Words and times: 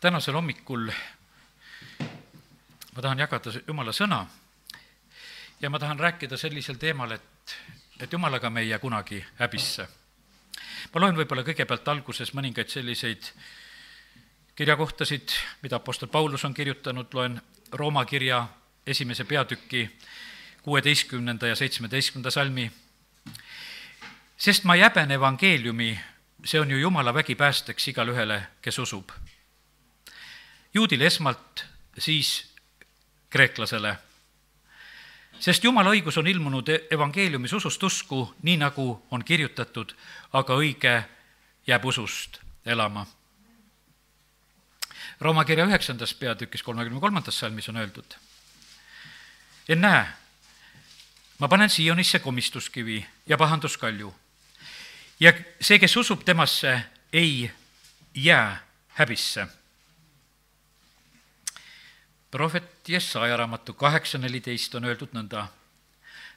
tänasel 0.00 0.34
hommikul 0.34 0.90
ma 2.94 3.02
tahan 3.02 3.18
jagada 3.18 3.52
Jumala 3.66 3.92
sõna 3.92 4.26
ja 5.60 5.70
ma 5.70 5.78
tahan 5.78 6.00
rääkida 6.00 6.36
sellisel 6.36 6.78
teemal, 6.80 7.10
et, 7.12 7.56
et 8.00 8.12
Jumalaga 8.12 8.50
me 8.50 8.60
ei 8.60 8.68
jää 8.68 8.78
kunagi 8.78 9.24
häbisse. 9.36 9.88
ma 10.94 11.00
loen 11.00 11.16
võib-olla 11.16 11.44
kõigepealt 11.44 11.88
alguses 11.88 12.32
mõningaid 12.34 12.72
selliseid 12.72 13.28
kirjakohtasid, 14.56 15.28
mida 15.62 15.76
Apostel 15.76 16.08
Paulus 16.08 16.44
on 16.44 16.54
kirjutanud, 16.54 17.12
loen 17.14 17.40
Rooma 17.72 18.04
kirja 18.04 18.46
esimese 18.86 19.24
peatüki 19.24 19.98
kuueteistkümnenda 20.62 21.46
ja 21.46 21.56
seitsmeteistkümnenda 21.56 22.30
salmi. 22.30 22.72
sest 24.36 24.64
ma 24.64 24.74
ei 24.74 24.80
häbene 24.80 25.14
evangeeliumi, 25.14 26.00
see 26.44 26.60
on 26.60 26.70
ju 26.70 26.78
Jumala 26.78 27.14
vägi 27.14 27.34
päästeks 27.34 27.88
igale 27.88 28.12
ühele, 28.12 28.42
kes 28.62 28.78
usub. 28.78 29.10
Juudile 30.74 31.06
esmalt, 31.06 31.64
siis 31.98 32.54
kreeklasele. 33.30 33.96
sest 35.40 35.64
Jumala 35.64 35.90
õigus 35.90 36.18
on 36.18 36.26
ilmunud 36.26 36.68
evangeeliumis 36.90 37.52
usust 37.52 37.82
usku, 37.82 38.34
nii 38.42 38.56
nagu 38.60 39.06
on 39.10 39.24
kirjutatud, 39.24 39.94
aga 40.32 40.54
õige 40.54 41.02
jääb 41.66 41.84
usust 41.84 42.40
elama. 42.66 43.06
Rooma 45.20 45.44
kirja 45.44 45.66
üheksandas 45.66 46.14
peatükis 46.14 46.62
kolmekümne 46.62 47.00
kolmandas 47.00 47.38
salmis 47.38 47.68
on 47.68 47.76
öeldud. 47.76 48.14
ennäe, 49.68 50.06
ma 51.38 51.48
panen 51.48 51.70
Siionisse 51.70 52.18
komistuskivi 52.18 53.06
ja 53.26 53.38
pahanduskalju 53.38 54.14
ja 55.20 55.32
see, 55.60 55.78
kes 55.78 55.96
usub 55.96 56.24
temasse, 56.24 56.80
ei 57.12 57.50
jää 58.14 58.60
häbisse. 58.88 59.46
Prohvet 62.30 62.88
Jesaja 62.88 63.36
raamatu 63.36 63.74
kaheksa 63.74 64.18
neliteist 64.18 64.74
on 64.74 64.84
öeldud 64.84 65.12
nõnda. 65.12 65.46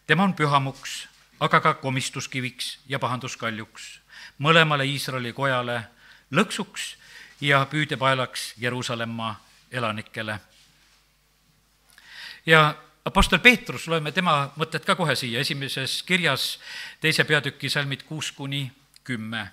tema 0.08 0.24
on 0.24 0.34
pühamuks, 0.34 1.08
aga 1.40 1.60
ka 1.60 1.74
komistuskiviks 1.74 2.80
ja 2.88 3.00
pahanduskaljuks, 3.00 4.00
mõlemale 4.40 4.86
Iisraeli 4.86 5.34
kojale 5.34 5.84
lõksuks 6.32 6.96
ja 7.42 7.66
püüdepaelaks 7.66 8.54
Jeruusalemma 8.58 9.36
elanikele. 9.72 10.40
ja 12.46 12.76
Apostel 13.06 13.40
Peetrus, 13.40 13.88
loeme 13.88 14.12
tema 14.12 14.54
mõtted 14.56 14.86
ka 14.88 14.96
kohe 14.96 15.16
siia, 15.16 15.42
esimeses 15.44 16.04
kirjas 16.08 16.60
teise 17.04 17.24
peatüki 17.24 17.70
salmid 17.70 18.04
kuus 18.08 18.32
kuni 18.32 18.72
kümme. 19.04 19.52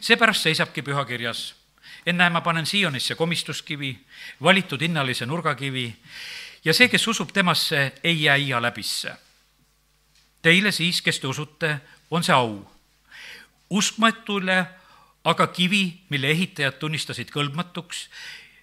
seepärast 0.00 0.42
seisabki 0.42 0.82
pühakirjas, 0.82 1.54
ennäe, 2.06 2.30
ma 2.30 2.40
panen 2.40 2.66
Siionisse 2.66 3.14
komistuskivi, 3.14 3.98
valitud 4.42 4.80
hinnalise 4.80 5.26
nurgakivi 5.26 5.96
ja 6.64 6.74
see, 6.74 6.88
kes 6.88 7.06
usub 7.08 7.32
temasse, 7.32 7.92
ei 8.04 8.22
jää 8.22 8.36
iial 8.36 8.64
häbisse. 8.64 9.14
Teile 10.42 10.72
siis, 10.72 11.02
kes 11.02 11.20
te 11.20 11.26
usute, 11.26 11.78
on 12.10 12.24
see 12.24 12.34
au. 12.34 12.66
uskmatule 13.70 14.66
aga 15.24 15.46
kivi, 15.52 16.00
mille 16.08 16.30
ehitajad 16.32 16.78
tunnistasid 16.80 17.32
kõlbmatuks 17.34 18.06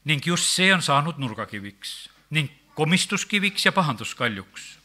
ning 0.10 0.26
just 0.26 0.50
see 0.50 0.72
on 0.74 0.82
saanud 0.86 1.20
nurgakiviks 1.22 2.08
ning 2.36 2.50
komistuskiviks 2.76 3.66
ja 3.66 3.72
pahanduskaljuks. 3.72 4.80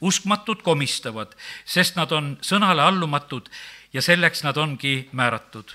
uskmatud 0.00 0.62
komistavad, 0.62 1.34
sest 1.64 1.96
nad 1.96 2.12
on 2.12 2.36
sõnale 2.42 2.82
allumatud 2.82 3.48
ja 3.92 4.02
selleks 4.02 4.42
nad 4.42 4.56
ongi 4.56 5.08
määratud. 5.12 5.70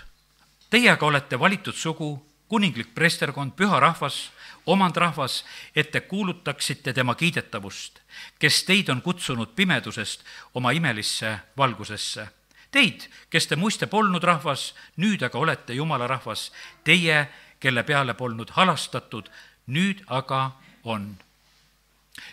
Teie 0.70 0.90
aga 0.92 1.06
olete 1.06 1.40
valitud 1.40 1.76
sugu, 1.76 2.10
kuninglik 2.48 2.94
preesterkond, 2.96 3.54
püha 3.56 3.80
rahvas, 3.80 4.32
omandrahvas, 4.68 5.46
et 5.76 5.92
te 5.92 6.02
kuulutaksite 6.02 6.94
tema 6.94 7.16
kiidetavust, 7.16 8.02
kes 8.40 8.64
teid 8.68 8.90
on 8.90 9.02
kutsunud 9.02 9.56
pimedusest 9.56 10.26
oma 10.54 10.72
imelisse 10.76 11.38
valgusesse. 11.58 12.28
Teid, 12.72 13.08
kes 13.30 13.48
te 13.48 13.56
muiste 13.56 13.88
polnud 13.88 14.24
rahvas, 14.24 14.74
nüüd 15.00 15.24
aga 15.24 15.40
olete 15.40 15.74
Jumala 15.74 16.08
rahvas, 16.08 16.52
teie, 16.84 17.28
kelle 17.60 17.84
peale 17.84 18.14
polnud 18.14 18.52
halastatud, 18.60 19.32
nüüd 19.72 20.04
aga 20.08 20.52
on 20.84 21.16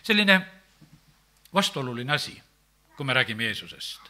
selline 0.03 0.41
vastuoluline 1.55 2.12
asi, 2.12 2.34
kui 2.97 3.06
me 3.06 3.15
räägime 3.15 3.44
Jeesusest. 3.44 4.00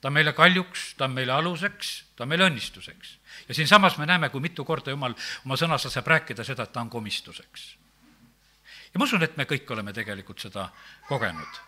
ta 0.00 0.08
on 0.08 0.12
meile 0.12 0.32
kaljuks, 0.32 0.94
ta 0.96 1.04
on 1.04 1.12
meile 1.12 1.32
aluseks, 1.32 2.04
ta 2.16 2.24
on 2.24 2.28
meile 2.28 2.48
õnnistuseks. 2.48 3.16
Ja 3.48 3.54
siinsamas 3.54 3.98
me 3.98 4.06
näeme, 4.06 4.28
kui 4.28 4.40
mitu 4.40 4.64
korda 4.64 4.90
Jumal 4.90 5.14
oma 5.44 5.56
sõnas 5.56 5.88
saab 5.88 6.06
rääkida 6.06 6.44
seda, 6.44 6.62
et 6.62 6.72
ta 6.72 6.80
on 6.80 6.90
komistuseks. 6.90 7.76
ja 8.94 8.98
ma 8.98 9.04
usun, 9.04 9.22
et 9.22 9.36
me 9.36 9.44
kõik 9.44 9.70
oleme 9.70 9.92
tegelikult 9.92 10.40
seda 10.40 10.68
kogenud. 11.08 11.60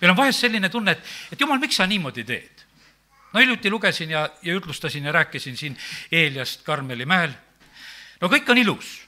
meil 0.00 0.10
on 0.10 0.16
vahest 0.16 0.40
selline 0.40 0.68
tunne, 0.68 0.90
et, 0.90 1.14
et 1.32 1.40
Jumal, 1.40 1.58
miks 1.58 1.76
sa 1.76 1.86
niimoodi 1.86 2.24
teed? 2.24 2.66
no 3.32 3.40
hiljuti 3.40 3.70
lugesin 3.70 4.10
ja, 4.10 4.28
ja 4.42 4.52
jutlustasin 4.52 5.04
ja 5.04 5.12
rääkisin 5.12 5.56
siin 5.56 5.78
Eeliast 6.12 6.62
Karmeli 6.62 7.06
mäel. 7.06 7.30
no 8.20 8.28
kõik 8.28 8.50
on 8.50 8.58
ilus. 8.58 9.00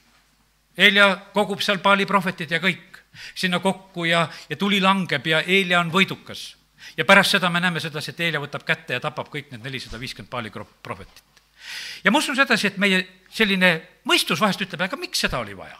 Eelia 0.78 1.16
kogub 1.34 1.60
seal 1.60 1.78
Paali 1.78 2.06
prohvetid 2.06 2.50
ja 2.50 2.58
kõik 2.58 3.02
sinna 3.34 3.58
kokku 3.60 4.04
ja, 4.04 4.28
ja 4.48 4.56
tuli 4.56 4.80
langeb 4.80 5.26
ja 5.26 5.42
Eelia 5.42 5.80
on 5.80 5.92
võidukas. 5.92 6.56
ja 6.96 7.04
pärast 7.04 7.30
seda 7.30 7.50
me 7.50 7.60
näeme 7.60 7.80
sedasi, 7.80 8.10
et 8.10 8.20
Eelia 8.20 8.40
võtab 8.40 8.64
kätte 8.64 8.94
ja 8.94 9.00
tapab 9.00 9.28
kõik 9.28 9.50
need 9.50 9.62
nelisada 9.62 10.00
viiskümmend 10.00 10.30
paali 10.30 10.50
prohvetit. 10.82 11.31
Ja 12.04 12.10
ma 12.10 12.18
usun 12.22 12.36
sedasi, 12.38 12.72
et 12.72 12.78
meie 12.82 13.02
selline 13.32 13.74
mõistus 14.08 14.40
vahest 14.40 14.62
ütleb, 14.64 14.84
aga 14.86 14.98
miks 15.00 15.24
seda 15.24 15.42
oli 15.42 15.56
vaja? 15.58 15.78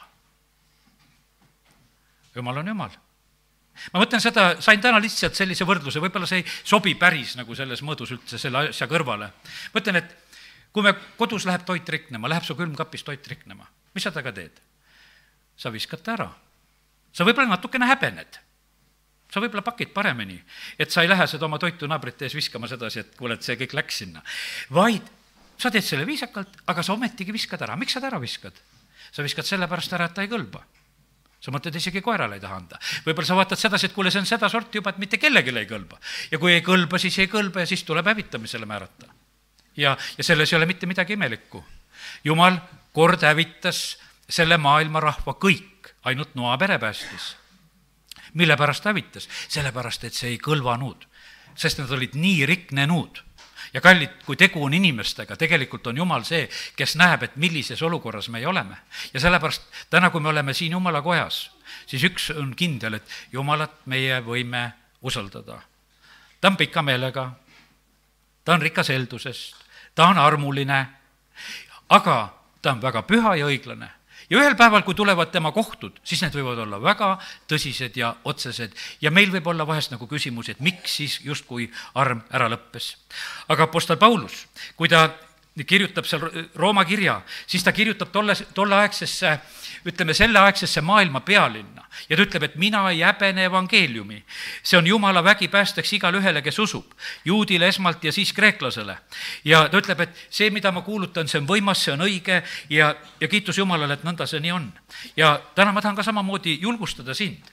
jumal 2.35 2.63
on 2.63 2.73
jumal 2.73 2.95
ma 3.93 4.03
mõtlen 4.03 4.21
seda, 4.21 4.47
sain 4.61 4.81
täna 4.81 5.01
lihtsalt 5.03 5.37
sellise 5.37 5.67
võrdluse, 5.69 6.01
võib-olla 6.01 6.29
see 6.29 6.43
ei 6.43 6.47
sobi 6.49 6.95
päris 6.99 7.37
nagu 7.41 7.57
selles 7.57 7.83
mõõdus 7.83 8.15
üldse 8.17 8.39
selle 8.39 8.69
asja 8.69 8.89
kõrvale. 8.89 9.33
mõtlen, 9.75 10.03
et 10.03 10.17
kui 10.73 10.85
me 10.85 10.95
kodus 11.17 11.47
läheb 11.49 11.65
toit 11.69 11.89
riknema, 11.89 12.29
läheb 12.29 12.45
su 12.45 12.57
külmkapis 12.57 13.05
toit 13.05 13.27
riknema, 13.29 13.69
mis 13.95 14.05
sa 14.05 14.13
temaga 14.15 14.33
teed? 14.41 14.63
sa 15.57 15.71
viskad 15.71 16.01
ta 16.03 16.15
ära 16.17 16.31
sa 17.13 17.27
võib-olla 17.29 17.55
natukene 17.55 17.89
häbened. 17.89 18.41
sa 19.33 19.41
võib-olla 19.41 19.65
pakid 19.65 19.95
paremini, 19.97 20.37
et 20.77 20.93
sa 20.93 21.03
ei 21.03 21.09
lähe 21.09 21.25
seda 21.27 21.47
oma 21.47 21.57
toitu 21.61 21.89
naabrite 21.89 22.27
ees 22.27 22.35
viskama 22.37 22.69
sedasi, 22.69 23.01
et 23.01 23.15
kuule, 23.17 23.39
et 23.39 23.45
see 23.45 23.57
kõik 23.57 23.77
läks 23.79 24.03
sinna. 24.03 24.23
vaid 24.71 25.07
sa 25.63 25.71
teed 25.71 25.87
selle 25.87 26.07
viisakalt, 26.09 26.63
aga 26.67 26.83
sa 26.83 26.97
ometigi 26.97 27.35
viskad 27.35 27.63
ära, 27.63 27.77
miks 27.79 27.95
sa 27.95 28.03
ta 28.03 28.11
ära 28.11 28.21
viskad? 28.23 28.57
sa 29.13 29.23
viskad 29.23 29.45
sellepärast 29.45 29.93
ära, 29.93 30.09
et 30.09 30.15
ta 30.17 30.25
ei 30.25 30.31
kõlba 30.31 30.63
sa 31.43 31.51
mõtled, 31.51 31.75
isegi 31.75 32.03
koerale 32.05 32.39
ei 32.39 32.43
taha 32.43 32.61
anda. 32.61 32.79
võib-olla 33.07 33.27
sa 33.27 33.37
vaatad 33.39 33.59
sedasi, 33.59 33.89
et 33.89 33.97
kuule, 33.97 34.13
see 34.15 34.23
on 34.23 34.29
sedasorti 34.29 34.79
juba, 34.79 34.93
et 34.93 35.01
mitte 35.03 35.19
kellelegi 35.19 35.55
ei 35.59 35.67
kõlba. 35.67 35.99
ja 36.31 36.39
kui 36.39 36.55
ei 36.55 36.63
kõlba, 36.63 37.01
siis 37.03 37.19
ei 37.19 37.29
kõlba 37.31 37.65
ja 37.65 37.67
siis 37.67 37.83
tuleb 37.83 38.07
hävitamisele 38.07 38.67
määrata. 38.67 39.11
ja, 39.77 39.97
ja 40.19 40.25
selles 40.25 40.53
ei 40.53 40.57
ole 40.57 40.71
mitte 40.71 40.87
midagi 40.87 41.19
imelikku. 41.19 41.65
jumal 42.25 42.61
kord 42.93 43.23
hävitas 43.27 43.99
selle 44.29 44.57
maailma 44.57 45.01
rahva 45.01 45.35
kõik 45.35 45.95
ainult 46.05 46.35
Noa 46.35 46.57
pere 46.59 46.79
päästis. 46.79 47.37
mille 48.35 48.57
pärast 48.57 48.85
hävitas? 48.85 49.29
sellepärast, 49.49 50.05
et 50.05 50.15
see 50.15 50.31
ei 50.31 50.39
kõlvanud, 50.39 51.09
sest 51.55 51.83
nad 51.83 51.91
olid 51.91 52.15
nii 52.15 52.47
riknenud 52.47 53.25
ja 53.75 53.81
kallid, 53.81 54.11
kui 54.27 54.37
tegu 54.37 54.65
on 54.65 54.75
inimestega, 54.75 55.37
tegelikult 55.37 55.87
on 55.87 55.97
Jumal 55.97 56.25
see, 56.29 56.49
kes 56.77 56.97
näeb, 57.01 57.23
et 57.23 57.37
millises 57.37 57.83
olukorras 57.83 58.29
meie 58.29 58.47
oleme. 58.47 58.77
ja 59.15 59.21
sellepärast 59.21 59.63
täna, 59.91 60.11
kui 60.11 60.21
me 60.21 60.29
oleme 60.29 60.55
siin 60.55 60.73
Jumala 60.73 61.03
kojas, 61.03 61.51
siis 61.87 62.05
üks 62.05 62.31
on 62.37 62.55
kindel, 62.57 62.95
et 62.95 63.09
Jumalat 63.33 63.87
meie 63.87 64.21
võime 64.21 64.73
usaldada. 65.03 65.63
ta 66.41 66.49
on 66.49 66.57
pika 66.57 66.83
meelega, 66.83 67.33
ta 68.45 68.53
on 68.53 68.63
rikas 68.63 68.89
heldusest, 68.89 69.57
ta 69.95 70.07
on 70.07 70.19
armuline, 70.19 70.87
aga 71.89 72.35
ta 72.63 72.73
on 72.73 72.83
väga 72.83 73.03
püha 73.03 73.37
ja 73.37 73.47
õiglane 73.47 74.02
ja 74.33 74.41
ühel 74.41 74.57
päeval, 74.57 74.85
kui 74.87 74.97
tulevad 74.97 75.29
tema 75.33 75.53
kohtud, 75.53 75.99
siis 76.05 76.23
need 76.25 76.37
võivad 76.39 76.63
olla 76.65 76.79
väga 76.81 77.11
tõsised 77.51 77.99
ja 78.01 78.15
otsesed 78.29 78.73
ja 79.05 79.13
meil 79.13 79.33
võib 79.35 79.51
olla 79.53 79.67
vahest 79.69 79.93
nagu 79.93 80.09
küsimus, 80.09 80.49
et 80.49 80.63
miks 80.65 80.97
siis 81.03 81.19
justkui 81.25 81.69
arm 82.01 82.25
ära 82.33 82.49
lõppes. 82.53 82.95
aga 83.53 83.69
Apostel 83.69 84.01
Paulus, 84.01 84.47
kui 84.77 84.89
ta 84.89 85.11
kirjutab 85.67 86.07
seal 86.09 86.23
Rooma 86.57 86.85
kirja, 86.85 87.21
siis 87.47 87.65
ta 87.65 87.73
kirjutab 87.73 88.09
tolle, 88.13 88.35
tolleaegsesse, 88.55 89.33
ütleme, 89.87 90.15
selleaegsesse 90.15 90.81
maailma 90.81 91.21
pealinna 91.21 91.85
ja 92.09 92.17
ta 92.17 92.25
ütleb, 92.25 92.47
et 92.47 92.57
mina 92.57 92.83
ei 92.91 93.03
häbene 93.05 93.45
evangeeliumi. 93.45 94.23
see 94.63 94.79
on 94.79 94.87
Jumala 94.87 95.25
vägi 95.25 95.49
päästeks 95.49 95.93
igale 95.93 96.19
ühele, 96.19 96.43
kes 96.43 96.59
usub, 96.59 96.93
juudile 97.25 97.69
esmalt 97.69 98.05
ja 98.05 98.13
siis 98.13 98.33
kreeklasele. 98.33 98.99
ja 99.45 99.69
ta 99.69 99.79
ütleb, 99.79 100.01
et 100.01 100.27
see, 100.31 100.51
mida 100.51 100.73
ma 100.73 100.81
kuulutan, 100.81 101.29
see 101.29 101.41
on 101.41 101.47
võimas, 101.47 101.85
see 101.85 101.93
on 101.93 102.01
õige 102.01 102.43
ja, 102.71 102.95
ja 103.21 103.29
kiitus 103.29 103.59
Jumalale, 103.59 103.95
et 103.95 104.05
nõnda 104.05 104.27
see 104.27 104.41
nii 104.41 104.53
on. 104.53 104.73
ja 105.17 105.41
täna 105.55 105.73
ma 105.73 105.83
tahan 105.83 105.97
ka 105.97 106.03
samamoodi 106.03 106.59
julgustada 106.63 107.15
sind, 107.15 107.45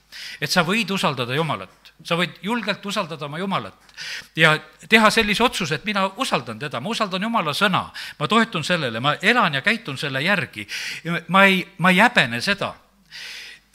et 0.42 0.52
sa 0.52 0.64
võid 0.64 0.92
usaldada 0.92 1.36
Jumalat 1.36 1.89
sa 2.04 2.16
võid 2.16 2.38
julgelt 2.42 2.86
usaldada 2.86 3.26
oma 3.26 3.40
Jumalat 3.40 3.96
ja 4.36 4.54
teha 4.90 5.10
sellise 5.12 5.44
otsuse, 5.44 5.76
et 5.76 5.86
mina 5.86 6.06
usaldan 6.18 6.60
teda, 6.60 6.80
ma 6.80 6.90
usaldan 6.90 7.24
Jumala 7.24 7.54
sõna, 7.54 7.90
ma 8.20 8.28
toetun 8.28 8.64
sellele, 8.64 9.00
ma 9.00 9.16
elan 9.22 9.60
ja 9.60 9.62
käitun 9.62 9.98
selle 9.98 10.22
järgi. 10.24 10.68
ma 11.28 11.44
ei, 11.46 11.66
ma 11.78 11.90
ei 11.92 12.00
häbene 12.00 12.42
seda 12.42 12.74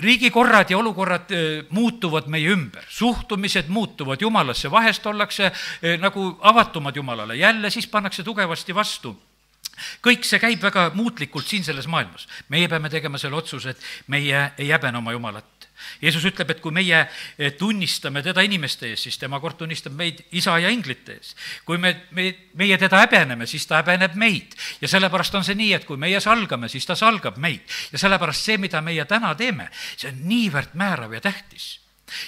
riigikorrad 0.01 0.71
ja 0.71 0.79
olukorrad 0.79 1.31
eh, 1.31 1.67
muutuvad 1.71 2.27
meie 2.27 2.51
ümber, 2.51 2.85
suhtumised 2.89 3.69
muutuvad 3.69 4.21
Jumalasse, 4.21 4.71
vahest 4.71 5.07
ollakse 5.07 5.47
eh, 5.47 5.99
nagu 6.01 6.39
avatumad 6.41 6.97
Jumalale, 6.97 7.37
jälle 7.37 7.71
siis 7.71 7.87
pannakse 7.87 8.23
tugevasti 8.23 8.75
vastu 8.75 9.15
kõik 10.05 10.27
see 10.27 10.41
käib 10.43 10.63
väga 10.63 10.89
muutlikult 10.95 11.49
siin 11.49 11.65
selles 11.65 11.87
maailmas. 11.91 12.29
meie 12.49 12.69
peame 12.69 12.91
tegema 12.91 13.19
selle 13.19 13.37
otsuse, 13.37 13.75
et 13.75 13.81
meie 14.07 14.51
ei 14.59 14.71
häbene 14.71 14.99
oma 14.99 15.13
Jumalat. 15.13 15.69
Jeesus 16.01 16.25
ütleb, 16.25 16.51
et 16.51 16.61
kui 16.63 16.73
meie 16.73 17.01
eh, 17.05 17.53
tunnistame 17.59 18.23
teda 18.23 18.45
inimeste 18.47 18.89
ees, 18.93 19.03
siis 19.03 19.19
tema 19.19 19.41
kord 19.41 19.59
tunnistab 19.59 19.93
meid 19.93 20.23
isa 20.33 20.57
ja 20.63 20.71
inglite 20.71 21.19
ees. 21.19 21.35
kui 21.65 21.79
me, 21.79 21.95
me, 22.11 22.31
meie 22.55 22.79
teda 22.79 23.03
häbeneme, 23.03 23.47
siis 23.47 23.67
ta 23.67 23.83
häbeneb 23.83 24.15
meid. 24.15 24.55
ja 24.81 24.89
sellepärast 24.89 25.35
on 25.35 25.45
see 25.45 25.59
nii, 25.59 25.73
et 25.75 25.85
kui 25.85 25.97
meie 26.01 26.21
salgame, 26.21 26.69
siis 26.69 26.87
ta 26.87 26.97
salgab 26.97 27.37
meid. 27.37 27.63
ja 27.93 27.99
sellepärast 27.99 28.51
see, 28.51 28.59
mida 28.59 28.81
meie 28.81 29.05
täna 29.05 29.35
teeme, 29.35 29.71
see 29.97 30.13
on 30.13 30.23
niivõrd 30.29 30.79
määrav 30.79 31.13
ja 31.13 31.21
tähtis 31.21 31.84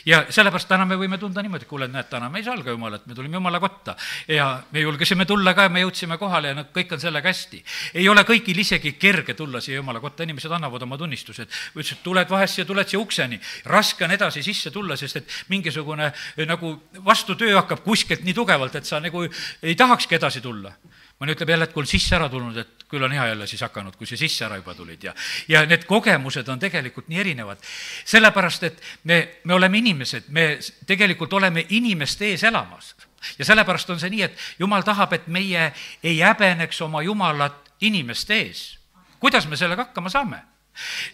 ja 0.06 0.22
sellepärast 0.30 0.68
täna 0.68 0.86
me 0.88 0.96
võime 0.98 1.18
tunda 1.20 1.42
niimoodi, 1.44 1.66
kuule, 1.68 1.88
näed, 1.92 2.08
täna 2.10 2.28
me 2.32 2.40
ei 2.40 2.46
salga 2.46 2.72
Jumalat, 2.72 3.06
me 3.06 3.14
tulime 3.14 3.36
Jumala 3.36 3.60
kotta 3.60 3.96
ja 4.28 4.48
me 4.72 4.80
julgesime 4.80 5.26
tulla 5.28 5.54
ka 5.54 5.66
ja 5.66 5.72
me 5.72 5.82
jõudsime 5.84 6.18
kohale 6.18 6.52
ja 6.52 6.58
noh, 6.58 6.68
kõik 6.74 6.96
on 6.96 7.02
sellega 7.02 7.28
hästi. 7.28 7.62
ei 7.94 8.08
ole 8.08 8.24
kõigil 8.28 8.58
isegi 8.62 8.92
kerge 9.00 9.34
tulla 9.34 9.60
siia 9.60 9.80
Jumala 9.80 10.00
kotta, 10.00 10.24
inimesed 10.24 10.52
annavad 10.52 10.82
oma 10.82 10.98
tunnistused. 10.98 11.48
ütlesid, 11.74 12.02
tuled 12.02 12.30
vahest 12.30 12.58
siia, 12.58 12.66
tuled 12.66 12.88
siia 12.88 13.00
ukseni, 13.00 13.40
raske 13.64 14.04
on 14.04 14.16
edasi 14.16 14.42
sisse 14.42 14.70
tulla, 14.70 14.96
sest 14.96 15.22
et 15.22 15.38
mingisugune 15.48 16.12
nagu 16.46 16.76
vastutöö 17.04 17.56
hakkab 17.60 17.84
kuskilt 17.84 18.24
nii 18.24 18.34
tugevalt, 18.34 18.74
et 18.74 18.84
sa 18.84 19.00
nagu 19.00 19.26
ei 19.62 19.74
tahakski 19.74 20.16
edasi 20.16 20.40
tulla 20.40 20.72
mõni 21.20 21.32
ütleb 21.32 21.50
jälle, 21.50 21.64
et 21.64 21.72
kui 21.72 21.80
olen 21.80 21.90
sisse 21.90 22.16
ära 22.16 22.28
tulnud, 22.28 22.56
et 22.60 22.86
küll 22.90 23.04
on 23.04 23.12
hea 23.12 23.26
jälle 23.30 23.46
siis 23.46 23.62
hakanud, 23.64 23.96
kui 23.96 24.06
sa 24.06 24.18
sisse 24.20 24.44
ära 24.46 24.58
juba 24.60 24.74
tulid 24.74 25.04
ja, 25.08 25.14
ja 25.48 25.64
need 25.66 25.86
kogemused 25.88 26.48
on 26.52 26.60
tegelikult 26.62 27.08
nii 27.08 27.20
erinevad. 27.20 27.62
sellepärast, 28.04 28.62
et 28.62 28.82
me, 29.04 29.20
me 29.44 29.54
oleme 29.54 29.78
inimesed, 29.78 30.28
me 30.28 30.58
tegelikult 30.86 31.32
oleme 31.32 31.66
inimeste 31.68 32.32
ees 32.32 32.44
elamas. 32.44 32.94
ja 33.38 33.44
sellepärast 33.44 33.90
on 33.90 34.00
see 34.00 34.10
nii, 34.10 34.22
et 34.22 34.38
jumal 34.58 34.82
tahab, 34.82 35.12
et 35.12 35.26
meie 35.26 35.72
ei 36.02 36.20
häbeneks 36.20 36.80
oma 36.80 37.02
Jumalat 37.02 37.72
inimeste 37.80 38.34
ees. 38.34 38.78
kuidas 39.18 39.48
me 39.48 39.56
sellega 39.56 39.88
hakkama 39.88 40.10
saame? 40.10 40.55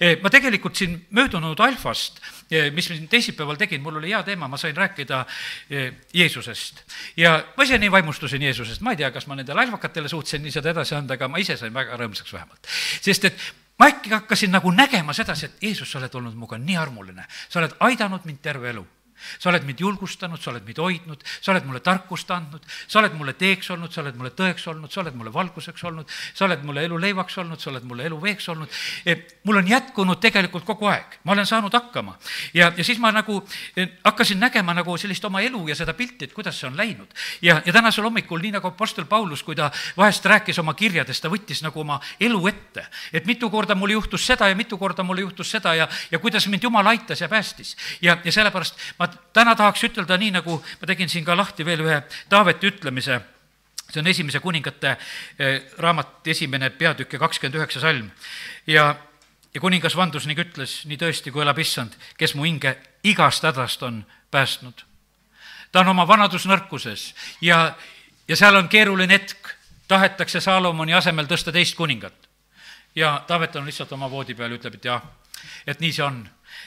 Eh, 0.01 0.19
ma 0.23 0.31
tegelikult 0.31 0.77
siin 0.77 0.97
möödunud 1.11 1.61
alfast, 1.61 2.21
eh, 2.51 2.71
mis 2.75 2.89
ma 2.91 2.97
siin 2.97 3.09
teisipäeval 3.09 3.59
tegin, 3.61 3.83
mul 3.83 4.01
oli 4.01 4.13
hea 4.13 4.23
teema, 4.27 4.49
ma 4.49 4.57
sain 4.61 4.77
rääkida 4.77 5.25
eh, 5.71 5.93
Jeesusest. 6.15 6.83
ja 7.17 7.37
ma 7.57 7.65
ise 7.65 7.79
nii 7.79 7.91
vaimustusin 7.91 8.43
Jeesusest, 8.43 8.81
ma 8.81 8.95
ei 8.95 9.03
tea, 9.03 9.11
kas 9.11 9.27
ma 9.27 9.39
nendele 9.39 9.67
alfakatele 9.67 10.09
suutsin 10.09 10.43
nii 10.43 10.55
seda 10.55 10.73
edasi 10.75 10.95
anda, 10.95 11.15
aga 11.15 11.29
ma 11.29 11.43
ise 11.43 11.57
sain 11.57 11.75
väga 11.75 11.99
rõõmsaks 12.01 12.33
vähemalt. 12.33 12.67
sest 13.01 13.25
et 13.31 13.53
ma 13.79 13.89
äkki 13.93 14.11
hakkasin 14.11 14.51
nagu 14.51 14.71
nägema 14.71 15.13
sedasi, 15.13 15.47
et 15.47 15.63
Jeesus, 15.69 15.91
sa 15.91 15.99
oled 15.99 16.15
olnud 16.15 16.35
minuga 16.35 16.59
nii 16.59 16.77
armuline, 16.77 17.27
sa 17.49 17.61
oled 17.61 17.79
aidanud 17.81 18.27
mind 18.29 18.43
terve 18.43 18.71
elu 18.71 18.87
sa 19.39 19.51
oled 19.51 19.67
mind 19.67 19.81
julgustanud, 19.81 20.41
sa 20.43 20.51
oled 20.53 20.67
mind 20.67 20.79
hoidnud, 20.83 21.25
sa 21.41 21.53
oled 21.53 21.67
mulle 21.69 21.81
tarkust 21.85 22.31
andnud, 22.31 22.65
sa 22.87 23.01
oled 23.01 23.15
mulle 23.19 23.35
teeks 23.39 23.71
olnud, 23.75 23.93
sa 23.93 24.03
oled 24.03 24.19
mulle 24.19 24.33
tõeks 24.37 24.67
olnud, 24.73 24.93
sa 24.93 25.03
oled 25.03 25.17
mulle 25.19 25.33
valguseks 25.35 25.85
olnud, 25.89 26.11
sa 26.35 26.47
oled 26.47 26.65
mulle 26.67 26.85
elu 26.87 26.99
leivaks 27.07 27.39
olnud, 27.43 27.61
sa 27.61 27.71
oled 27.71 27.87
mulle 27.89 28.07
elu 28.11 28.21
veeks 28.23 28.49
olnud. 28.53 28.69
mul 29.45 29.57
on 29.57 29.69
jätkunud 29.69 30.21
tegelikult 30.21 30.65
kogu 30.65 30.87
aeg, 30.91 31.19
ma 31.25 31.33
olen 31.33 31.47
saanud 31.47 31.73
hakkama. 31.75 32.17
ja, 32.55 32.73
ja 32.77 32.85
siis 32.85 32.99
ma 32.99 33.13
nagu 33.13 33.43
eh, 33.77 33.89
hakkasin 34.05 34.41
nägema 34.41 34.75
nagu 34.75 34.97
sellist 34.99 35.25
oma 35.25 35.41
elu 35.41 35.69
ja 35.69 35.77
seda 35.79 35.95
pilti, 35.95 36.25
et 36.25 36.33
kuidas 36.33 36.61
see 36.61 36.69
on 36.69 36.77
läinud. 36.77 37.09
ja, 37.43 37.63
ja 37.65 37.73
tänasel 37.73 38.05
hommikul, 38.05 38.41
nii 38.41 38.57
nagu 38.59 38.69
Apostel 38.69 39.05
Paulus, 39.05 39.43
kui 39.43 39.57
ta 39.57 39.71
vahest 39.97 40.25
rääkis 40.27 40.59
oma 40.59 40.75
kirjades, 40.75 41.21
ta 41.21 41.31
võttis 41.33 41.63
nagu 41.63 41.81
oma 41.81 42.01
elu 42.21 42.47
ette. 42.49 42.87
et 43.13 43.27
mitu 43.27 43.51
korda 43.51 43.75
mul 43.75 43.91
juhtus 43.91 44.27
seda 44.27 44.49
ja 44.49 44.57
mitu 44.57 44.79
korda 44.79 45.03
mul 45.03 45.19
juhtus 45.19 45.51
seda 45.51 45.75
ja, 45.75 45.89
ja 46.11 46.19
kuidas 46.19 46.47
mind 46.49 46.63
Jumal 46.63 46.87
aitas 46.87 47.21
ja 47.21 47.29
päästis. 47.29 47.77
ja, 48.01 48.19
ja 48.25 48.33
sellepärast 48.33 48.79
ma 48.99 49.09
täna 49.33 49.55
tahaks 49.57 49.85
ütelda 49.85 50.17
nii, 50.19 50.31
nagu 50.39 50.59
ma 50.81 50.87
tegin 50.89 51.09
siin 51.09 51.25
ka 51.25 51.37
lahti 51.37 51.65
veel 51.65 51.85
ühe 51.85 52.03
Taaveti 52.29 52.71
ütlemise, 52.73 53.21
see 53.91 54.01
on 54.01 54.07
Esimese 54.07 54.41
kuningate 54.41 54.97
eh, 55.39 55.63
raamat, 55.79 56.27
esimene 56.27 56.71
peatükk 56.71 57.13
ja 57.13 57.19
kakskümmend 57.19 57.61
üheksa 57.61 57.81
salm. 57.81 58.11
ja, 58.67 58.95
ja 59.55 59.61
kuningas 59.61 59.97
vandus 59.97 60.27
ning 60.27 60.39
ütles, 60.39 60.83
nii 60.89 60.99
tõesti, 61.01 61.33
kui 61.33 61.43
elab 61.43 61.59
issand, 61.59 61.97
kes 62.19 62.35
mu 62.35 62.45
hinge 62.49 62.77
igast 63.05 63.45
hädast 63.45 63.83
on 63.83 64.05
päästnud. 64.31 64.85
ta 65.73 65.81
on 65.81 65.89
oma 65.89 66.09
vanadusnõrkuses 66.09 67.15
ja, 67.41 67.75
ja 68.29 68.37
seal 68.37 68.57
on 68.57 68.69
keeruline 68.69 69.13
hetk, 69.15 69.55
tahetakse 69.89 70.41
Saalomoni 70.41 70.95
asemel 70.95 71.27
tõsta 71.27 71.53
teist 71.53 71.77
kuningat. 71.77 72.15
ja 72.95 73.25
Taavet 73.27 73.57
on 73.57 73.67
lihtsalt 73.67 73.93
oma 73.93 74.11
voodi 74.11 74.35
peal, 74.35 74.53
ütleb, 74.53 74.75
et 74.75 74.85
jah, 74.85 75.03
et 75.67 75.81
nii 75.81 75.93
see 75.93 76.05
on, 76.05 76.23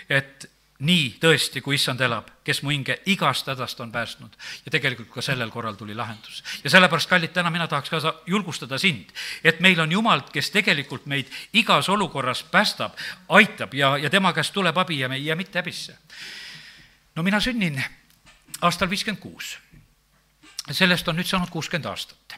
et 0.09 0.49
nii 0.79 1.15
tõesti, 1.23 1.61
kui 1.63 1.77
issand 1.77 2.01
elab, 2.03 2.27
kes 2.43 2.59
mu 2.63 2.73
hinge 2.73 2.97
igast 3.07 3.47
hädast 3.47 3.79
on 3.79 3.91
päästnud. 3.91 4.33
ja 4.65 4.71
tegelikult 4.71 5.09
ka 5.09 5.21
sellel 5.21 5.49
korral 5.49 5.73
tuli 5.75 5.95
lahendus. 5.95 6.43
ja 6.63 6.69
sellepärast, 6.69 7.09
kallid, 7.09 7.31
täna 7.31 7.49
mina 7.49 7.67
tahaks 7.67 7.89
ka 7.89 8.21
julgustada 8.27 8.77
sind, 8.77 9.11
et 9.43 9.59
meil 9.59 9.79
on 9.79 9.91
Jumal, 9.91 10.21
kes 10.21 10.49
tegelikult 10.51 11.05
meid 11.05 11.31
igas 11.53 11.89
olukorras 11.89 12.43
päästab, 12.43 12.93
aitab 13.29 13.73
ja, 13.73 13.97
ja 13.97 14.09
tema 14.09 14.33
käest 14.33 14.53
tuleb 14.53 14.77
abi 14.77 14.99
ja 14.99 15.09
me 15.09 15.15
ei 15.15 15.25
jää 15.25 15.35
mitte 15.35 15.59
häbisse. 15.59 15.97
no 17.15 17.23
mina 17.23 17.39
sünnin 17.39 17.83
aastal 18.61 18.89
viiskümmend 18.89 19.21
kuus. 19.21 19.57
sellest 20.71 21.07
on 21.07 21.15
nüüd 21.15 21.27
saanud 21.27 21.49
kuuskümmend 21.49 21.85
aastat. 21.85 22.35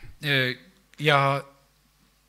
ja 1.00 1.44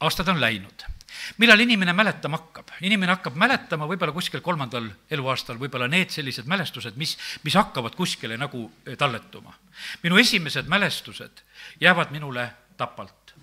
aastad 0.00 0.28
on 0.28 0.40
läinud 0.40 0.97
millal 1.36 1.60
inimene 1.60 1.92
mäletama 1.92 2.40
hakkab? 2.40 2.72
inimene 2.80 3.12
hakkab 3.16 3.36
mäletama 3.36 3.88
võib-olla 3.90 4.14
kuskil 4.16 4.40
kolmandal 4.44 4.88
eluaastal, 5.10 5.58
võib-olla 5.60 5.88
need 5.88 6.10
sellised 6.14 6.48
mälestused, 6.48 6.96
mis, 6.96 7.16
mis 7.44 7.56
hakkavad 7.58 7.96
kuskile 7.98 8.36
nagu 8.40 8.70
eh, 8.86 8.96
talletuma. 8.96 9.54
minu 10.02 10.18
esimesed 10.18 10.68
mälestused 10.68 11.44
jäävad 11.80 12.10
minule 12.14 12.50
tapalt 12.76 13.34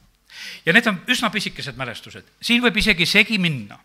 ja 0.65 0.73
need 0.73 0.87
on 0.87 0.99
üsna 1.11 1.29
pisikesed 1.31 1.77
mälestused, 1.79 2.25
siin 2.41 2.63
võib 2.63 2.77
isegi 2.81 3.05
segi 3.05 3.37
minna, 3.41 3.79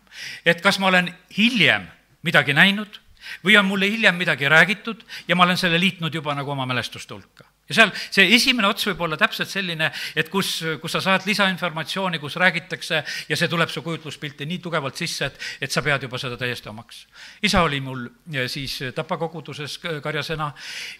et 0.45 0.61
kas 0.61 0.79
ma 0.79 0.89
olen 0.91 1.13
hiljem 1.37 1.87
midagi 2.27 2.53
näinud 2.57 2.99
või 3.45 3.57
on 3.59 3.69
mulle 3.69 3.89
hiljem 3.89 4.17
midagi 4.17 4.49
räägitud 4.49 5.05
ja 5.27 5.35
ma 5.35 5.45
olen 5.45 5.57
selle 5.57 5.79
liitnud 5.79 6.13
juba 6.13 6.35
nagu 6.35 6.51
oma 6.51 6.65
mälestuste 6.65 7.13
hulka 7.13 7.50
ja 7.69 7.77
seal 7.77 7.93
see 8.09 8.27
esimene 8.35 8.67
ots 8.67 8.87
võib 8.89 9.05
olla 9.05 9.17
täpselt 9.19 9.49
selline, 9.51 9.91
et 10.15 10.29
kus, 10.29 10.53
kus 10.81 10.97
sa 10.97 11.01
saad 11.03 11.27
lisainformatsiooni, 11.29 12.19
kus 12.19 12.35
räägitakse 12.41 13.03
ja 13.29 13.37
see 13.37 13.51
tuleb 13.51 13.71
su 13.71 13.83
kujutluspilti 13.85 14.47
nii 14.49 14.59
tugevalt 14.63 14.99
sisse, 14.99 15.31
et, 15.31 15.39
et 15.61 15.71
sa 15.71 15.83
pead 15.85 16.07
juba 16.07 16.19
seda 16.21 16.37
täiesti 16.39 16.69
omaks. 16.69 17.05
isa 17.43 17.63
oli 17.67 17.81
mul 17.81 18.07
siis 18.47 18.79
Tapa 18.95 19.17
koguduses 19.17 19.79
karjasena 20.03 20.51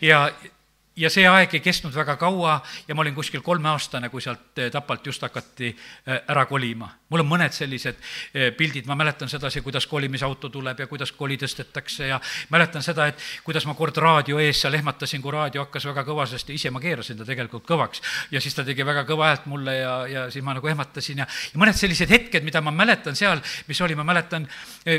ja 0.01 0.25
ja 0.95 1.09
see 1.09 1.23
aeg 1.27 1.53
ei 1.55 1.61
kestnud 1.63 1.93
väga 1.95 2.17
kaua 2.19 2.57
ja 2.87 2.95
ma 2.95 3.03
olin 3.03 3.15
kuskil 3.15 3.41
kolmeaastane, 3.41 4.09
kui 4.11 4.21
sealt 4.21 4.59
eh, 4.59 4.71
Tapalt 4.71 5.05
just 5.07 5.21
hakati 5.23 5.69
eh, 5.69 6.17
ära 6.27 6.45
kolima. 6.45 6.89
mul 7.09 7.23
on 7.23 7.27
mõned 7.27 7.55
sellised 7.55 7.95
eh, 8.33 8.51
pildid, 8.55 8.87
ma 8.87 8.95
mäletan 8.99 9.29
sedasi, 9.31 9.61
kuidas 9.61 9.87
kolimisauto 9.87 10.49
tuleb 10.49 10.79
ja 10.79 10.87
kuidas 10.87 11.11
koli 11.15 11.37
tõstetakse 11.39 12.07
ja 12.07 12.19
mäletan 12.49 12.83
seda, 12.83 13.07
et 13.07 13.19
kuidas 13.43 13.65
ma 13.67 13.75
kord 13.75 13.97
raadio 13.97 14.39
ees 14.39 14.61
seal 14.61 14.75
ehmatasin, 14.75 15.21
kui 15.21 15.31
raadio 15.31 15.63
hakkas 15.63 15.87
väga 15.87 16.03
kõva, 16.07 16.25
sest 16.27 16.51
ise 16.51 16.71
ma 16.71 16.83
keerasin 16.83 17.19
ta 17.19 17.27
tegelikult 17.27 17.65
kõvaks. 17.67 18.03
ja 18.31 18.41
siis 18.41 18.55
ta 18.55 18.67
tegi 18.67 18.85
väga 18.85 19.05
kõva 19.07 19.31
häält 19.31 19.47
mulle 19.47 19.77
ja, 19.77 19.95
ja 20.07 20.25
siis 20.31 20.43
ma 20.43 20.57
nagu 20.57 20.67
ehmatasin 20.67 21.23
ja, 21.23 21.27
ja 21.53 21.59
mõned 21.59 21.79
sellised 21.79 22.11
hetked, 22.11 22.43
mida 22.43 22.61
ma 22.61 22.71
mäletan 22.75 23.15
seal, 23.15 23.39
mis 23.67 23.81
oli, 23.81 23.95
ma 23.95 24.03
mäletan, 24.03 24.47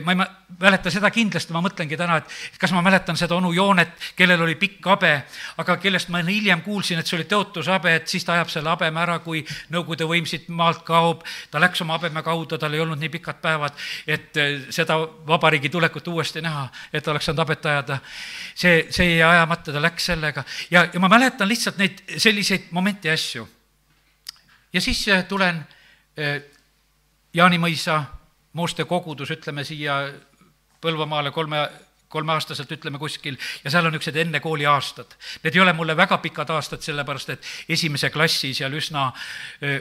ma 0.05 0.17
ei 0.17 0.21
mäleta 0.61 0.91
seda 0.91 1.13
kindlasti, 1.13 1.53
ma 1.53 1.61
mõtlengi 1.65 2.01
täna, 2.01 2.23
et 2.23 2.59
kas 2.61 2.73
ma 2.73 2.81
mäletan 2.85 3.17
seda 3.21 3.37
onu 3.37 3.53
Joonet, 3.53 3.93
kellel 4.17 4.41
oli 4.41 4.57
pikk 4.57 4.89
habe, 4.89 5.15
aga 5.61 5.77
kellest 5.93 6.09
ma 6.09 6.23
hiljem 6.25 6.63
kuulsin, 6.65 6.99
et 6.99 7.09
see 7.09 7.19
oli 7.19 7.27
tõotusabe, 7.29 7.93
et 7.99 8.09
siis 8.09 8.25
ta 8.25 8.33
ajab 8.39 8.51
selle 8.53 8.71
habeme 8.73 9.01
ära, 9.03 9.19
kui 9.21 9.43
Nõukogude 9.73 10.07
võim 10.09 10.25
siit 10.29 10.49
maalt 10.49 10.83
kaob. 10.89 11.23
ta 11.51 11.61
läks 11.61 11.83
oma 11.85 11.99
habeme 11.99 12.23
kaudu, 12.25 12.59
tal 12.59 12.73
ei 12.73 12.81
olnud 12.81 13.01
nii 13.01 13.11
pikad 13.13 13.43
päevad, 13.43 13.77
et 14.07 14.37
eh, 14.41 14.65
seda 14.73 14.97
vabariigi 15.29 15.69
tulekut 15.69 16.09
uuesti 16.09 16.41
näha, 16.41 16.69
et 16.93 17.09
oleks 17.09 17.29
saanud 17.29 17.45
habet 17.45 17.67
ajada. 17.67 17.99
see, 18.55 18.87
see 18.91 19.17
jäi 19.17 19.29
ajamata, 19.29 19.73
ta 19.73 19.83
läks 19.83 20.07
sellega 20.07 20.45
ja, 20.71 20.87
ja 20.93 21.01
ma 21.01 21.09
mäletan 21.09 21.49
lihtsalt 21.49 21.77
neid 21.79 22.03
selliseid 22.17 22.71
momente 22.71 23.09
ja 23.09 23.15
asju. 23.15 23.49
ja 24.73 24.81
siis 24.81 25.07
eh, 25.09 25.25
tulen 25.29 25.65
eh, 26.17 26.43
Jaanimõisa 27.35 28.05
Mooste 28.53 28.85
kogudus, 28.85 29.31
ütleme 29.31 29.65
siia 29.65 30.13
Põlvamaale 30.83 31.31
kolme 31.31 31.69
kolmeaastaselt 32.13 32.71
ütleme 32.77 33.01
kuskil 33.01 33.39
ja 33.65 33.73
seal 33.73 33.87
on 33.89 33.95
niisugused 33.95 34.19
enne 34.21 34.41
kooli 34.45 34.67
aastad. 34.69 35.17
Need 35.45 35.57
ei 35.57 35.63
ole 35.65 35.73
mulle 35.77 35.97
väga 35.97 36.19
pikad 36.23 36.51
aastad, 36.53 36.83
sellepärast 36.85 37.33
et 37.35 37.49
esimese 37.73 38.11
klassi 38.13 38.53
seal 38.55 38.75
üsna 38.79 39.09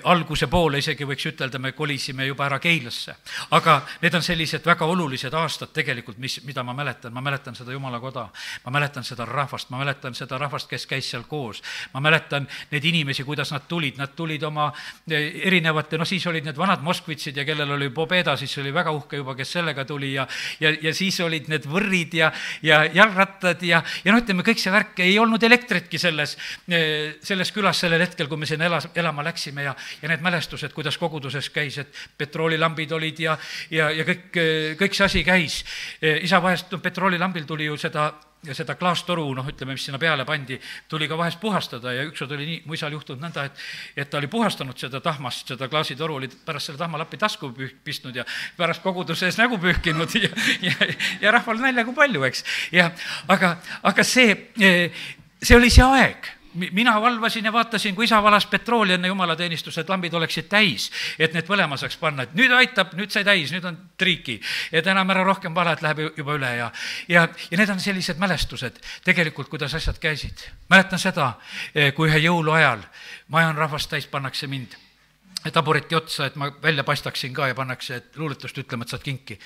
alguse 0.10 0.48
poole 0.52 0.82
isegi 0.82 1.08
võiks 1.08 1.28
ütelda, 1.32 1.60
me 1.60 1.74
kolisime 1.78 2.26
juba 2.30 2.48
ära 2.48 2.60
Keilasse. 2.62 3.16
aga 3.52 3.82
need 4.02 4.16
on 4.16 4.24
sellised 4.24 4.66
väga 4.66 4.86
olulised 4.86 5.34
aastad 5.34 5.74
tegelikult, 5.74 6.18
mis, 6.18 6.40
mida 6.48 6.64
ma 6.64 6.74
mäletan, 6.78 7.14
ma 7.14 7.22
mäletan 7.22 7.56
seda 7.56 7.72
Jumala 7.72 8.00
koda, 8.00 8.28
ma 8.66 8.72
mäletan 8.72 9.04
seda 9.04 9.26
rahvast, 9.26 9.70
ma 9.70 9.82
mäletan 9.82 10.16
seda 10.16 10.38
rahvast, 10.38 10.70
kes 10.70 10.86
käis 10.88 11.10
seal 11.12 11.24
koos, 11.30 11.62
ma 11.94 12.00
mäletan 12.00 12.48
neid 12.72 12.86
inimesi, 12.86 13.24
kuidas 13.28 13.52
nad 13.52 13.68
tulid, 13.68 13.98
nad 13.98 14.16
tulid 14.16 14.44
oma 14.44 14.72
erinevate, 15.10 15.98
noh 15.98 16.08
siis 16.08 16.26
olid 16.28 16.48
need 16.48 16.58
vanad 16.58 16.84
moskvitsid 16.86 17.38
ja 17.38 17.46
kellel 17.46 17.78
oli 17.78 17.90
pobeda, 17.90 18.38
siis 18.38 18.58
oli 18.62 18.74
väga 18.74 18.94
uhke 18.96 19.22
juba, 19.22 19.36
kes 19.36 19.58
sellega 19.60 19.86
tuli 19.86 20.14
ja 20.14 20.28
ja, 20.60 20.72
ja 20.82 20.94
siis 20.96 21.18
olid 21.24 21.50
need 21.52 21.66
võrrid 21.70 22.14
ja, 22.18 22.21
ja 22.66 22.82
jalgrattad 22.94 23.64
ja, 23.66 23.82
ja 24.06 24.14
noh, 24.14 24.22
ütleme 24.22 24.46
kõik 24.46 24.62
see 24.62 24.74
värk, 24.74 25.02
ei 25.04 25.18
olnud 25.20 25.44
elektritki 25.44 26.00
selles, 26.02 26.38
selles 26.68 27.54
külas 27.56 27.82
sellel 27.82 28.04
hetkel, 28.06 28.30
kui 28.32 28.42
me 28.42 28.50
sinna 28.50 28.68
elas, 28.70 28.90
elama 28.96 29.26
läksime 29.26 29.66
ja, 29.66 29.76
ja 30.02 30.12
need 30.12 30.24
mälestused, 30.26 30.74
kuidas 30.76 31.00
koguduses 31.02 31.52
käis, 31.54 31.80
et 31.82 32.02
petroolilambid 32.18 32.92
olid 32.98 33.24
ja, 33.24 33.38
ja, 33.74 33.92
ja 33.96 34.08
kõik, 34.08 34.28
kõik 34.80 34.98
see 34.98 35.08
asi 35.08 35.24
käis. 35.28 35.62
isa 36.02 36.42
vahest, 36.44 36.72
no 36.72 36.82
petroolilambil 36.84 37.48
tuli 37.50 37.70
ju 37.70 37.78
seda 37.80 38.12
ja 38.46 38.56
seda 38.58 38.76
klaastoru, 38.76 39.26
noh, 39.38 39.46
ütleme, 39.52 39.76
mis 39.78 39.86
sinna 39.86 40.00
peale 40.02 40.26
pandi, 40.26 40.58
tuli 40.90 41.08
ka 41.10 41.18
vahest 41.20 41.40
puhastada 41.42 41.94
ja 41.94 42.08
ükskord 42.10 42.34
oli 42.34 42.48
nii, 42.48 42.58
mu 42.66 42.78
isal 42.78 42.94
juhtunud 42.96 43.22
nõnda, 43.22 43.46
et 43.46 44.02
et 44.02 44.10
ta 44.10 44.18
oli 44.18 44.30
puhastanud 44.32 44.78
seda 44.78 45.02
tahmast, 45.04 45.46
seda 45.54 45.70
klaasitoru, 45.70 46.18
oli 46.18 46.30
pärast 46.46 46.72
selle 46.72 46.82
tahmalappi 46.82 47.20
tasku 47.22 47.52
püh-, 47.54 47.76
pistnud 47.84 48.18
ja 48.18 48.26
pärast 48.58 48.82
koguduse 48.82 49.30
ees 49.30 49.38
nägu 49.38 49.62
pühkinud 49.62 50.18
ja, 50.26 50.34
ja, 50.62 50.92
ja 51.22 51.38
rahval 51.38 51.62
nalja 51.62 51.86
kui 51.86 51.98
palju, 51.98 52.26
eks. 52.32 52.46
ja 52.74 52.90
aga, 53.30 53.56
aga 53.84 54.06
see, 54.08 54.38
see 54.58 55.58
oli 55.58 55.70
see 55.70 55.86
aeg 55.86 56.34
mina 56.54 57.02
valvasin 57.02 57.46
ja 57.46 57.54
vaatasin, 57.54 57.96
kui 57.96 58.06
isa 58.06 58.24
valas 58.24 58.46
petrooli 58.46 58.94
enne 58.94 59.08
jumalateenistust, 59.08 59.78
et 59.78 59.90
lambid 59.90 60.14
oleksid 60.14 60.50
täis, 60.52 60.90
et 61.20 61.34
need 61.34 61.48
põlema 61.48 61.78
saaks 61.80 61.98
panna, 61.98 62.26
et 62.28 62.36
nüüd 62.38 62.52
aitab, 62.56 62.94
nüüd 63.00 63.12
sai 63.14 63.24
täis, 63.28 63.52
nüüd 63.54 63.66
on 63.68 63.78
triiki. 63.98 64.40
et 64.72 64.88
enam 64.88 65.10
ära 65.10 65.24
rohkem 65.24 65.56
vala, 65.56 65.74
et 65.74 65.82
läheb 65.82 66.04
juba 66.18 66.36
üle 66.36 66.52
ja, 66.56 66.72
ja, 67.08 67.28
ja 67.52 67.58
need 67.58 67.70
on 67.70 67.80
sellised 67.80 68.20
mälestused 68.20 68.80
tegelikult, 69.04 69.50
kuidas 69.50 69.74
asjad 69.76 70.00
käisid. 70.00 70.48
mäletan 70.70 71.00
seda, 71.00 71.34
eh, 71.76 71.94
kui 71.94 72.10
ühe 72.10 72.24
jõuluajal 72.28 72.84
maja 73.28 73.52
on 73.54 73.58
rahvast 73.58 73.90
täis, 73.90 74.08
pannakse 74.08 74.48
mind 74.48 74.76
tabureti 75.54 75.96
otsa, 75.96 76.26
et 76.26 76.36
ma 76.36 76.52
välja 76.64 76.84
paistaksin 76.84 77.34
ka 77.34 77.48
ja 77.48 77.56
pannakse, 77.56 77.96
et 77.96 78.18
luuletust 78.18 78.58
ütlema, 78.58 78.84
et 78.84 78.90
saad 78.90 79.04
kinki. 79.04 79.40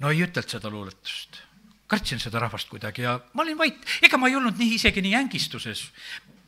no 0.00 0.10
ei 0.10 0.22
ütelnud 0.22 0.50
seda 0.50 0.70
luuletust 0.70 1.42
kartsin 1.90 2.20
seda 2.22 2.38
rahvast 2.38 2.68
kuidagi 2.70 3.02
ja 3.02 3.18
ma 3.34 3.42
olin 3.42 3.58
vait, 3.58 3.78
ega 4.02 4.18
ma 4.18 4.28
ei 4.30 4.36
olnud 4.38 4.58
nii 4.60 4.76
isegi 4.76 5.02
nii 5.02 5.16
ängistuses 5.18 5.88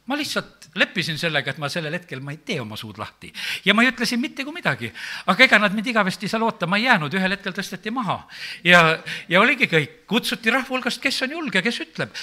ma 0.07 0.17
lihtsalt 0.19 0.71
leppisin 0.75 1.19
sellega, 1.19 1.53
et 1.53 1.61
ma 1.63 1.69
sellel 1.71 1.95
hetkel, 1.95 2.23
ma 2.25 2.33
ei 2.35 2.41
tee 2.45 2.59
oma 2.61 2.77
suud 2.77 2.99
lahti. 2.99 3.33
ja 3.65 3.75
ma 3.75 3.85
ei 3.85 3.93
ütle 3.93 4.07
siin 4.09 4.21
mitte 4.21 4.45
kui 4.45 4.55
midagi. 4.55 4.93
aga 5.27 5.45
ega 5.45 5.59
nad 5.59 5.75
mind 5.75 5.93
igavesti 5.93 6.29
seal 6.29 6.43
ootama 6.43 6.81
ei 6.81 6.89
jäänud, 6.89 7.15
ühel 7.15 7.37
hetkel 7.37 7.55
tõsteti 7.57 7.93
maha. 7.95 8.23
ja, 8.65 8.99
ja 9.29 9.41
oligi 9.41 9.69
kõik, 9.71 10.03
kutsuti 10.07 10.51
rahva 10.51 10.75
hulgast, 10.75 11.03
kes 11.03 11.23
on 11.23 11.39
julge, 11.39 11.63
kes 11.63 11.81
ütleb. 11.87 12.19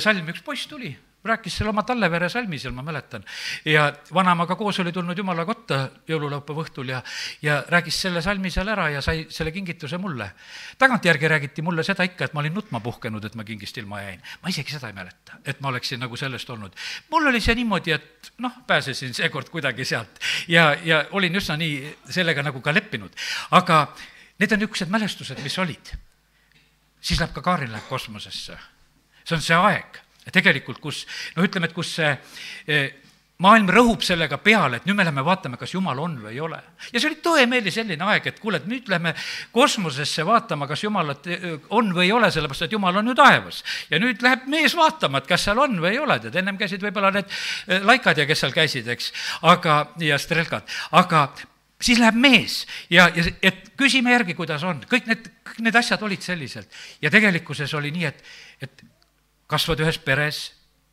salm, 0.00 0.28
üks 0.30 0.44
poiss 0.46 0.70
tuli 0.70 0.94
rääkis 1.24 1.56
seal 1.56 1.68
oma 1.68 1.82
Tallevere 1.82 2.28
salmi 2.28 2.58
seal, 2.58 2.74
ma 2.76 2.82
mäletan. 2.82 3.24
ja 3.64 3.92
vanaemaga 4.14 4.56
koos 4.56 4.80
oli 4.80 4.92
tulnud 4.92 5.18
jumala 5.18 5.44
kotta 5.44 5.88
jõululaupäeva 6.08 6.64
õhtul 6.64 6.92
ja, 6.92 7.00
ja 7.42 7.62
rääkis 7.68 8.00
selle 8.06 8.22
salmi 8.22 8.50
seal 8.50 8.68
ära 8.68 8.90
ja 8.92 9.00
sai 9.02 9.26
selle 9.30 9.52
kingituse 9.52 9.98
mulle. 9.98 10.30
tagantjärgi 10.78 11.28
räägiti 11.28 11.62
mulle 11.62 11.82
seda 11.82 12.04
ikka, 12.04 12.24
et 12.24 12.34
ma 12.34 12.44
olin 12.44 12.54
nutma 12.54 12.80
puhkenud, 12.80 13.24
et 13.24 13.34
ma 13.34 13.44
kingist 13.44 13.78
ilma 13.80 14.02
jäin. 14.02 14.22
ma 14.42 14.52
isegi 14.52 14.76
seda 14.76 14.92
ei 14.92 14.98
mäleta, 15.00 15.40
et 15.44 15.60
ma 15.60 15.68
oleksin 15.72 16.00
nagu 16.00 16.16
sellest 16.16 16.50
olnud. 16.50 16.76
mul 17.10 17.26
oli 17.32 17.40
see 17.40 17.54
niimoodi, 17.54 17.96
et 17.96 18.32
noh, 18.38 18.60
pääsesin 18.66 19.14
seekord 19.14 19.48
kuidagi 19.48 19.84
sealt 19.84 20.20
ja, 20.48 20.76
ja 20.84 21.04
olin 21.10 21.40
üsna 21.40 21.56
nii 21.56 21.96
sellega 22.10 22.42
nagu 22.42 22.60
ka 22.60 22.74
leppinud. 22.74 23.16
aga 23.50 23.86
need 24.38 24.52
on 24.52 24.58
niisugused 24.60 24.92
mälestused, 24.92 25.40
mis 25.42 25.58
olid. 25.58 25.96
siis 27.00 27.20
läheb 27.20 27.32
ka 27.32 27.42
Kaarel 27.42 27.72
läheb 27.72 27.88
kosmosesse. 27.88 28.58
see 29.24 29.36
on 29.36 29.42
see 29.42 29.56
aeg 29.56 30.03
tegelikult, 30.32 30.80
kus 30.80 31.04
noh, 31.36 31.44
ütleme, 31.44 31.68
et 31.68 31.76
kus 31.76 31.96
see 31.98 32.12
eh, 32.66 32.92
maailm 33.42 33.68
rõhub 33.72 34.02
sellega 34.06 34.38
peale, 34.38 34.78
et 34.78 34.84
nüüd 34.86 34.96
me 34.96 35.04
läheme 35.04 35.24
vaatame, 35.26 35.58
kas 35.58 35.72
Jumal 35.74 35.98
on 35.98 36.14
või 36.22 36.36
ei 36.36 36.40
ole. 36.40 36.60
ja 36.92 37.00
see 37.00 37.08
oli 37.10 37.18
tõemeeli 37.22 37.72
selline 37.74 38.06
aeg, 38.06 38.28
et 38.30 38.38
kuule, 38.40 38.60
et 38.62 38.68
nüüd 38.70 38.88
lähme 38.88 39.14
kosmosesse 39.52 40.24
vaatama, 40.26 40.68
kas 40.70 40.84
Jumalat 40.84 41.26
eh, 41.26 41.48
on 41.74 41.90
või 41.96 42.06
ei 42.08 42.12
ole, 42.14 42.30
sellepärast 42.30 42.68
et 42.68 42.76
Jumal 42.76 43.00
on 43.02 43.10
ju 43.10 43.16
taevas. 43.18 43.64
ja 43.90 43.98
nüüd 43.98 44.22
läheb 44.22 44.46
mees 44.52 44.76
vaatama, 44.78 45.18
et 45.18 45.30
kas 45.30 45.48
seal 45.48 45.58
on 45.58 45.80
või 45.82 45.96
ei 45.96 45.98
ole, 46.02 46.20
tead, 46.22 46.38
ennem 46.40 46.60
käisid 46.60 46.84
võib-olla 46.84 47.10
need 47.16 47.26
eh, 47.26 47.82
laikad 47.82 48.22
ja 48.22 48.28
kes 48.30 48.44
seal 48.46 48.54
käisid, 48.54 48.88
eks, 48.94 49.10
aga, 49.50 49.80
ja 49.98 50.20
strelkad, 50.20 50.70
aga 50.94 51.26
siis 51.82 51.98
läheb 51.98 52.16
mees 52.16 52.62
ja, 52.92 53.08
ja 53.12 53.26
et 53.42 53.72
küsime 53.76 54.14
järgi, 54.14 54.38
kuidas 54.38 54.62
on, 54.64 54.84
kõik 54.90 55.10
need, 55.10 55.26
kõik 55.42 55.62
need 55.66 55.82
asjad 55.82 56.02
olid 56.06 56.22
sellised. 56.22 56.70
ja 57.02 57.10
tegelikkuses 57.10 57.74
oli 57.74 57.90
nii, 57.94 58.10
et, 58.12 58.22
et 58.62 58.84
kasvad 59.46 59.82
ühes 59.84 59.98
peres, 59.98 60.44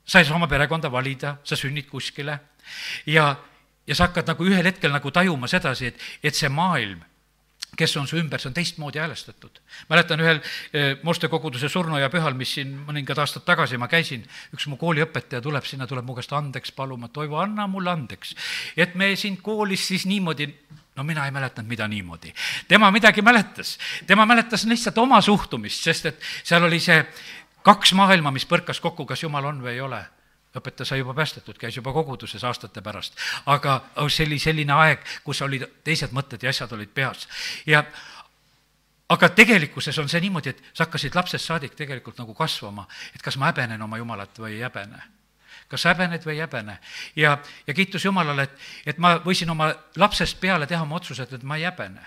sa 0.05 0.19
ei 0.19 0.27
saa 0.27 0.35
oma 0.35 0.49
perekonda 0.51 0.91
valida, 0.91 1.37
sa 1.43 1.55
sünnid 1.55 1.87
kuskile 1.89 2.39
ja, 3.05 3.35
ja 3.87 3.95
sa 3.95 4.09
hakkad 4.09 4.27
nagu 4.33 4.47
ühel 4.47 4.67
hetkel 4.67 4.91
nagu 4.93 5.11
tajuma 5.11 5.49
sedasi, 5.51 5.91
et, 5.91 6.03
et 6.23 6.37
see 6.37 6.49
maailm, 6.51 6.99
kes 7.77 7.93
on 7.97 8.07
su 8.09 8.17
ümber, 8.19 8.41
see 8.41 8.49
on 8.49 8.55
teistmoodi 8.55 8.99
häälestatud. 8.99 9.61
mäletan 9.89 10.19
ühel 10.19 10.41
eh, 10.73 10.97
Moste 11.07 11.29
koguduse 11.31 11.69
surnuaia 11.69 12.09
pühal, 12.11 12.35
mis 12.35 12.51
siin 12.57 12.73
mõningad 12.87 13.21
aastad 13.23 13.45
tagasi 13.47 13.79
ma 13.79 13.87
käisin, 13.87 14.25
üks 14.51 14.67
mu 14.67 14.75
kooliõpetaja 14.81 15.41
tuleb 15.41 15.65
sinna, 15.65 15.87
tuleb 15.87 16.05
mu 16.05 16.17
käest 16.17 16.33
andeks 16.35 16.75
paluma, 16.75 17.07
Toivo, 17.07 17.39
anna 17.39 17.67
mulle 17.71 17.93
andeks. 17.93 18.35
et 18.75 18.95
me 18.95 19.15
siin 19.15 19.39
koolis 19.41 19.87
siis 19.87 20.05
niimoodi 20.05 20.51
no 20.95 21.03
mina 21.03 21.25
ei 21.25 21.31
mäletanud, 21.31 21.69
mida 21.69 21.87
niimoodi. 21.87 22.33
tema 22.67 22.91
midagi 22.91 23.21
mäletas, 23.21 23.77
tema 24.07 24.25
mäletas 24.25 24.65
lihtsalt 24.65 24.97
oma 24.97 25.21
suhtumist, 25.21 25.83
sest 25.83 26.05
et 26.05 26.19
seal 26.43 26.63
oli 26.63 26.79
see 26.79 26.99
kaks 27.63 27.93
maailma, 27.97 28.31
mis 28.31 28.45
põrkas 28.45 28.81
kokku, 28.81 29.05
kas 29.05 29.23
Jumal 29.23 29.45
on 29.45 29.61
või 29.63 29.75
ei 29.75 29.81
ole. 29.81 30.01
õpetaja 30.55 30.85
sai 30.85 30.99
juba 30.99 31.13
päästetud, 31.15 31.55
käis 31.57 31.75
juba 31.75 31.93
koguduses 31.93 32.43
aastate 32.43 32.81
pärast, 32.81 33.15
aga 33.45 33.77
see 34.11 34.25
oli 34.25 34.39
selline 34.39 34.73
aeg, 34.73 35.05
kus 35.23 35.41
olid 35.41 35.63
teised 35.83 36.11
mõtted 36.11 36.43
ja 36.43 36.49
asjad 36.49 36.71
olid 36.75 36.89
peas. 36.93 37.27
ja 37.65 37.83
aga 39.09 39.29
tegelikkuses 39.29 39.97
on 39.99 40.09
see 40.09 40.21
niimoodi, 40.21 40.49
et 40.49 40.63
sa 40.73 40.83
hakkasid 40.83 41.15
lapsest 41.15 41.45
saadik 41.45 41.75
tegelikult 41.75 42.17
nagu 42.19 42.33
kasvama, 42.33 42.87
et 43.15 43.21
kas 43.21 43.37
ma 43.37 43.51
häbenen 43.51 43.81
oma 43.81 43.97
Jumalat 43.97 44.39
või 44.39 44.57
ei 44.57 44.63
häbene 44.67 45.01
kas 45.71 45.85
häbened 45.87 46.25
või 46.27 46.35
ei 46.35 46.43
häbene. 46.43 46.79
ja, 47.15 47.37
ja 47.67 47.73
kiitus 47.73 48.05
Jumalale, 48.05 48.43
et, 48.43 48.57
et 48.85 48.97
ma 48.97 49.15
võisin 49.23 49.49
oma 49.49 49.69
lapsest 49.95 50.39
peale 50.39 50.67
teha 50.67 50.83
oma 50.83 50.97
otsused, 50.99 51.31
et 51.31 51.43
ma 51.43 51.55
ei 51.55 51.63
häbene. 51.63 52.01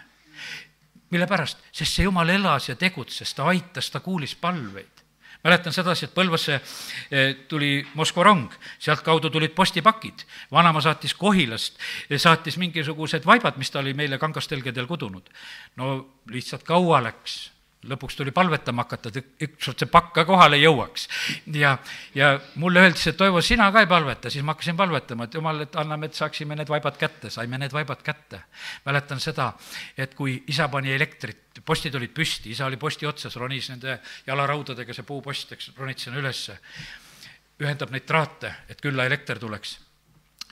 mille 1.11 1.26
pärast? 1.26 1.58
sest 1.73 1.96
see 1.96 2.04
Jumal 2.04 2.28
elas 2.28 2.68
ja 2.68 2.76
tegutses, 2.76 3.34
ta 3.34 3.49
aitas, 3.49 3.90
ta 3.90 4.00
kuulis 4.00 4.34
palveid 4.34 4.94
mäletan 5.45 5.73
sedasi, 5.73 6.09
et 6.09 6.15
Põlvasse 6.15 6.55
eh, 6.57 7.35
tuli 7.49 7.87
Moskva 7.95 8.25
rong, 8.25 8.53
sealtkaudu 8.79 9.31
tulid 9.31 9.55
postipakid. 9.55 10.25
vanaema 10.53 10.81
saatis 10.81 11.15
Kohilast, 11.15 11.79
eh, 12.11 12.19
saatis 12.19 12.59
mingisugused 12.59 13.27
vaibad, 13.27 13.57
mis 13.57 13.71
ta 13.71 13.79
oli 13.79 13.95
meile 13.95 14.19
kangastelgedel 14.19 14.87
kudunud. 14.87 15.29
no 15.77 16.09
lihtsalt 16.31 16.63
kaua 16.63 17.03
läks 17.03 17.53
lõpuks 17.88 18.17
tuli 18.17 18.33
palvetama 18.35 18.85
hakata, 18.85 19.11
et 19.11 19.45
ükskord 19.47 19.81
see 19.81 19.91
pakk 19.91 20.12
ka 20.17 20.25
kohale 20.29 20.59
jõuaks. 20.61 21.07
ja, 21.55 21.76
ja 22.14 22.33
mulle 22.61 22.83
öeldi, 22.85 23.00
et 23.11 23.17
Toivo, 23.19 23.43
sina 23.45 23.71
ka 23.73 23.85
ei 23.85 23.91
palveta, 23.91 24.31
siis 24.31 24.45
ma 24.45 24.55
hakkasin 24.55 24.76
palvetama, 24.76 25.29
et 25.29 25.38
jumal, 25.38 25.61
et 25.64 25.76
anname, 25.81 26.11
et 26.11 26.19
saaksime 26.19 26.57
need 26.59 26.71
vaibad 26.71 26.99
kätte, 27.00 27.31
saime 27.31 27.59
need 27.61 27.73
vaibad 27.73 28.03
kätte. 28.03 28.43
mäletan 28.87 29.21
seda, 29.21 29.53
et 29.97 30.14
kui 30.14 30.37
isa 30.49 30.69
pani 30.69 30.93
elektrit, 30.95 31.62
postid 31.64 31.95
olid 31.95 32.14
püsti, 32.14 32.50
isa 32.50 32.67
oli 32.67 32.76
posti 32.81 33.07
otsas, 33.07 33.37
ronis 33.37 33.71
nende 33.71 33.99
jalaraudadega, 34.26 34.95
see 34.95 35.07
puupost, 35.07 35.53
eks, 35.53 35.73
ronid 35.79 35.99
sinna 35.99 36.21
ülesse, 36.21 36.59
ühendab 37.62 37.93
neid 37.95 38.07
traate, 38.07 38.53
et 38.69 38.81
külla 38.81 39.07
elekter 39.07 39.38
tuleks. 39.38 39.79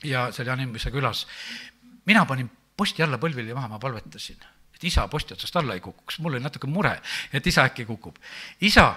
ja 0.04 0.32
see 0.32 0.42
oli 0.42 0.50
Animise 0.50 0.90
külas. 0.90 1.26
mina 2.06 2.26
panin 2.26 2.50
posti 2.76 3.02
alla 3.02 3.18
põlvili 3.18 3.54
maha, 3.54 3.68
ma 3.68 3.78
palvetasin 3.78 4.61
et 4.82 4.90
isa 4.90 5.06
posti 5.08 5.36
otsast 5.36 5.56
alla 5.56 5.76
ei 5.78 5.80
kukuks, 5.80 6.18
mul 6.18 6.34
oli 6.34 6.42
natuke 6.42 6.66
mure, 6.66 6.96
et 7.32 7.46
isa 7.46 7.64
äkki 7.68 7.86
kukub. 7.86 8.16
isa 8.60 8.94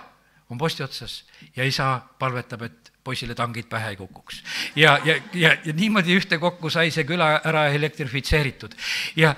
on 0.49 0.57
posti 0.57 0.83
otsas 0.83 1.23
ja 1.55 1.63
isa 1.65 2.01
palvetab, 2.19 2.61
et 2.61 2.91
poisile 3.03 3.35
tangid 3.35 3.69
pähe 3.69 3.93
ei 3.93 3.95
kukuks. 3.95 4.43
ja, 4.75 4.99
ja, 5.05 5.15
ja, 5.33 5.55
ja 5.65 5.73
niimoodi 5.73 6.17
ühtekokku 6.17 6.69
sai 6.69 6.91
see 6.91 7.03
küla 7.03 7.41
ära 7.43 7.67
elektrifitseeritud. 7.67 8.73
ja, 9.15 9.35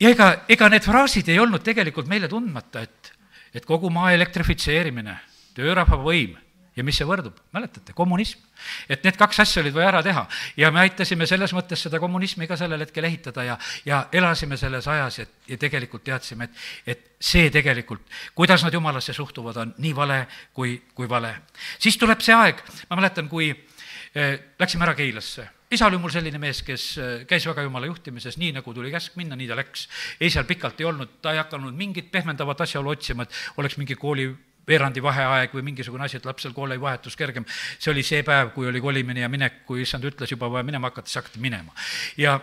ja 0.00 0.08
ega, 0.08 0.44
ega 0.48 0.68
need 0.68 0.84
fraasid 0.84 1.28
ei 1.28 1.38
olnud 1.38 1.62
tegelikult 1.62 2.08
meile 2.08 2.28
tundmata, 2.28 2.80
et, 2.80 3.12
et 3.54 3.66
kogu 3.66 3.90
maa 3.90 4.12
elektrifitseerimine, 4.12 5.18
töörahva 5.54 6.00
võim, 6.00 6.38
ja 6.76 6.84
mis 6.84 6.96
see 6.96 7.06
võrdub, 7.08 7.36
mäletate, 7.52 7.94
kommunism. 7.96 8.40
et 8.88 9.04
need 9.04 9.16
kaks 9.20 9.42
asja 9.44 9.62
olid 9.62 9.74
vaja 9.76 9.88
ära 9.90 10.02
teha 10.04 10.24
ja 10.56 10.70
me 10.72 10.80
aitasime 10.84 11.26
selles 11.28 11.52
mõttes 11.56 11.84
seda 11.84 12.00
kommunismi 12.00 12.48
ka 12.48 12.56
sellel 12.56 12.80
hetkel 12.84 13.04
ehitada 13.08 13.44
ja, 13.44 13.58
ja 13.84 14.06
elasime 14.12 14.56
selles 14.56 14.88
ajas, 14.88 15.18
et 15.24 15.52
ja 15.52 15.58
tegelikult 15.60 16.04
teadsime, 16.04 16.48
et, 16.48 16.94
et 16.94 17.08
see 17.20 17.50
tegelikult, 17.52 18.04
kuidas 18.34 18.64
nad 18.64 18.74
jumalasse 18.74 19.12
suhtuvad, 19.16 19.58
on 19.64 19.74
nii 19.78 19.96
vale 19.96 20.22
kui, 20.54 20.78
kui 20.94 21.08
vale. 21.08 21.34
siis 21.78 21.98
tuleb 22.00 22.24
see 22.24 22.36
aeg, 22.36 22.62
ma 22.90 23.00
mäletan, 23.02 23.28
kui 23.28 23.50
eh, 23.52 24.38
läksime 24.58 24.88
ära 24.88 24.96
Keilasse 24.96 25.48
isa 25.72 25.86
oli 25.88 25.96
mul 25.96 26.12
selline 26.12 26.36
mees, 26.40 26.60
kes 26.66 26.82
äh, 27.00 27.12
käis 27.28 27.46
väga 27.48 27.64
jumala 27.64 27.88
juhtimises, 27.88 28.36
nii 28.36 28.52
nagu 28.58 28.74
tuli 28.76 28.90
käsk 28.92 29.16
minna, 29.16 29.36
nii 29.38 29.48
ta 29.48 29.56
läks. 29.56 29.86
ei, 30.20 30.28
seal 30.30 30.44
pikalt 30.44 30.80
ei 30.80 30.88
olnud, 30.88 31.14
ta 31.24 31.32
ei 31.32 31.40
hakanud 31.40 31.76
mingit 31.76 32.10
pehmendavat 32.12 32.60
asjaolu 32.66 32.92
otsima, 32.92 33.24
et 33.24 33.60
oleks 33.62 33.78
mingi 33.80 33.96
kooli 33.96 34.28
veerandi 34.68 35.02
vaheaeg 35.02 35.54
või 35.54 35.66
mingisugune 35.70 36.04
asi, 36.04 36.16
et 36.20 36.26
lapsel 36.26 36.52
kooli 36.52 36.80
vahetus 36.80 37.16
kergem. 37.16 37.44
see 37.78 37.92
oli 37.92 38.02
see 38.02 38.22
päev, 38.22 38.52
kui 38.54 38.66
oli 38.66 38.80
kolimine 38.80 39.20
ja 39.20 39.28
minek, 39.28 39.64
kui 39.66 39.82
issand 39.82 40.04
ütles 40.04 40.30
juba 40.30 40.50
vaja 40.50 40.62
minema 40.62 40.90
hakata, 40.90 41.08
siis 41.08 41.22
hakati 41.22 41.40
minema. 41.40 41.74
ja 42.16 42.40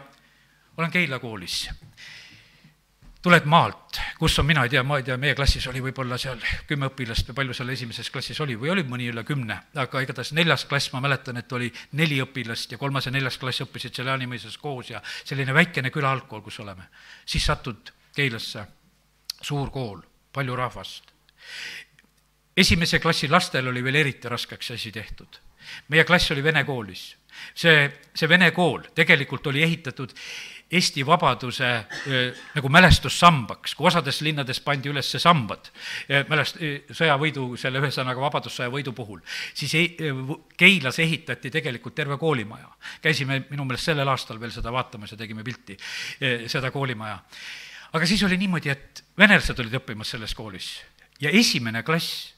olen 0.77 0.91
Keila 0.91 1.19
koolis 1.19 1.67
tuled 3.21 3.47
maalt, 3.51 3.99
kus 4.19 4.37
on, 4.39 4.47
mina 4.47 4.63
ei 4.63 4.71
tea, 4.71 4.83
ma 4.87 4.97
ei 4.99 5.03
tea, 5.03 5.17
meie 5.19 5.35
klassis 5.35 5.65
oli 5.67 5.81
võib-olla 5.83 6.17
seal 6.21 6.39
kümme 6.67 6.87
õpilast 6.87 7.27
või 7.29 7.39
palju 7.41 7.57
seal 7.57 7.73
esimeses 7.73 8.09
klassis 8.13 8.39
oli 8.43 8.55
või 8.59 8.71
oli 8.71 8.85
mõni 8.87 9.09
üle 9.11 9.25
kümne, 9.27 9.57
aga 9.75 10.03
igatahes 10.05 10.31
neljas 10.37 10.63
klass, 10.69 10.93
ma 10.93 11.01
mäletan, 11.03 11.37
et 11.41 11.51
oli 11.55 11.67
neli 11.99 12.21
õpilast 12.23 12.75
ja 12.75 12.79
kolmas 12.79 13.09
ja 13.09 13.13
neljas 13.15 13.37
klass 13.41 13.65
õppisid 13.65 13.95
seal 13.95 14.07
Jaanimõisas 14.11 14.55
koos 14.61 14.93
ja 14.93 15.03
selline 15.19 15.55
väikene 15.55 15.91
küla 15.91 16.13
algkool, 16.15 16.45
kus 16.45 16.61
oleme. 16.63 16.87
siis 17.25 17.45
satud 17.45 17.91
Keilasse, 18.15 18.63
suur 19.41 19.69
kool, 19.71 19.99
palju 20.33 20.55
rahvast. 20.55 21.11
Esimese 22.59 22.99
klassi 22.99 23.29
lastel 23.31 23.71
oli 23.71 23.83
veel 23.83 24.01
eriti 24.03 24.29
raskeks 24.29 24.75
asi 24.75 24.91
tehtud. 24.91 25.39
meie 25.89 26.03
klass 26.03 26.31
oli 26.31 26.43
vene 26.43 26.63
koolis. 26.65 27.15
see, 27.55 27.89
see 28.13 28.29
vene 28.29 28.51
kool 28.51 28.81
tegelikult 28.95 29.47
oli 29.47 29.63
ehitatud 29.63 30.15
Eesti 30.69 31.01
vabaduse 31.05 31.65
nagu 32.53 32.69
mälestussambaks, 32.69 33.73
kui 33.73 33.87
osades 33.89 34.19
linnades 34.21 34.59
pandi 34.61 34.91
üles 34.91 35.07
sambad 35.17 35.71
mälest-, 36.29 36.59
sõjavõidu, 36.93 37.55
selle 37.57 37.81
ühesõnaga 37.81 38.21
Vabadussõja 38.21 38.69
võidu 38.69 38.93
puhul, 38.93 39.23
siis 39.57 39.73
ei, 39.79 39.87
Keilas 40.57 40.99
ehitati 41.01 41.49
tegelikult 41.49 41.95
terve 41.97 42.19
koolimaja. 42.21 42.69
käisime 43.01 43.41
minu 43.49 43.65
meelest 43.65 43.89
sellel 43.89 44.13
aastal 44.13 44.37
veel 44.39 44.53
seda 44.53 44.69
vaatamas 44.71 45.15
ja 45.15 45.17
tegime 45.17 45.43
pilti, 45.43 45.77
seda 46.45 46.69
koolimaja. 46.71 47.17
aga 47.93 48.05
siis 48.05 48.23
oli 48.23 48.37
niimoodi, 48.37 48.69
et 48.69 49.03
venelased 49.17 49.59
olid 49.59 49.81
õppimas 49.81 50.13
selles 50.13 50.37
koolis 50.37 50.69
ja 51.19 51.33
esimene 51.33 51.81
klass 51.83 52.35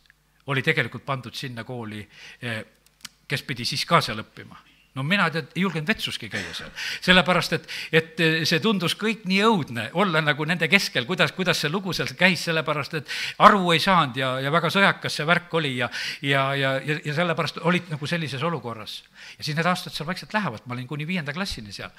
oli 0.47 0.63
tegelikult 0.65 1.05
pandud 1.05 1.35
sinna 1.37 1.63
kooli, 1.63 2.01
kes 3.27 3.43
pidi 3.47 3.65
siis 3.65 3.85
ka 3.85 4.01
seal 4.01 4.23
õppima 4.23 4.57
no 4.95 5.03
mina 5.07 5.27
tead, 5.31 5.53
ei 5.55 5.63
julgenud 5.63 5.87
vetsuski 5.87 6.27
käia 6.31 6.51
seal, 6.55 6.71
sellepärast 7.03 7.55
et, 7.55 7.67
et 7.95 8.23
see 8.47 8.59
tundus 8.63 8.97
kõik 8.99 9.23
nii 9.29 9.39
õudne, 9.47 9.85
olla 9.99 10.19
nagu 10.23 10.45
nende 10.47 10.67
keskel, 10.71 11.07
kuidas, 11.07 11.31
kuidas 11.35 11.61
see 11.63 11.71
lugu 11.71 11.95
seal 11.95 12.11
käis, 12.19 12.43
sellepärast 12.47 12.97
et 12.99 13.13
aru 13.47 13.71
ei 13.71 13.79
saanud 13.83 14.19
ja, 14.19 14.33
ja 14.43 14.51
väga 14.51 14.71
sõjakas 14.73 15.15
see 15.19 15.27
värk 15.27 15.55
oli 15.61 15.77
ja, 15.77 15.87
ja, 16.27 16.43
ja, 16.59 16.73
ja, 16.83 16.99
ja 17.07 17.15
sellepärast 17.21 17.61
olid 17.71 17.87
nagu 17.93 18.09
sellises 18.09 18.43
olukorras. 18.43 18.99
ja 19.37 19.47
siis 19.47 19.55
need 19.55 19.71
aastad 19.71 19.95
seal 19.95 20.09
vaikselt 20.09 20.35
lähevad, 20.35 20.67
ma 20.67 20.75
olin 20.75 20.89
kuni 20.89 21.07
viienda 21.07 21.33
klassini 21.33 21.71
seal 21.75 21.91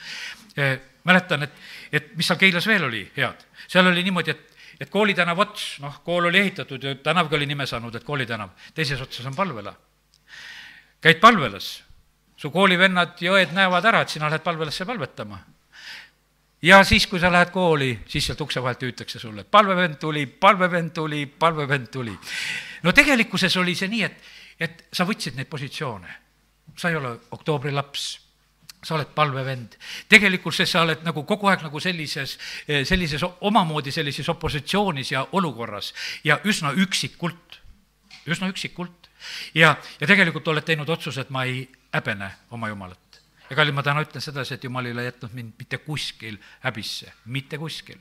e,. 0.56 0.76
mäletan, 1.08 1.48
et, 1.48 1.60
et 1.92 2.12
mis 2.16 2.28
seal 2.28 2.40
Keilas 2.40 2.68
veel 2.68 2.90
oli 2.90 3.06
head, 3.16 3.48
seal 3.72 3.88
oli 3.88 4.04
niimoodi, 4.04 4.36
et 4.36 4.51
et 4.80 4.90
koolitänav 4.90 5.38
ots, 5.38 5.78
noh, 5.82 6.00
kool 6.04 6.28
oli 6.30 6.38
ehitatud 6.38 6.82
ja 6.82 6.94
tänavgi 6.94 7.36
oli 7.36 7.46
nime 7.46 7.66
saanud, 7.66 7.94
et 7.94 8.04
koolitänav, 8.04 8.52
teises 8.74 9.00
otsas 9.00 9.26
on 9.26 9.36
palvela. 9.36 9.74
käid 11.00 11.20
palvelas 11.20 11.82
su 12.36 12.50
koolivennad 12.50 13.20
ja 13.22 13.34
õed 13.36 13.54
näevad 13.54 13.86
ära, 13.86 14.02
et 14.02 14.10
sina 14.10 14.30
lähed 14.30 14.42
palvelasse 14.42 14.86
palvetama. 14.86 15.38
ja 16.62 16.84
siis, 16.84 17.06
kui 17.06 17.20
sa 17.20 17.30
lähed 17.32 17.50
kooli, 17.50 17.92
siis 18.06 18.26
sealt 18.26 18.40
ukse 18.40 18.62
vahelt 18.62 18.82
hüütakse 18.82 19.18
sulle, 19.18 19.40
et 19.40 19.50
palvevend 19.50 19.98
tuli, 19.98 20.26
palvevend 20.26 20.92
tuli, 20.94 21.26
palvevend 21.26 21.86
tuli. 21.92 22.18
no 22.82 22.92
tegelikkuses 22.92 23.56
oli 23.56 23.74
see 23.74 23.88
nii, 23.88 24.02
et, 24.02 24.18
et 24.60 24.84
sa 24.92 25.06
võtsid 25.06 25.38
neid 25.38 25.50
positsioone. 25.50 26.18
sa 26.76 26.88
ei 26.88 26.96
ole 26.96 27.18
oktoobri 27.30 27.72
laps 27.72 28.22
sa 28.82 28.94
oled 28.96 29.12
palvevend. 29.14 29.76
tegelikkuses 30.08 30.70
sa 30.70 30.82
oled 30.82 31.04
nagu 31.06 31.24
kogu 31.24 31.48
aeg 31.50 31.62
nagu 31.62 31.80
sellises, 31.80 32.38
sellises 32.66 33.22
omamoodi 33.40 33.92
sellises 33.94 34.28
opositsioonis 34.28 35.12
ja 35.12 35.26
olukorras 35.32 35.92
ja 36.24 36.40
üsna 36.44 36.72
üksikult, 36.72 37.60
üsna 38.26 38.50
üksikult. 38.50 39.10
ja, 39.54 39.76
ja 40.00 40.06
tegelikult 40.06 40.48
oled 40.48 40.64
teinud 40.66 40.88
otsuse, 40.88 41.20
et 41.20 41.30
ma 41.30 41.44
ei 41.44 41.68
häbene 41.92 42.30
oma 42.50 42.68
Jumalat. 42.68 43.22
ja 43.50 43.56
kallid, 43.56 43.74
ma 43.74 43.82
täna 43.82 44.02
ütlen 44.02 44.24
sedasi, 44.24 44.54
et 44.54 44.64
Jumal 44.64 44.86
ei 44.86 44.96
ole 44.96 45.04
jätnud 45.04 45.34
mind 45.36 45.52
mitte 45.58 45.78
kuskil 45.78 46.38
häbisse, 46.64 47.12
mitte 47.24 47.58
kuskil, 47.58 47.98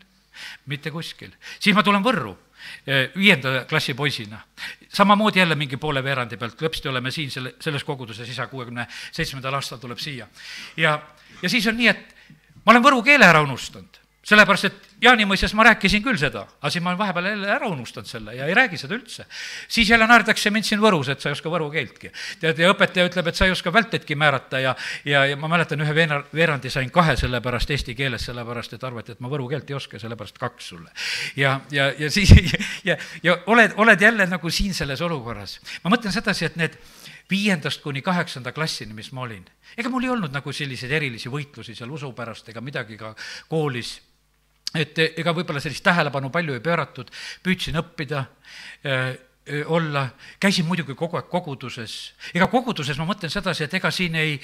mitte 0.66 0.92
kuskil. 0.92 1.32
siis 1.60 1.76
ma 1.76 1.84
tulen 1.84 2.04
Võrru 2.04 2.34
eh, 2.34 2.51
viienda 3.16 3.66
klassi 3.70 3.94
poisina. 3.94 4.42
samamoodi 4.94 5.40
jälle 5.40 5.56
mingi 5.56 5.78
poole 5.78 6.04
veerandi 6.04 6.38
pealt, 6.38 6.62
lõpsti 6.62 6.90
oleme 6.90 7.12
siin 7.12 7.32
selle, 7.32 7.56
selles 7.60 7.84
koguduses, 7.84 8.30
isa 8.30 8.48
kuuekümne 8.48 8.88
seitsmendal 9.12 9.54
aastal 9.54 9.78
tuleb 9.78 10.00
siia. 10.00 10.28
ja, 10.78 11.00
ja 11.42 11.50
siis 11.50 11.68
on 11.68 11.78
nii, 11.78 11.88
et 11.88 12.16
ma 12.66 12.74
olen 12.74 12.84
võru 12.84 13.04
keele 13.04 13.26
ära 13.26 13.42
unustanud 13.42 14.01
sellepärast, 14.28 14.70
et 14.70 14.92
Jaanimõisas 15.02 15.56
ma 15.58 15.64
rääkisin 15.66 16.04
küll 16.06 16.18
seda, 16.22 16.44
aga 16.60 16.70
siis 16.70 16.84
ma 16.86 16.92
olen 16.92 17.00
vahepeal 17.00 17.28
jälle 17.32 17.48
ära 17.50 17.70
unustanud 17.74 18.06
selle 18.06 18.36
ja 18.38 18.46
ei 18.46 18.54
räägi 18.54 18.78
seda 18.78 18.94
üldse. 18.94 19.26
siis 19.68 19.90
jälle 19.90 20.06
naerdakse 20.08 20.52
mind 20.54 20.68
siin 20.68 20.82
Võrus, 20.82 21.10
et 21.10 21.22
sa 21.22 21.30
ei 21.30 21.34
oska 21.34 21.50
võru 21.50 21.72
keeltki. 21.74 22.12
tead, 22.40 22.60
ja 22.62 22.70
õpetaja 22.70 23.08
ütleb, 23.10 23.32
et 23.32 23.36
sa 23.36 23.48
ei 23.50 23.52
oska 23.52 23.74
vältetki 23.74 24.16
määrata 24.16 24.60
ja, 24.62 24.76
ja, 25.06 25.24
ja 25.26 25.38
ma 25.42 25.50
mäletan, 25.50 25.82
ühe 25.82 25.96
veena-, 25.98 26.22
veerandi 26.34 26.70
sain 26.70 26.92
kahe 26.94 27.16
sellepärast 27.18 27.74
eesti 27.74 27.96
keeles, 27.98 28.28
sellepärast 28.30 28.78
et 28.78 28.84
arvati, 28.84 29.16
et 29.18 29.24
ma 29.26 29.32
võru 29.32 29.48
keelt 29.50 29.74
ei 29.74 29.80
oska, 29.80 29.98
sellepärast 30.00 30.38
kaks 30.38 30.70
sulle. 30.70 30.94
ja, 31.36 31.60
ja, 31.72 31.90
ja 31.98 32.12
siis 32.12 32.36
ja, 32.90 33.00
ja 33.24 33.38
oled, 33.50 33.74
oled 33.82 34.02
jälle 34.02 34.30
nagu 34.30 34.54
siin 34.54 34.78
selles 34.78 35.02
olukorras. 35.02 35.58
ma 35.82 35.96
mõtlen 35.96 36.14
sedasi, 36.14 36.46
et 36.46 36.62
need 36.62 36.78
viiendast 37.32 37.82
kuni 37.82 38.06
kaheksanda 38.06 38.54
klassini, 38.54 38.94
mis 38.94 39.10
ma 39.18 39.26
olin, 39.26 39.50
ega 39.78 39.90
mul 39.90 40.06
ei 40.06 40.14
olnud 40.14 40.30
nagu 40.30 40.54
selliseid 40.54 40.94
erilisi 40.94 41.34
võitlusi 41.34 41.74
seal 41.74 41.90
usu 41.90 42.14
pärast 42.14 42.54
ega 42.54 42.62
midagi 42.62 43.02
ka 43.02 43.16
koolis 43.50 43.98
et 44.76 45.02
ega 45.10 45.34
võib-olla 45.36 45.62
sellist 45.64 45.84
tähelepanu 45.84 46.32
palju 46.32 46.56
ei 46.56 46.64
pööratud, 46.64 47.12
püüdsin 47.44 47.80
õppida 47.82 48.26
äh, 48.86 49.12
olla, 49.66 50.06
käisin 50.40 50.68
muidugi 50.70 50.94
kogu 50.96 51.18
aeg 51.18 51.28
koguduses. 51.32 52.14
ega 52.34 52.48
koguduses 52.48 52.98
ma 53.02 53.08
mõtlen 53.10 53.32
sedasi, 53.34 53.66
et 53.66 53.74
ega 53.74 53.90
siin 53.92 54.16
ei, 54.16 54.36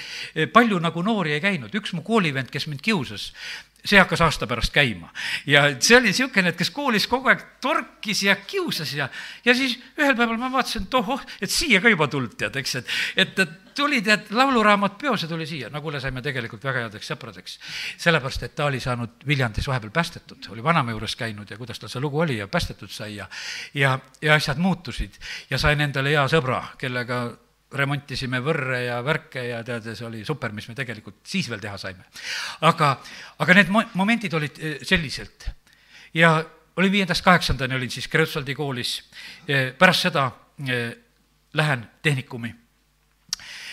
palju 0.54 0.80
nagu 0.82 1.04
noori 1.06 1.36
ei 1.36 1.44
käinud, 1.44 1.74
üks 1.78 1.94
mu 1.94 2.02
koolivend, 2.06 2.50
kes 2.52 2.66
mind 2.68 2.82
kiusas, 2.82 3.30
see 3.86 4.00
hakkas 4.00 4.22
aasta 4.26 4.48
pärast 4.48 4.74
käima. 4.74 5.10
ja 5.46 5.68
see 5.80 5.98
oli 5.98 6.12
niisugune, 6.12 6.50
et 6.50 6.58
kes 6.60 6.72
koolis 6.76 7.08
kogu 7.08 7.32
aeg 7.32 7.44
torkis 7.62 8.24
ja 8.24 8.36
kiusas 8.36 8.94
ja, 8.94 9.10
ja 9.46 9.56
siis 9.56 9.78
ühel 10.00 10.16
päeval 10.16 10.40
ma 10.42 10.52
vaatasin, 10.52 10.88
et 10.88 11.00
ohoh, 11.00 11.24
et 11.42 11.52
siia 11.52 11.82
ka 11.82 11.92
juba 11.92 12.08
tulnud, 12.12 12.36
tead, 12.38 12.56
eks, 12.60 12.76
et, 12.82 12.92
et, 13.16 13.40
et 13.46 13.56
tuli 13.78 14.02
tead, 14.02 14.32
lauluraamat 14.34 14.98
peos 14.98 15.24
ja 15.24 15.30
tuli 15.30 15.46
siia, 15.48 15.70
no 15.70 15.82
kuule, 15.86 16.02
saime 16.04 16.22
tegelikult 16.26 16.64
väga 16.66 16.88
headeks 16.88 17.12
sõpradeks. 17.14 17.58
sellepärast, 18.02 18.44
et 18.44 18.56
ta 18.58 18.66
oli 18.66 18.80
saanud 18.84 19.26
Viljandis 19.28 19.68
vahepeal 19.70 19.94
päästetud, 19.94 20.50
oli 20.54 20.64
vanaema 20.64 20.96
juures 20.96 21.16
käinud 21.16 21.50
ja 21.52 21.58
kuidas 21.58 21.80
tal 21.80 21.94
see 21.94 22.02
lugu 22.02 22.20
oli 22.26 22.38
ja 22.42 22.48
päästetud 22.48 22.92
sai 22.92 23.16
ja 23.16 23.28
ja, 23.74 24.00
ja 24.22 24.34
asjad 24.34 24.58
muutusid 24.58 25.20
ja 25.50 25.58
sain 25.58 25.82
endale 25.82 26.16
hea 26.16 26.26
sõbra, 26.32 26.64
kellega 26.78 27.22
remontisime 27.76 28.40
võrre 28.44 28.84
ja 28.86 29.00
värke 29.04 29.44
ja 29.50 29.62
tead, 29.66 29.90
see 29.92 30.06
oli 30.08 30.24
super, 30.26 30.54
mis 30.56 30.70
me 30.70 30.76
tegelikult 30.76 31.20
siis 31.28 31.50
veel 31.52 31.60
teha 31.64 31.78
saime. 31.78 32.06
aga, 32.68 32.94
aga 33.44 33.58
need 33.58 33.72
mo-, 33.74 33.88
momendid 34.00 34.34
olid 34.34 34.60
eh, 34.60 34.78
selliselt. 34.88 35.50
ja 36.14 36.38
olin 36.78 36.92
viiendast 36.92 37.26
kaheksandani, 37.26 37.76
olin 37.76 37.92
siis 37.92 38.08
Kreutzwaldi 38.08 38.56
koolis, 38.56 39.02
eh, 39.48 39.74
pärast 39.78 40.08
seda 40.08 40.30
eh, 40.68 40.96
lähen 41.54 41.88
tehnikumi. 42.02 42.56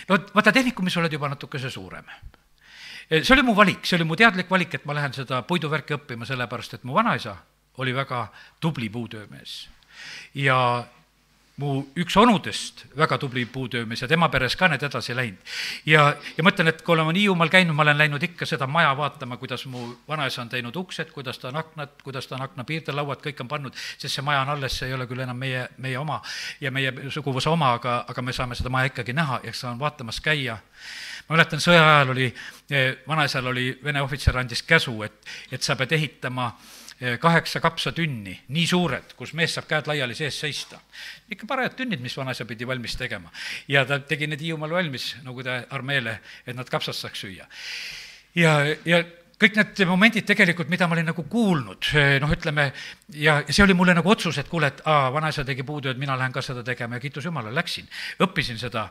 no 0.08 0.18
vaata, 0.34 0.52
tehnikumis 0.52 0.96
oled 0.96 1.12
juba 1.12 1.28
natukese 1.28 1.70
suurem 1.70 2.10
see 3.04 3.34
oli 3.34 3.42
mu 3.44 3.52
valik, 3.54 3.84
see 3.84 3.98
oli 3.98 4.04
mu 4.08 4.16
teadlik 4.16 4.50
valik, 4.50 4.74
et 4.74 4.84
ma 4.88 4.94
lähen 4.96 5.12
seda 5.12 5.42
puiduvärki 5.44 5.94
õppima, 5.98 6.24
sellepärast 6.24 6.78
et 6.78 6.84
mu 6.88 6.94
vanaisa 6.96 7.36
oli 7.76 7.92
väga 7.94 8.26
tubli 8.60 8.88
puutöömees. 8.88 9.68
ja 10.34 10.86
mu 11.56 11.84
üks 11.94 12.16
onudest, 12.18 12.82
väga 12.98 13.18
tubli 13.22 13.44
puutöömees 13.46 14.00
ja 14.02 14.08
tema 14.10 14.26
peres 14.28 14.56
ka 14.58 14.66
need 14.68 14.82
edasi 14.82 15.14
läinud. 15.14 15.52
ja, 15.86 16.16
ja 16.36 16.42
ma 16.42 16.50
ütlen, 16.50 16.72
et 16.72 16.82
kui 16.82 16.96
oleme 16.96 17.14
Hiiumaal 17.14 17.52
käinud, 17.52 17.76
ma 17.78 17.84
olen 17.86 17.98
läinud 17.98 18.22
ikka 18.26 18.46
seda 18.46 18.66
maja 18.66 18.90
vaatama, 18.98 19.36
kuidas 19.38 19.66
mu 19.70 19.86
vanaisa 20.08 20.42
on 20.42 20.50
teinud 20.50 20.76
uksed, 20.76 21.12
kuidas 21.14 21.38
ta 21.38 21.48
on 21.52 21.60
aknad, 21.62 21.94
kuidas 22.02 22.26
ta 22.26 22.34
on 22.34 22.42
aknapiirdelauad, 22.48 23.22
kõik 23.22 23.46
on 23.46 23.48
pannud, 23.48 23.78
sest 23.98 24.18
see 24.18 24.26
maja 24.26 24.42
on 24.42 24.50
alles, 24.56 24.80
see 24.80 24.90
ei 24.90 24.98
ole 24.98 25.06
küll 25.06 25.22
enam 25.22 25.38
meie, 25.38 25.68
meie 25.78 25.98
oma 25.98 26.20
ja 26.60 26.74
meie 26.74 26.92
suguvõsa 27.14 27.54
oma, 27.54 27.74
aga, 27.78 28.00
aga 28.10 28.22
me 28.22 28.34
saame 28.34 28.58
seda 28.58 28.74
maja 28.74 28.90
ikkagi 28.90 29.14
näha 29.14 29.40
ja 29.44 29.54
saan 29.54 29.78
vaatamas 29.78 30.18
käia 30.24 30.58
ma 31.28 31.36
mäletan, 31.36 31.62
sõja 31.62 31.84
ajal 31.86 32.16
oli, 32.16 32.32
eh, 32.70 32.96
vanaisal 33.08 33.46
oli, 33.46 33.70
Vene 33.84 34.02
ohvitser 34.02 34.36
andis 34.38 34.62
käsu, 34.62 35.02
et, 35.06 35.22
et 35.52 35.62
sa 35.62 35.76
pead 35.76 35.94
ehitama 35.94 36.50
kaheksa 37.20 37.60
kapsatünni, 37.60 38.36
nii 38.54 38.66
suured, 38.66 39.14
kus 39.18 39.34
mees 39.34 39.56
saab 39.56 39.66
käed 39.68 39.88
laiali 39.90 40.14
sees 40.14 40.38
seista. 40.40 40.78
ikka 41.30 41.46
parajad 41.46 41.74
tünnid, 41.76 42.00
mis 42.00 42.16
vanaisa 42.16 42.44
pidi 42.44 42.66
valmis 42.66 42.96
tegema. 42.96 43.30
ja 43.68 43.84
ta 43.84 43.98
tegi 43.98 44.26
need 44.26 44.40
Hiiumaal 44.40 44.70
valmis 44.70 45.16
Nõukogude 45.24 45.66
armeele, 45.70 46.20
et 46.46 46.56
nad 46.56 46.70
kapsast 46.70 47.00
saaks 47.00 47.20
süüa. 47.26 47.46
ja, 48.34 48.58
ja 48.84 49.04
kõik 49.40 49.56
need 49.58 49.82
momendid 49.88 50.26
tegelikult, 50.28 50.70
mida 50.70 50.86
ma 50.88 50.96
olin 50.96 51.08
nagu 51.10 51.24
kuulnud, 51.30 51.90
noh, 52.22 52.34
ütleme, 52.36 52.68
ja 53.18 53.40
see 53.48 53.64
oli 53.64 53.74
mulle 53.74 53.94
nagu 53.96 54.10
otsus, 54.10 54.38
et 54.38 54.48
kuule, 54.48 54.70
et 54.70 54.82
aa, 54.88 55.10
vanaisa 55.12 55.44
tegi 55.44 55.66
puutööd, 55.66 55.98
mina 56.00 56.16
lähen 56.18 56.32
ka 56.32 56.42
seda 56.44 56.62
tegema 56.64 56.98
ja 56.98 57.02
kiitus 57.02 57.26
Jumalale, 57.26 57.54
läksin, 57.54 57.88
õppisin 58.22 58.60
seda. 58.60 58.88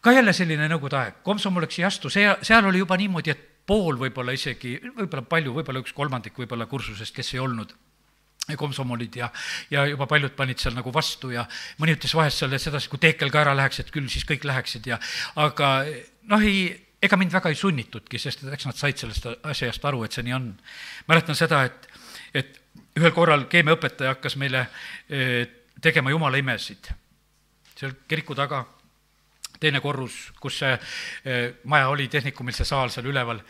ka 0.00 0.12
jälle 0.12 0.32
selline 0.32 0.68
Nõukogude 0.68 1.00
aeg, 1.00 1.18
komsomoliks 1.26 1.78
ei 1.78 1.88
astu, 1.88 2.10
see, 2.10 2.28
seal 2.42 2.64
oli 2.68 2.78
juba 2.78 2.96
niimoodi, 3.00 3.34
et 3.34 3.53
pool 3.66 3.98
võib-olla 4.00 4.34
isegi, 4.36 4.76
võib-olla 4.84 5.24
palju, 5.28 5.54
võib-olla 5.56 5.82
üks 5.84 5.94
kolmandik 5.96 6.36
võib-olla 6.38 6.66
kursusest, 6.70 7.14
kes 7.16 7.34
ei 7.34 7.42
olnud 7.42 7.74
komsomolid 8.60 9.16
ja, 9.16 9.30
ja 9.72 9.86
juba 9.88 10.06
paljud 10.08 10.34
panid 10.36 10.60
seal 10.60 10.74
nagu 10.76 10.92
vastu 10.92 11.30
ja 11.32 11.46
mõni 11.80 11.94
ütles 11.96 12.12
vahest 12.16 12.42
seal 12.42 12.52
sedasi, 12.60 12.90
kui 12.92 13.00
Teekel 13.00 13.32
ka 13.32 13.40
ära 13.40 13.54
läheks, 13.56 13.80
et 13.80 13.92
küll 13.94 14.10
siis 14.12 14.26
kõik 14.28 14.44
läheksid 14.44 14.90
ja 14.90 14.98
aga 15.40 15.70
noh, 16.28 16.44
ei, 16.44 16.66
ega 17.04 17.16
mind 17.20 17.32
väga 17.32 17.52
ei 17.52 17.56
sunnitudki, 17.56 18.20
sest 18.20 18.44
eks 18.44 18.68
nad 18.68 18.76
said 18.76 19.00
sellest 19.00 19.30
asjast 19.40 19.88
aru, 19.88 20.04
et 20.04 20.12
see 20.12 20.26
nii 20.26 20.36
on. 20.36 20.50
mäletan 21.08 21.38
seda, 21.38 21.62
et, 21.64 21.88
et 22.36 22.60
ühel 23.00 23.14
korral 23.16 23.46
keemiaõpetaja 23.50 24.14
hakkas 24.14 24.36
meile 24.40 24.66
eh, 25.08 25.48
tegema 25.80 26.12
jumala 26.12 26.40
imesid. 26.40 26.92
seal 27.74 27.96
kiriku 28.08 28.36
taga 28.38 28.62
teine 29.60 29.80
korrus, 29.80 30.32
kus 30.40 30.58
see 30.62 30.72
eh, 30.74 31.46
maja 31.70 31.88
oli, 31.92 32.08
tehnikumil 32.12 32.56
see 32.56 32.66
saal 32.68 32.92
seal 32.92 33.08
üleval, 33.10 33.40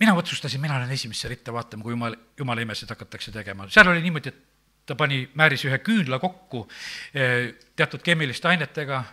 mina 0.00 0.14
otsustasin, 0.18 0.62
mina 0.62 0.78
lähen 0.80 0.94
esimesse 0.94 1.30
ritta 1.30 1.52
vaatama, 1.54 1.84
kui 1.84 1.94
jumal, 1.94 2.16
jumala 2.38 2.64
imesid 2.64 2.90
hakatakse 2.90 3.32
tegema. 3.34 3.68
seal 3.70 3.90
oli 3.92 4.02
niimoodi, 4.04 4.32
et 4.32 4.86
ta 4.86 4.96
pani, 4.98 5.22
määris 5.34 5.64
ühe 5.68 5.78
küünla 5.84 6.18
kokku 6.22 6.66
eh, 7.14 7.54
teatud 7.76 8.02
keemiliste 8.04 8.50
ainetega, 8.50 9.04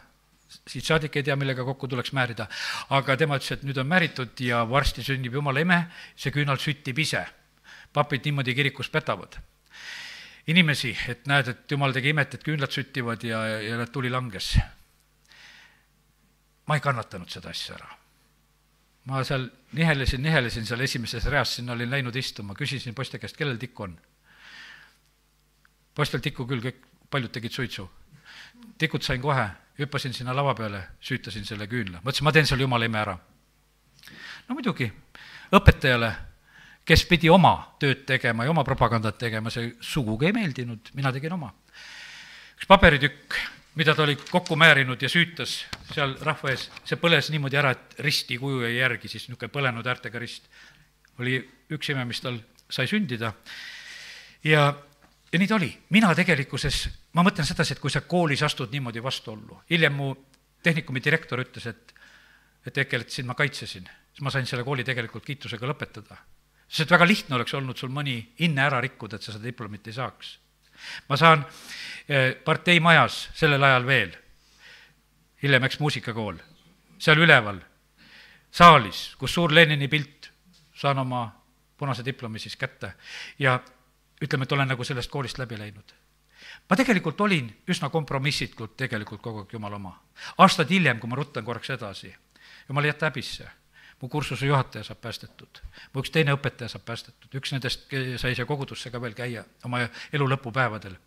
siit 0.68 0.86
saadik 0.86 1.16
ei 1.16 1.24
tea, 1.24 1.38
millega 1.40 1.64
kokku 1.68 1.88
tuleks 1.88 2.12
määrida, 2.18 2.50
aga 2.98 3.16
tema 3.20 3.38
ütles, 3.40 3.54
et 3.56 3.64
nüüd 3.68 3.78
on 3.80 3.88
määritud 3.88 4.42
ja 4.44 4.66
varsti 4.68 5.06
sünnib 5.06 5.38
jumala 5.38 5.64
ime, 5.64 5.86
see 6.16 6.34
küünal 6.36 6.60
süttib 6.60 7.00
ise. 7.00 7.26
papid 7.94 8.24
niimoodi 8.24 8.54
kirikus 8.56 8.88
petavad. 8.90 9.34
Inimesi, 10.48 10.94
et 11.12 11.26
näed, 11.28 11.48
et 11.52 11.72
jumal 11.72 11.92
tegi 11.92 12.14
imet, 12.16 12.34
et 12.34 12.44
küünlad 12.44 12.72
süttivad 12.72 13.24
ja, 13.24 13.42
ja 13.60 13.86
tuli 13.92 14.10
langes 14.10 14.56
ma 16.68 16.78
ei 16.78 16.84
kannatanud 16.84 17.30
seda 17.30 17.50
asja 17.50 17.76
ära. 17.76 17.98
ma 19.06 19.24
seal 19.26 19.48
nihelesin, 19.74 20.22
nihelesin 20.22 20.66
seal 20.66 20.84
esimeses 20.86 21.26
reas, 21.26 21.56
sinna 21.56 21.74
olin 21.74 21.90
läinud 21.90 22.16
istuma, 22.16 22.54
küsisin 22.54 22.96
poiste 22.96 23.20
käest, 23.20 23.38
kellel 23.38 23.58
tikku 23.58 23.88
on. 23.88 23.98
poistel 25.96 26.22
tikku 26.22 26.46
küll, 26.48 26.62
kõik, 26.62 26.84
paljud 27.10 27.32
tegid 27.32 27.52
suitsu. 27.52 27.90
tikut 28.78 29.04
sain 29.04 29.22
kohe, 29.22 29.48
hüppasin 29.80 30.14
sinna 30.14 30.36
lava 30.36 30.54
peale, 30.56 30.84
süütasin 31.02 31.46
selle 31.46 31.68
küünla, 31.68 32.02
mõtlesin, 32.04 32.28
ma 32.28 32.32
teen 32.32 32.46
selle 32.46 32.68
jumala 32.68 32.86
ime 32.86 33.00
ära. 33.00 33.18
no 34.48 34.56
muidugi, 34.56 34.92
õpetajale, 35.52 36.12
kes 36.86 37.06
pidi 37.06 37.30
oma 37.30 37.56
tööd 37.80 38.06
tegema 38.06 38.46
ja 38.46 38.54
oma 38.54 38.64
propagandat 38.64 39.18
tegema, 39.18 39.50
see 39.50 39.74
sugugi 39.82 40.30
ei 40.30 40.38
meeldinud, 40.38 40.94
mina 40.94 41.12
tegin 41.12 41.34
oma. 41.40 41.54
üks 42.56 42.70
paberitükk 42.70 43.42
mida 43.76 43.96
ta 43.96 44.04
oli 44.04 44.18
kokku 44.20 44.56
määrinud 44.56 45.02
ja 45.02 45.10
süütas 45.10 45.62
seal 45.94 46.16
rahva 46.22 46.52
ees, 46.52 46.68
see 46.86 47.00
põles 47.00 47.30
niimoodi 47.32 47.60
ära, 47.60 47.72
et 47.72 48.00
risti 48.04 48.38
kuju 48.40 48.66
jäi 48.66 48.78
järgi, 48.78 49.12
siis 49.12 49.30
niisugune 49.30 49.52
põlenud 49.54 49.88
äärtega 49.88 50.20
rist. 50.20 50.50
oli 51.20 51.38
üks 51.72 51.92
ime, 51.92 52.06
mis 52.06 52.22
tal 52.22 52.40
sai 52.70 52.88
sündida 52.88 53.34
ja, 54.44 54.74
ja 55.32 55.40
nii 55.40 55.48
ta 55.48 55.56
oli. 55.56 55.72
mina 55.90 56.14
tegelikkuses, 56.16 56.90
ma 57.14 57.24
mõtlen 57.24 57.48
sedasi, 57.48 57.76
et 57.76 57.80
kui 57.80 57.92
sa 57.92 58.02
koolis 58.02 58.44
astud 58.44 58.72
niimoodi 58.72 59.04
vastuollu, 59.04 59.62
hiljem 59.70 59.94
mu 59.96 60.14
tehnikumi 60.64 61.04
direktor 61.04 61.40
ütles, 61.40 61.68
et 61.68 61.98
et 62.66 62.78
Ekel, 62.78 63.02
et 63.02 63.10
sind 63.10 63.26
ma 63.26 63.34
kaitsesin, 63.34 63.88
siis 64.14 64.22
ma 64.22 64.30
sain 64.30 64.46
selle 64.46 64.64
kooli 64.64 64.84
tegelikult 64.86 65.26
kiitusega 65.26 65.66
lõpetada. 65.66 66.20
sest 66.68 66.92
väga 66.92 67.08
lihtne 67.08 67.36
oleks 67.36 67.54
olnud 67.54 67.78
sul 67.78 67.90
mõni 67.90 68.34
hinne 68.40 68.62
ära 68.62 68.80
rikkuda, 68.82 69.16
et 69.16 69.24
sa 69.24 69.34
seda 69.34 69.44
diplomit 69.44 69.88
ei 69.88 69.94
saaks. 69.94 70.38
Ma 71.10 71.18
saan 71.18 71.46
Eh, 72.12 72.36
parteimajas 72.44 73.30
sellel 73.34 73.64
ajal 73.64 73.86
veel, 73.88 74.10
hiljem 75.44 75.64
eks 75.64 75.78
muusikakool, 75.80 76.40
seal 77.00 77.22
üleval, 77.24 77.62
saalis, 78.52 79.14
kus 79.22 79.38
suur 79.38 79.54
Lenini 79.56 79.88
pilt, 79.88 80.28
saan 80.76 81.00
oma 81.00 81.22
punase 81.78 82.04
diplomi 82.04 82.42
siis 82.42 82.58
kätte 82.60 82.96
ja 83.40 83.54
ütleme, 84.22 84.44
et 84.44 84.58
olen 84.58 84.68
nagu 84.74 84.84
sellest 84.84 85.12
koolist 85.14 85.40
läbi 85.40 85.60
läinud. 85.62 85.94
ma 86.70 86.76
tegelikult 86.76 87.22
olin 87.22 87.48
üsna 87.70 87.90
kompromissitult 87.90 88.76
tegelikult 88.78 89.22
kogu 89.22 89.46
aeg 89.46 89.54
jumala 89.54 89.76
oma. 89.76 89.96
aastaid 90.38 90.70
hiljem, 90.70 91.00
kui 91.00 91.10
ma 91.10 91.16
ruttan 91.16 91.46
korraks 91.46 91.70
edasi, 91.70 92.16
jumal 92.68 92.84
ei 92.84 92.92
jäta 92.92 93.08
häbisse 93.08 93.48
mu 94.02 94.10
kursuse 94.10 94.46
juhataja 94.46 94.84
saab 94.84 95.02
päästetud, 95.02 95.62
mu 95.94 96.02
üks 96.02 96.12
teine 96.14 96.34
õpetaja 96.34 96.72
saab 96.74 96.86
päästetud, 96.88 97.30
üks 97.38 97.54
nendest 97.54 97.88
sai 98.22 98.36
siia 98.36 98.48
kogudusse 98.50 98.92
ka 98.92 99.02
veel 99.02 99.14
käia 99.18 99.46
oma 99.66 99.86
elu 100.14 100.30
lõpupäevadel 100.36 100.98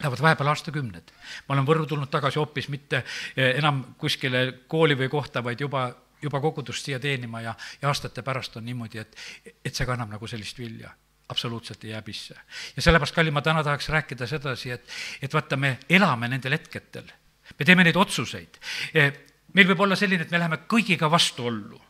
Lähevad 0.00 0.22
vahepeal 0.22 0.48
aastakümned. 0.48 1.10
ma 1.48 1.54
olen 1.54 1.66
Võrru 1.68 1.86
tulnud 1.86 2.08
tagasi 2.08 2.38
hoopis 2.40 2.70
mitte 2.72 3.02
eh, 3.36 3.58
enam 3.58 3.82
kuskile 4.00 4.62
kooli 4.68 4.96
või 4.96 5.10
kohta, 5.12 5.42
vaid 5.44 5.60
juba, 5.60 5.90
juba 6.22 6.40
kogudust 6.40 6.84
siia 6.84 7.00
teenima 7.00 7.42
ja, 7.44 7.54
ja 7.82 7.88
aastate 7.88 8.22
pärast 8.24 8.56
on 8.56 8.64
niimoodi, 8.64 8.98
et, 8.98 9.16
et 9.64 9.74
see 9.74 9.86
kannab 9.86 10.08
nagu 10.08 10.26
sellist 10.26 10.58
vilja 10.58 10.94
absoluutselt 11.28 11.84
ei 11.84 11.92
häbisse. 11.92 12.34
ja 12.76 12.82
sellepärast, 12.82 13.14
kallim, 13.14 13.36
ma 13.36 13.42
täna 13.42 13.64
tahaks 13.64 13.88
rääkida 13.92 14.26
sedasi, 14.26 14.70
et, 14.70 14.88
et 15.22 15.34
vaata, 15.34 15.56
me 15.56 15.76
elame 15.88 16.32
nendel 16.32 16.56
hetkedel, 16.56 17.12
me 17.58 17.68
teeme 17.68 17.84
neid 17.84 18.00
otsuseid. 18.00 18.56
Eh, 18.94 19.12
meil 19.52 19.68
võib 19.68 19.84
olla 19.84 20.00
selline, 20.00 20.24
et 20.24 20.32
me 20.32 20.40
läheme 20.40 20.62
kõigiga 20.64 21.10
vastuollu 21.12 21.89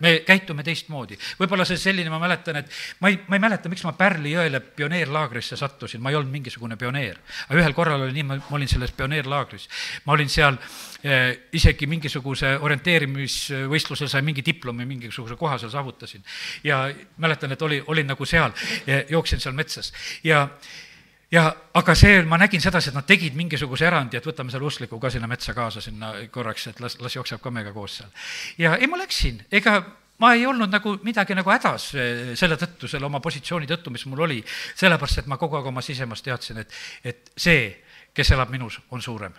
me 0.00 0.14
käitume 0.26 0.64
teistmoodi. 0.66 1.18
võib-olla 1.38 1.66
see 1.68 1.78
selline, 1.80 2.10
ma 2.10 2.18
mäletan, 2.22 2.58
et 2.60 2.70
ma 3.00 3.10
ei, 3.12 3.18
ma 3.28 3.38
ei 3.38 3.42
mäleta, 3.44 3.70
miks 3.72 3.84
ma 3.86 3.94
Pärli 3.98 4.34
jõele 4.34 4.60
pioneerlaagrisse 4.60 5.56
sattusin, 5.56 6.02
ma 6.02 6.10
ei 6.10 6.18
olnud 6.18 6.32
mingisugune 6.32 6.76
pioneer. 6.80 7.20
aga 7.48 7.60
ühel 7.60 7.76
korral 7.76 8.06
oli 8.06 8.16
nii, 8.18 8.26
ma, 8.30 8.38
olin 8.58 8.70
selles 8.70 8.92
pioneerlaagris. 8.92 9.68
ma 10.04 10.16
olin 10.16 10.28
seal 10.28 10.58
eh, 11.02 11.48
isegi 11.52 11.86
mingisuguse 11.90 12.56
orienteerimisvõistlusel 12.60 14.10
sain 14.10 14.24
mingi 14.24 14.44
diplomi, 14.46 14.86
mingisuguse 14.86 15.36
koha 15.36 15.58
seal 15.58 15.70
saavutasin. 15.74 16.24
ja 16.64 16.88
mäletan, 17.16 17.52
et 17.52 17.62
oli, 17.62 17.82
olin 17.86 18.06
nagu 18.06 18.26
seal, 18.26 18.52
jooksin 19.08 19.40
seal 19.40 19.54
metsas 19.54 19.92
ja 20.24 20.48
ja 21.32 21.48
aga 21.74 21.94
see, 21.98 22.22
ma 22.28 22.38
nägin 22.40 22.62
sedasi, 22.62 22.90
et 22.90 22.96
nad 22.96 23.06
tegid 23.08 23.36
mingisuguse 23.38 23.86
erandi, 23.88 24.18
et 24.18 24.26
võtame 24.26 24.52
selle 24.52 24.68
uskliku 24.68 25.00
ka 25.00 25.10
sinna 25.10 25.28
metsa 25.30 25.54
kaasa 25.56 25.82
sinna 25.84 26.12
korraks, 26.32 26.68
et 26.70 26.80
las, 26.80 26.98
las 27.00 27.16
jookseb 27.16 27.42
ka 27.42 27.52
meiega 27.54 27.72
koos 27.72 28.00
seal. 28.00 28.10
ja 28.58 28.76
ei, 28.76 28.90
ma 28.90 29.00
läksin, 29.00 29.42
ega 29.52 29.80
ma 30.22 30.34
ei 30.34 30.46
olnud 30.46 30.70
nagu 30.70 30.98
midagi 31.06 31.34
nagu 31.34 31.50
hädas 31.50 31.88
eh, 31.98 32.34
selle 32.38 32.58
tõttu, 32.60 32.90
selle 32.90 33.08
oma 33.08 33.20
positsiooni 33.24 33.68
tõttu, 33.70 33.92
mis 33.94 34.06
mul 34.10 34.26
oli, 34.28 34.44
sellepärast 34.78 35.24
et 35.24 35.30
ma 35.30 35.40
kogu 35.40 35.58
aeg 35.58 35.72
oma 35.72 35.82
sisemas 35.82 36.22
teadsin, 36.22 36.62
et, 36.62 36.78
et 37.04 37.34
see, 37.36 37.66
kes 38.14 38.30
elab 38.36 38.52
minus, 38.54 38.80
on 38.90 39.02
suurem 39.02 39.34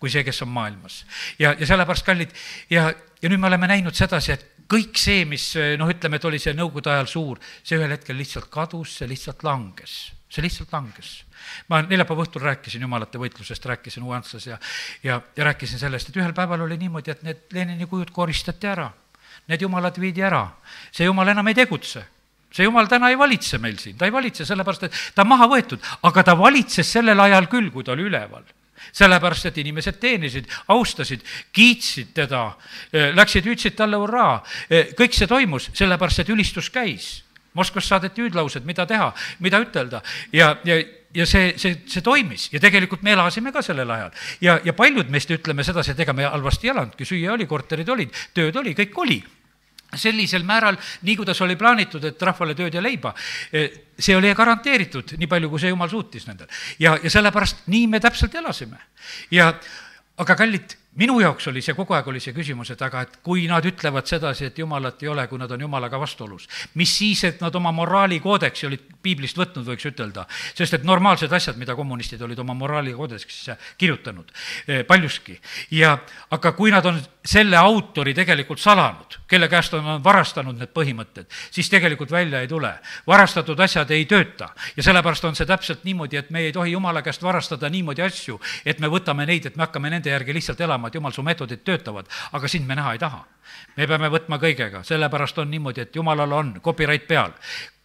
kui 0.00 0.08
see, 0.08 0.22
kes 0.24 0.38
on 0.40 0.48
maailmas. 0.48 1.02
ja, 1.38 1.52
ja 1.58 1.66
sellepärast, 1.68 2.06
kallid, 2.06 2.30
ja, 2.72 2.88
ja 3.20 3.28
nüüd 3.28 3.40
me 3.42 3.50
oleme 3.50 3.68
näinud 3.68 3.96
sedasi, 3.96 4.32
et 4.32 4.46
kõik 4.70 4.96
see, 4.96 5.26
mis 5.28 5.50
noh, 5.78 5.90
ütleme, 5.92 6.16
et 6.16 6.24
oli 6.24 6.40
see 6.40 6.54
nõukogude 6.56 6.94
ajal 6.94 7.10
suur, 7.10 7.40
see 7.60 7.76
ühel 7.76 7.92
hetkel 7.92 8.16
lihtsalt 8.16 8.48
kadus, 8.52 8.94
see 8.98 9.10
lihtsalt 9.10 9.44
langes, 9.44 9.98
see 10.34 10.42
lihtsalt 10.44 10.72
langes 10.74 11.12
ma 11.68 11.82
neljapäeva 11.84 12.24
õhtul 12.24 12.42
rääkisin 12.44 12.82
jumalate 12.84 13.20
võitlusest, 13.20 13.66
rääkisin 13.70 14.02
Uantsas 14.06 14.46
ja, 14.48 14.58
ja, 15.04 15.20
ja 15.36 15.44
rääkisin 15.50 15.78
sellest, 15.78 16.10
et 16.10 16.18
ühel 16.20 16.34
päeval 16.36 16.64
oli 16.66 16.78
niimoodi, 16.80 17.12
et 17.14 17.22
need 17.26 17.54
Lenini 17.54 17.86
kujud 17.90 18.10
koristati 18.14 18.70
ära. 18.70 18.90
Need 19.50 19.60
jumalad 19.60 19.98
viidi 20.00 20.22
ära, 20.24 20.46
see 20.94 21.04
jumal 21.04 21.28
enam 21.28 21.48
ei 21.50 21.56
tegutse 21.58 22.04
see 22.54 22.68
jumal 22.68 22.86
täna 22.86 23.08
ei 23.10 23.16
valitse 23.18 23.58
meil 23.58 23.74
siin, 23.82 23.96
ta 23.98 24.06
ei 24.06 24.12
valitse 24.14 24.44
sellepärast, 24.46 24.84
et 24.86 24.98
ta 25.14 25.24
on 25.24 25.32
maha 25.32 25.48
võetud, 25.50 25.82
aga 26.06 26.22
ta 26.22 26.36
valitses 26.38 26.86
sellel 26.86 27.18
ajal 27.24 27.48
küll, 27.50 27.72
kui 27.74 27.82
ta 27.82 27.96
oli 27.96 28.06
üleval 28.06 28.44
sellepärast, 28.94 29.48
et 29.48 29.58
inimesed 29.58 29.98
teenisid, 29.98 30.46
austasid, 30.70 31.24
kiitsid 31.54 32.12
teda, 32.14 32.44
läksid, 33.16 33.46
hüüdsid 33.48 33.74
talle 33.78 33.98
hurraa. 33.98 34.42
kõik 34.94 35.16
see 35.16 35.26
toimus 35.26 35.70
sellepärast, 35.74 36.22
et 36.22 36.30
ülistus 36.30 36.70
käis. 36.70 37.23
Moskvast 37.54 37.88
saadeti 37.88 38.22
hüüdlaused, 38.24 38.64
mida 38.66 38.86
teha, 38.86 39.12
mida 39.44 39.60
ütelda 39.62 40.02
ja, 40.32 40.56
ja 40.64 40.82
ja 41.14 41.26
see, 41.30 41.52
see, 41.60 41.76
see 41.86 42.02
toimis 42.02 42.48
ja 42.52 42.58
tegelikult 42.62 43.04
me 43.06 43.12
elasime 43.14 43.52
ka 43.54 43.62
sellel 43.62 43.90
ajal. 43.94 44.10
ja, 44.42 44.58
ja 44.64 44.72
paljud 44.74 45.10
meist 45.14 45.30
ütleme 45.30 45.64
sedasi, 45.64 45.92
et 45.94 46.02
ega 46.02 46.12
me 46.12 46.26
halvasti 46.26 46.66
ei 46.66 46.72
elanudki, 46.74 47.06
süüa 47.06 47.36
oli, 47.36 47.46
korterid 47.46 47.88
olid, 47.94 48.22
tööd 48.34 48.56
oli, 48.58 48.74
kõik 48.74 48.98
oli 49.04 49.20
sellisel 49.94 50.42
määral, 50.42 50.76
nii 51.06 51.16
kuidas 51.16 51.40
oli 51.44 51.56
plaanitud, 51.56 52.04
et 52.04 52.22
rahvale 52.22 52.56
tööd 52.58 52.74
ja 52.74 52.82
leiba, 52.82 53.14
e, 53.52 53.66
see 53.94 54.16
oli 54.16 54.32
garanteeritud, 54.34 55.14
nii 55.20 55.30
palju, 55.30 55.50
kui 55.52 55.62
see 55.62 55.70
jumal 55.70 55.90
suutis 55.92 56.26
nendel. 56.26 56.50
ja, 56.82 56.96
ja 57.02 57.10
sellepärast 57.10 57.68
nii 57.70 57.86
me 57.92 58.00
täpselt 58.02 58.34
elasime. 58.34 58.80
ja 59.30 59.52
aga 60.18 60.36
kallid, 60.38 60.76
minu 61.00 61.18
jaoks 61.20 61.48
oli 61.50 61.62
see, 61.64 61.74
kogu 61.74 61.94
aeg 61.96 62.08
oli 62.10 62.20
see 62.22 62.34
küsimus, 62.36 62.70
et 62.70 62.82
aga 62.82 63.02
et 63.06 63.16
kui 63.24 63.46
nad 63.50 63.64
ütlevad 63.66 64.06
sedasi, 64.08 64.48
et 64.50 64.58
jumalat 64.58 65.02
ei 65.02 65.10
ole, 65.10 65.26
kui 65.30 65.40
nad 65.40 65.50
on 65.50 65.64
jumalaga 65.66 65.98
vastuolus, 66.00 66.46
mis 66.78 66.92
siis, 66.98 67.24
et 67.26 67.40
nad 67.42 67.54
oma 67.54 67.72
moraalikoodeksi 67.74 68.68
olid 68.68 68.84
piiblist 69.04 69.38
võtnud, 69.38 69.66
võiks 69.68 69.86
ütelda. 69.90 70.26
sest 70.54 70.74
et 70.78 70.84
normaalsed 70.84 71.32
asjad, 71.32 71.58
mida 71.60 71.74
kommunistid 71.76 72.22
olid 72.22 72.38
oma 72.38 72.54
moraalikoodeksisse 72.54 73.56
kirjutanud, 73.78 74.32
eh, 74.68 74.84
paljuski. 74.86 75.40
ja 75.70 75.98
aga 76.30 76.52
kui 76.52 76.70
nad 76.70 76.86
on 76.86 77.00
selle 77.24 77.56
autori 77.56 78.14
tegelikult 78.14 78.60
salanud, 78.60 79.18
kelle 79.28 79.48
käest 79.48 79.74
on 79.74 80.02
varastanud 80.04 80.58
need 80.58 80.72
põhimõtted, 80.76 81.26
siis 81.50 81.68
tegelikult 81.70 82.10
välja 82.10 82.40
ei 82.40 82.48
tule. 82.48 82.72
varastatud 83.06 83.60
asjad 83.60 83.90
ei 83.90 84.04
tööta 84.04 84.48
ja 84.76 84.82
sellepärast 84.82 85.24
on 85.24 85.34
see 85.34 85.46
täpselt 85.46 85.84
niimoodi, 85.84 86.16
et 86.16 86.30
me 86.30 86.40
ei 86.40 86.52
tohi 86.52 86.72
jumala 86.72 87.02
käest 87.02 87.22
varastada 87.22 87.68
niimoodi 87.68 88.02
asju, 88.02 88.40
et 88.64 88.80
me 88.80 88.88
võtame 88.88 89.26
neid, 89.26 89.46
et 89.46 89.56
me 89.56 89.62
hakkame 89.66 89.90
nende 89.90 90.10
järgi 90.10 90.34
lihtsalt 90.34 90.60
elama, 90.60 90.83
et 90.88 90.94
jumal, 90.94 91.12
su 91.12 91.22
meetodid 91.22 91.64
töötavad, 91.64 92.08
aga 92.32 92.48
sind 92.48 92.66
me 92.66 92.74
näha 92.74 92.92
ei 92.92 92.98
taha. 92.98 93.24
me 93.76 93.86
peame 93.86 94.08
võtma 94.08 94.38
kõigega, 94.40 94.82
sellepärast 94.84 95.38
on 95.38 95.50
niimoodi, 95.50 95.80
et 95.80 95.96
jumalal 95.96 96.32
on 96.32 96.60
copyright 96.60 97.06
peal 97.06 97.32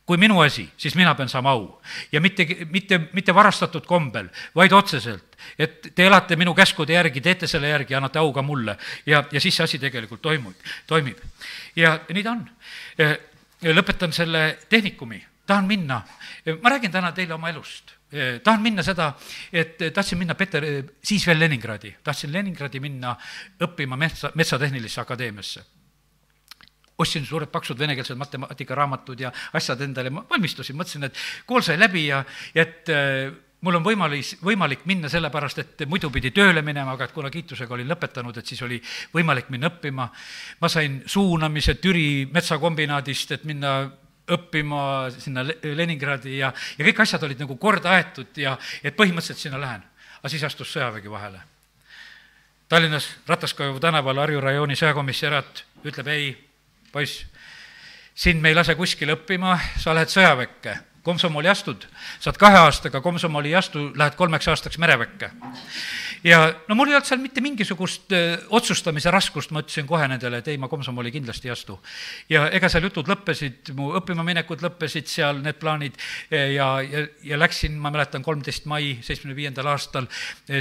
kui 0.09 0.17
minu 0.17 0.39
asi, 0.41 0.63
siis 0.77 0.95
mina 0.97 1.11
pean 1.13 1.29
saama 1.29 1.51
au. 1.53 1.81
ja 2.11 2.21
mitte, 2.21 2.45
mitte, 2.73 2.97
mitte 3.13 3.33
varastatud 3.35 3.85
kombel, 3.85 4.31
vaid 4.57 4.73
otseselt. 4.73 5.37
et 5.57 5.91
te 5.95 6.07
elate 6.07 6.35
minu 6.35 6.55
käskude 6.57 6.95
järgi, 6.95 7.21
teete 7.21 7.47
selle 7.47 7.69
järgi, 7.69 7.95
annate 7.95 8.19
au 8.19 8.33
ka 8.33 8.41
mulle 8.41 8.77
ja, 9.05 9.21
ja 9.31 9.39
siis 9.39 9.55
see 9.55 9.67
asi 9.67 9.79
tegelikult 9.79 10.21
toimub, 10.21 10.55
toimib. 10.87 11.21
ja 11.75 11.99
nii 12.09 12.25
ta 12.25 12.31
on. 12.31 12.41
lõpetan 13.77 14.15
selle 14.15 14.57
tehnikumi, 14.69 15.21
tahan 15.45 15.69
minna, 15.69 16.01
ma 16.61 16.73
räägin 16.73 16.91
täna 16.91 17.13
teile 17.13 17.37
oma 17.37 17.53
elust 17.53 17.98
tahan 18.43 18.61
minna 18.61 18.83
seda, 18.85 19.11
et 19.53 19.77
tahtsin 19.93 20.17
minna 20.17 20.35
Peter, 20.35 20.65
siis 21.03 21.25
veel 21.27 21.39
Leningradi, 21.39 21.91
tahtsin 22.03 22.31
Leningradi 22.33 22.79
minna 22.81 23.13
õppima 23.61 23.97
metsa, 23.97 24.31
Metsatehnilisse 24.35 25.01
Akadeemiasse. 25.01 25.65
Ostsin 26.99 27.25
suured 27.25 27.47
paksud 27.47 27.79
venekeelsed 27.79 28.17
matemaatikaraamatud 28.19 29.21
ja 29.23 29.29
asjad 29.55 29.81
endale, 29.85 30.11
valmistusin, 30.11 30.75
mõtlesin, 30.75 31.05
et 31.07 31.21
kool 31.47 31.63
sai 31.63 31.77
läbi 31.79 32.07
ja, 32.09 32.23
ja 32.55 32.65
et 32.65 32.91
mul 33.61 33.77
on 33.79 33.85
võimalik, 33.85 34.41
võimalik 34.43 34.83
minna 34.89 35.11
sellepärast, 35.11 35.61
et 35.63 35.85
muidu 35.87 36.09
pidi 36.11 36.31
tööle 36.35 36.63
minema, 36.65 36.95
aga 36.95 37.07
et 37.07 37.15
kuna 37.15 37.31
kiitusega 37.31 37.75
olin 37.75 37.89
lõpetanud, 37.91 38.37
et 38.39 38.51
siis 38.51 38.61
oli 38.67 38.81
võimalik 39.13 39.49
minna 39.53 39.71
õppima. 39.71 40.09
ma 40.61 40.69
sain 40.69 41.01
suunamise 41.05 41.75
Türi 41.75 42.27
metsakombinaadist, 42.33 43.31
et 43.31 43.43
minna 43.43 43.91
õppima 44.35 44.81
sinna 45.13 45.43
Leningradi 45.45 46.37
ja, 46.37 46.51
ja 46.77 46.85
kõik 46.85 47.01
asjad 47.03 47.23
olid 47.27 47.39
nagu 47.41 47.55
korda 47.61 47.95
aetud 47.97 48.37
ja 48.37 48.57
et 48.83 48.97
põhimõtteliselt 48.97 49.45
sinna 49.47 49.61
lähen. 49.61 49.83
aga 50.19 50.29
siis 50.29 50.43
astus 50.43 50.71
sõjavägi 50.73 51.11
vahele. 51.11 51.39
Tallinnas 52.69 53.07
Rataskoju 53.27 53.79
tänaval 53.79 54.19
Harju 54.19 54.41
rajooni 54.41 54.75
sõjakomissariat 54.75 55.63
ütleb 55.85 56.07
ei, 56.07 56.29
poiss, 56.91 57.25
sind 58.15 58.41
me 58.41 58.49
ei 58.49 58.55
lase 58.55 58.75
kuskile 58.75 59.15
õppima, 59.15 59.57
sa 59.79 59.95
lähed 59.95 60.11
sõjaväkke 60.11 60.75
komsomoli 61.03 61.49
astud, 61.49 61.85
saad 62.19 62.37
kahe 62.39 62.57
aastaga 62.59 63.01
komsomoli 63.01 63.53
ei 63.53 63.57
astu, 63.59 63.89
lähed 63.97 64.17
kolmeks 64.19 64.47
aastaks 64.51 64.77
mereväkke. 64.81 65.31
ja 66.23 66.39
no 66.67 66.75
mul 66.75 66.89
ei 66.91 66.97
olnud 66.97 67.07
seal 67.07 67.21
mitte 67.23 67.41
mingisugust 67.41 68.11
öö, 68.11 68.37
otsustamise 68.59 69.11
raskust, 69.11 69.51
ma 69.55 69.63
ütlesin 69.63 69.87
kohe 69.87 70.07
nendele, 70.11 70.41
et 70.41 70.47
ei, 70.51 70.57
ma 70.57 70.67
komsomoli 70.67 71.11
kindlasti 71.11 71.47
ei 71.47 71.53
astu. 71.53 71.79
ja 72.29 72.47
ega 72.55 72.69
seal 72.69 72.83
jutud 72.89 73.07
lõppesid, 73.07 73.71
mu 73.77 73.93
õppima 73.99 74.25
minekud 74.27 74.63
lõppesid 74.65 75.07
seal, 75.07 75.39
need 75.43 75.59
plaanid, 75.61 75.95
ja, 76.31 76.67
ja, 76.83 77.05
ja 77.23 77.39
läksin, 77.39 77.77
ma 77.79 77.93
mäletan, 77.95 78.25
kolmteist 78.25 78.67
mai 78.69 78.97
seitsmekümne 78.99 79.37
viiendal 79.37 79.71
aastal, 79.71 80.09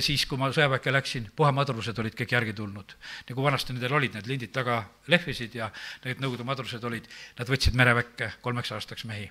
siis 0.01 0.27
kui 0.27 0.39
ma 0.39 0.53
sõjaväkke 0.55 0.95
läksin, 0.95 1.29
puhamadrused 1.37 1.99
olid 1.99 2.15
kõik 2.19 2.37
järgi 2.39 2.55
tulnud. 2.55 2.95
nagu 3.29 3.43
vanasti 3.43 3.75
nendel 3.75 3.99
olid, 3.99 4.15
need 4.15 4.31
lindid 4.31 4.55
taga 4.55 4.85
lehvisid 5.09 5.59
ja 5.59 5.73
need 6.05 6.19
Nõukogude 6.19 6.47
madrused 6.47 6.85
olid, 6.85 7.05
nad 7.39 7.51
võtsid 7.51 7.77
mereväkke 7.79 8.33
kolmeks 8.43 8.73
aastaks 8.75 9.05
mehi 9.09 9.29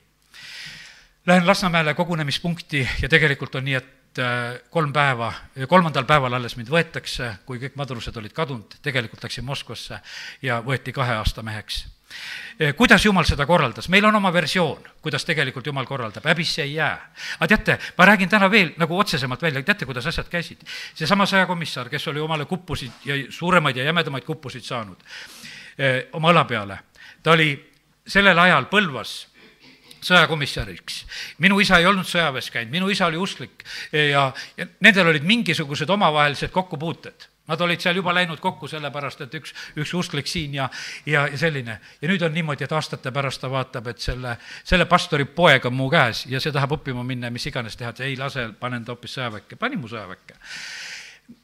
Lähen 1.27 1.47
Lasnamäele 1.47 1.93
kogunemispunkti 1.93 2.89
ja 3.01 3.09
tegelikult 3.09 3.55
on 3.55 3.65
nii, 3.67 3.73
et 3.75 4.19
äh, 4.19 4.61
kolm 4.71 4.93
päeva, 4.95 5.33
kolmandal 5.67 6.05
päeval 6.07 6.37
alles 6.37 6.55
mind 6.55 6.71
võetakse, 6.71 7.33
kui 7.43 7.59
kõik 7.59 7.75
madrused 7.75 8.15
olid 8.15 8.31
kadunud, 8.31 8.77
tegelikult 8.79 9.27
läksin 9.27 9.43
Moskvasse 9.43 9.99
ja 10.41 10.61
võeti 10.63 10.95
kahe 10.95 11.17
aasta 11.19 11.43
meheks. 11.43 11.81
Äh, 12.63 12.71
kuidas 12.79 13.03
Jumal 13.03 13.27
seda 13.27 13.43
korraldas, 13.45 13.91
meil 13.91 14.07
on 14.07 14.15
oma 14.15 14.31
versioon, 14.31 14.87
kuidas 15.03 15.27
tegelikult 15.27 15.67
Jumal 15.67 15.85
korraldab, 15.85 16.31
häbisse 16.31 16.63
ei 16.63 16.77
jää. 16.79 16.95
aga 17.39 17.47
teate, 17.57 17.79
ma 17.97 18.07
räägin 18.07 18.29
täna 18.29 18.51
veel 18.51 18.71
nagu 18.77 18.99
otsesemalt 18.99 19.41
välja, 19.41 19.63
teate, 19.63 19.85
kuidas 19.85 20.07
asjad 20.07 20.31
käisid? 20.31 20.63
seesama 20.95 21.27
sõjakomissar, 21.27 21.89
kes 21.89 22.07
oli 22.07 22.23
omale 22.23 22.45
kuppusid 22.45 23.03
ja 23.05 23.23
suuremaid 23.29 23.75
ja 23.75 23.83
jämedamaid 23.83 24.23
kuppusid 24.23 24.63
saanud 24.63 25.03
eh, 25.77 26.05
oma 26.13 26.31
õla 26.31 26.47
peale, 26.47 26.79
ta 27.23 27.35
oli 27.35 27.51
sellel 28.07 28.39
ajal 28.39 28.71
Põlvas 28.71 29.25
sõjakomissariks. 30.07 31.05
minu 31.43 31.59
isa 31.59 31.79
ei 31.81 31.87
olnud 31.89 32.07
sõjaväes 32.07 32.51
käinud, 32.53 32.71
minu 32.73 32.89
isa 32.89 33.07
oli 33.07 33.19
usklik 33.21 33.65
ja, 33.91 34.29
ja 34.57 34.67
nendel 34.79 35.13
olid 35.13 35.25
mingisugused 35.27 35.89
omavahelised 35.89 36.53
kokkupuuted. 36.53 37.27
Nad 37.47 37.61
olid 37.63 37.79
seal 37.79 37.95
juba 37.95 38.11
läinud 38.11 38.41
kokku 38.43 38.67
sellepärast, 38.67 39.21
et 39.23 39.35
üks, 39.39 39.53
üks 39.79 39.93
usklik 39.95 40.27
siin 40.27 40.57
ja, 40.57 40.65
ja, 41.07 41.21
ja 41.31 41.37
selline. 41.39 41.77
ja 42.01 42.09
nüüd 42.09 42.25
on 42.27 42.33
niimoodi, 42.35 42.65
et 42.67 42.73
aastate 42.75 43.13
pärast 43.15 43.39
ta 43.41 43.51
vaatab, 43.51 43.87
et 43.87 44.03
selle, 44.03 44.35
selle 44.67 44.85
pastori 44.85 45.25
poeg 45.25 45.65
on 45.65 45.77
mu 45.77 45.87
käes 45.89 46.25
ja 46.27 46.41
see 46.43 46.51
tahab 46.51 46.75
õppima 46.75 47.05
minna 47.07 47.31
ja 47.31 47.31
mis 47.31 47.47
iganes 47.47 47.79
teha, 47.79 47.93
et 47.95 48.03
ei 48.03 48.19
lase, 48.19 48.49
panen 48.59 48.83
ta 48.83 48.91
hoopis 48.91 49.15
sõjaväkke, 49.15 49.55
panin 49.55 49.79
mu 49.79 49.87
sõjaväkke 49.87 50.35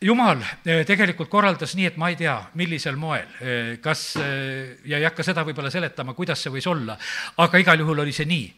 jumal 0.03 0.41
eh, 0.65 0.83
tegelikult 0.87 1.29
korraldas 1.31 1.75
nii, 1.77 1.87
et 1.91 1.97
ma 1.99 2.09
ei 2.11 2.17
tea, 2.19 2.35
millisel 2.59 2.97
moel, 2.99 3.27
eh, 3.39 3.71
kas, 3.83 4.13
eh, 4.21 4.75
ja 4.87 4.99
ei 4.99 5.07
hakka 5.07 5.25
seda 5.25 5.43
võib-olla 5.47 5.71
seletama, 5.73 6.15
kuidas 6.17 6.43
see 6.43 6.53
võis 6.53 6.67
olla, 6.69 6.97
aga 7.43 7.61
igal 7.61 7.83
juhul 7.83 8.03
oli 8.05 8.15
see 8.15 8.27
nii. 8.29 8.51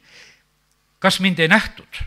kas 0.99 1.19
mind 1.21 1.39
ei 1.43 1.49
nähtud, 1.51 1.97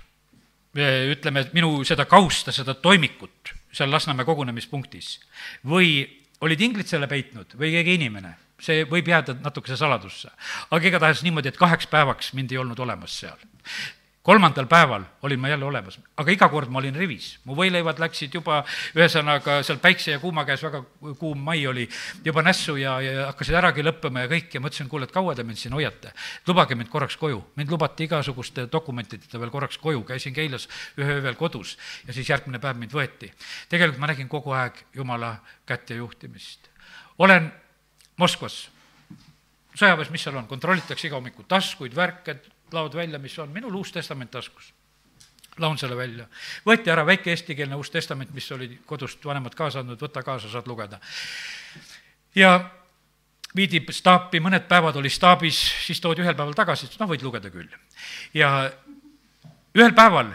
ütleme, 1.12 1.44
minu 1.54 1.84
seda 1.86 2.04
kausta, 2.08 2.50
seda 2.54 2.74
toimikut 2.74 3.52
seal 3.74 3.90
Lasnamäe 3.92 4.26
kogunemispunktis 4.26 5.18
või 5.66 6.02
olid 6.42 6.60
inglid 6.64 6.88
selle 6.88 7.06
peitnud 7.06 7.54
või 7.58 7.70
keegi 7.76 7.94
inimene, 7.98 8.32
see 8.58 8.82
võib 8.88 9.06
jääda 9.06 9.36
natukese 9.38 9.76
saladusse. 9.78 10.30
aga 10.70 10.90
igatahes 10.90 11.22
niimoodi, 11.22 11.52
et 11.52 11.60
kaheks 11.60 11.86
päevaks 11.86 12.32
mind 12.34 12.52
ei 12.52 12.58
olnud 12.58 12.78
olemas 12.78 13.20
seal 13.20 13.38
kolmandal 14.28 14.66
päeval 14.68 15.04
olin 15.22 15.40
ma 15.40 15.48
jälle 15.48 15.64
olemas, 15.64 15.96
aga 16.20 16.32
iga 16.32 16.48
kord 16.52 16.68
ma 16.68 16.82
olin 16.82 16.96
rivis. 16.96 17.38
mu 17.48 17.54
võileivad 17.56 17.96
läksid 18.02 18.34
juba, 18.36 18.58
ühesõnaga 18.92 19.62
seal 19.64 19.78
päikse 19.80 20.10
ja 20.12 20.18
kuuma 20.20 20.44
käes, 20.44 20.60
väga 20.66 20.82
kuum 21.16 21.40
mai 21.40 21.62
oli, 21.66 21.86
juba 22.24 22.42
nässu 22.44 22.76
ja, 22.76 22.98
ja 23.00 23.26
hakkasid 23.30 23.56
äragi 23.56 23.84
lõppema 23.86 24.26
ja 24.26 24.30
kõik 24.34 24.52
ja 24.52 24.60
mõtlesin, 24.60 24.90
kuule, 24.92 25.08
et 25.08 25.14
kaua 25.14 25.32
te 25.34 25.46
mind 25.48 25.60
siin 25.60 25.72
hoiate. 25.72 26.12
lubage 26.46 26.76
mind 26.76 26.92
korraks 26.92 27.16
koju. 27.16 27.40
mind 27.56 27.72
lubati 27.72 28.04
igasuguste 28.04 28.66
dokumentideta 28.72 29.40
veel 29.40 29.54
korraks 29.54 29.80
koju, 29.80 30.04
käisin 30.04 30.36
Keilas 30.36 30.68
ühe 30.98 31.16
öö 31.16 31.22
veel 31.22 31.40
kodus 31.40 31.78
ja 32.06 32.12
siis 32.12 32.28
järgmine 32.28 32.60
päev 32.60 32.76
mind 32.76 32.92
võeti. 32.92 33.32
tegelikult 33.68 33.98
ma 33.98 34.12
nägin 34.12 34.28
kogu 34.28 34.52
aeg 34.52 34.76
Jumala 34.94 35.38
kätt 35.66 35.90
ja 35.90 35.96
juhtimist. 35.96 36.68
olen 37.18 37.48
Moskvas, 38.16 38.68
sõjaväes, 39.72 40.10
mis 40.10 40.22
seal 40.22 40.36
on, 40.36 40.46
kontrollitakse 40.46 41.06
iga 41.06 41.16
hommiku 41.16 41.48
taskuid, 41.48 41.94
värke, 41.96 42.36
laod 42.72 42.94
välja, 42.94 43.18
mis 43.18 43.38
on, 43.38 43.52
minul 43.52 43.74
Uus 43.74 43.92
Testament 43.92 44.30
taskus. 44.30 44.72
laon 45.58 45.78
selle 45.78 45.96
välja. 45.96 46.26
võeti 46.66 46.90
ära 46.90 47.06
väike 47.06 47.30
eestikeelne 47.30 47.76
Uus 47.76 47.90
Testament, 47.90 48.30
mis 48.34 48.52
oli 48.52 48.78
kodust 48.86 49.24
vanemad 49.24 49.54
kaasa 49.54 49.80
andnud, 49.80 50.00
võta 50.00 50.22
kaasa, 50.22 50.48
saad 50.48 50.66
lugeda. 50.66 51.00
ja 52.34 52.70
viidi 53.56 53.80
staapi, 53.90 54.40
mõned 54.40 54.68
päevad 54.68 54.96
oli 54.96 55.10
staabis, 55.10 55.58
siis 55.86 56.00
toodi 56.00 56.22
ühel 56.22 56.36
päeval 56.36 56.54
tagasi, 56.54 56.86
ütles 56.86 57.00
noh, 57.00 57.10
võid 57.10 57.24
lugeda 57.26 57.50
küll. 57.50 57.68
ja 58.34 58.70
ühel 59.74 59.94
päeval 59.94 60.32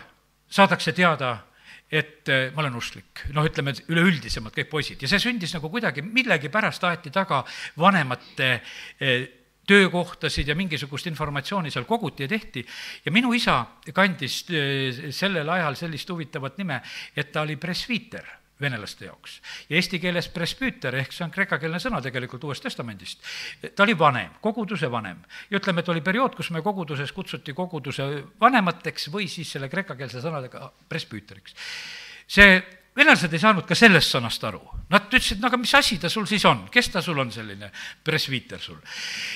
saadakse 0.54 0.94
teada, 0.94 1.38
et 1.94 2.30
eh, 2.30 2.50
ma 2.56 2.64
olen 2.64 2.76
usklik, 2.80 3.26
noh, 3.36 3.46
ütleme 3.46 3.76
üleüldisemalt 3.92 4.56
kõik 4.58 4.70
poisid 4.72 5.04
ja 5.04 5.10
see 5.10 5.22
sündis 5.22 5.54
nagu 5.54 5.70
kuidagi, 5.70 6.02
millegipärast 6.02 6.84
aeti 6.90 7.14
taga 7.14 7.44
vanemate 7.78 8.50
eh, 9.00 9.28
töökohtasid 9.68 10.48
ja 10.48 10.56
mingisugust 10.56 11.08
informatsiooni 11.08 11.72
seal 11.72 11.88
koguti 11.88 12.24
ja 12.24 12.32
tehti 12.32 12.66
ja 13.06 13.12
minu 13.12 13.34
isa 13.34 13.62
kandis 13.94 14.44
äh, 14.52 15.12
sellel 15.12 15.50
ajal 15.50 15.76
sellist 15.80 16.10
huvitavat 16.10 16.58
nime, 16.58 16.82
et 17.16 17.32
ta 17.32 17.46
oli 17.48 17.56
presviiter 17.56 18.26
venelaste 18.62 19.06
jaoks. 19.06 19.40
ja 19.70 19.78
eesti 19.78 20.00
keeles 20.00 20.30
presbüüter, 20.34 20.96
ehk 21.02 21.16
see 21.16 21.26
on 21.26 21.32
kreekakeelne 21.34 21.80
sõna 21.82 22.02
tegelikult 22.04 22.44
Uuest 22.48 22.64
Testamendist. 22.64 23.24
ta 23.76 23.84
oli 23.84 23.98
vanem, 24.00 24.38
koguduse 24.42 24.92
vanem. 24.92 25.24
ja 25.50 25.60
ütleme, 25.60 25.84
et 25.84 25.90
oli 25.90 26.02
periood, 26.06 26.36
kus 26.36 26.52
me 26.52 26.62
koguduses 26.62 27.12
kutsuti 27.12 27.54
koguduse 27.54 28.08
vanemateks 28.42 29.10
või 29.14 29.28
siis 29.32 29.52
selle 29.56 29.70
kreekakeelse 29.70 30.22
sõnadega 30.24 30.72
presbüüteriks. 30.90 31.56
see 32.28 32.62
venelased 32.96 33.34
ei 33.34 33.42
saanud 33.42 33.66
ka 33.68 33.76
sellest 33.76 34.14
sõnast 34.14 34.44
aru. 34.48 34.62
Nad 34.94 35.08
ütlesid, 35.10 35.40
no 35.42 35.50
aga 35.50 35.58
mis 35.58 35.74
asi 35.78 35.98
ta 36.02 36.10
sul 36.10 36.28
siis 36.30 36.46
on, 36.46 36.68
kes 36.74 36.92
ta 36.94 37.02
sul 37.02 37.20
on, 37.20 37.32
selline 37.34 37.72
presviiter 38.04 38.62
sul? 38.62 38.78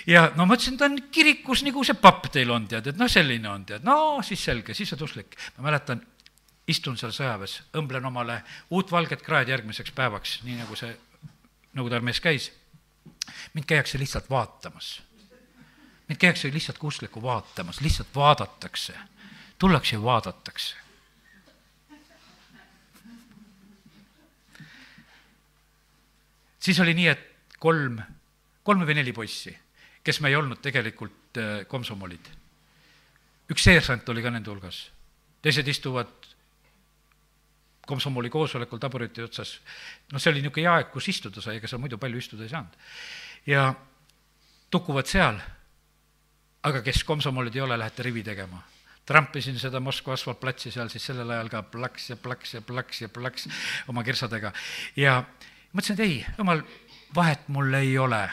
ja 0.08 0.28
no 0.36 0.46
ma 0.46 0.58
ütlesin, 0.58 0.78
ta 0.78 0.86
on 0.86 1.00
kirikus 1.12 1.64
nagu 1.66 1.84
see 1.88 1.98
papp 2.02 2.30
teil 2.34 2.52
on, 2.54 2.68
tead, 2.70 2.92
et 2.94 3.00
noh, 3.00 3.10
selline 3.10 3.50
on, 3.50 3.66
tead, 3.66 3.88
no 3.88 4.20
siis 4.26 4.44
selge, 4.44 4.78
siis 4.78 4.94
oled 4.94 5.08
usklik. 5.08 5.38
ma 5.58 5.70
mäletan, 5.70 6.04
istun 6.68 6.98
seal 7.00 7.14
sõjaväes, 7.16 7.62
õmblen 7.80 8.06
omale 8.06 8.42
uut 8.76 8.92
valget 8.92 9.24
kraed 9.24 9.50
järgmiseks 9.50 9.94
päevaks, 9.96 10.40
nii 10.46 10.62
nagu 10.62 10.76
see 10.76 10.94
Nõukogude 11.78 12.00
armees 12.00 12.18
käis, 12.18 12.48
mind 13.54 13.68
käiakse 13.70 14.00
lihtsalt 14.02 14.30
vaatamas. 14.34 15.02
mind 16.08 16.18
käiakse 16.18 16.50
lihtsalt 16.54 16.78
kusklikku 16.78 17.22
vaatamas, 17.22 17.82
lihtsalt 17.82 18.08
vaadatakse. 18.16 18.94
tullakse 19.60 19.96
ja 19.96 20.04
vaadatakse. 20.04 20.76
Siis 26.68 26.80
oli 26.84 26.94
nii, 26.98 27.08
et 27.08 27.54
kolm, 27.64 28.00
kolm 28.68 28.84
või 28.88 28.98
neli 29.00 29.14
poissi, 29.16 29.54
kes 30.04 30.20
me 30.24 30.32
ei 30.32 30.38
olnud 30.40 30.60
tegelikult 30.64 31.40
äh, 31.40 31.64
komsomolid. 31.70 32.34
üks 33.48 33.64
seersant 33.64 34.10
oli 34.12 34.24
ka 34.24 34.32
nende 34.34 34.52
hulgas, 34.52 34.82
teised 35.42 35.68
istuvad 35.72 36.12
komsomoli 37.88 38.30
koosolekul 38.30 38.82
tabureti 38.84 39.24
otsas, 39.24 39.54
noh, 40.12 40.20
see 40.20 40.34
oli 40.34 40.44
niisugune 40.44 40.68
aeg, 40.74 40.90
kus 40.92 41.08
istuda 41.08 41.44
sai, 41.44 41.62
ega 41.62 41.70
seal 41.72 41.80
muidu 41.80 42.00
palju 42.02 42.20
istuda 42.20 42.44
ei 42.44 42.52
saanud. 42.52 42.74
ja 43.48 43.70
tukuvad 44.72 45.08
seal, 45.08 45.40
aga 46.68 46.82
kes 46.84 47.06
komsomolid 47.08 47.56
ei 47.56 47.64
ole, 47.64 47.78
lähete 47.80 48.04
rivi 48.04 48.26
tegema. 48.28 48.60
trampisin 49.08 49.56
seda 49.60 49.80
Moskva 49.80 50.18
asfaltplatsi 50.18 50.72
seal 50.72 50.90
siis 50.92 51.06
sellel 51.08 51.30
ajal 51.32 51.50
ka 51.50 51.62
plaks 51.72 52.10
ja 52.10 52.18
plaks 52.20 52.58
ja 52.58 52.62
plaks 52.62 53.02
ja 53.02 53.10
plaks 53.10 53.48
oma 53.88 54.04
kirsadega 54.04 54.52
ja 55.00 55.22
mõtlesin, 55.74 55.98
et 55.98 56.00
ei, 56.00 56.26
jumal, 56.38 56.62
vahet 57.16 57.48
mul 57.48 57.74
ei 57.74 57.98
ole. 57.98 58.30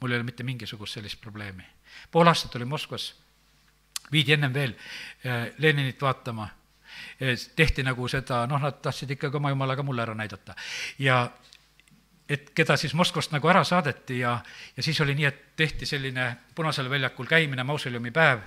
mul 0.00 0.12
ei 0.12 0.18
ole 0.18 0.24
mitte 0.24 0.44
mingisugust 0.44 0.94
sellist 0.94 1.20
probleemi. 1.20 1.64
pool 2.10 2.26
aastat 2.26 2.54
olin 2.56 2.68
Moskvas, 2.68 3.14
viidi 4.12 4.32
ennem 4.32 4.54
veel 4.54 4.74
äh, 5.26 5.50
Leninit 5.58 6.02
vaatama 6.02 6.48
tehti 7.56 7.82
nagu 7.82 8.08
seda, 8.08 8.46
noh, 8.46 8.60
nad 8.60 8.80
tahtsid 8.82 9.10
ikkagi 9.16 9.36
oma 9.36 9.50
jumala 9.50 9.76
ka 9.76 9.82
mulle 9.82 10.02
ära 10.02 10.14
näidata. 10.14 10.54
ja 10.98 11.30
et 12.28 12.50
keda 12.54 12.76
siis 12.76 12.94
Moskvast 12.94 13.30
nagu 13.32 13.48
ära 13.48 13.62
saadeti 13.64 14.18
ja, 14.18 14.38
ja 14.76 14.82
siis 14.82 15.00
oli 15.00 15.14
nii, 15.14 15.26
et 15.28 15.42
tehti 15.56 15.86
selline 15.86 16.26
Punasel 16.54 16.90
väljakul 16.90 17.26
käimine, 17.26 17.62
mausoleumi 17.62 18.10
päev 18.10 18.40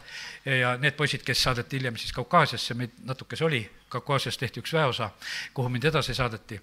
ja 0.60 0.76
need 0.78 0.98
poisid, 1.00 1.24
kes 1.24 1.44
saadeti 1.44 1.78
hiljem 1.78 1.98
siis 1.98 2.12
Kaukaasiasse, 2.14 2.74
meid 2.74 2.98
natukese 3.08 3.46
oli, 3.46 3.62
Kaukaasias 3.90 4.38
tehti 4.38 4.60
üks 4.60 4.74
väeosa, 4.76 5.10
kuhu 5.54 5.70
mind 5.70 5.88
edasi 5.88 6.14
saadeti. 6.14 6.62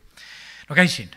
no 0.69 0.77
käisin, 0.77 1.11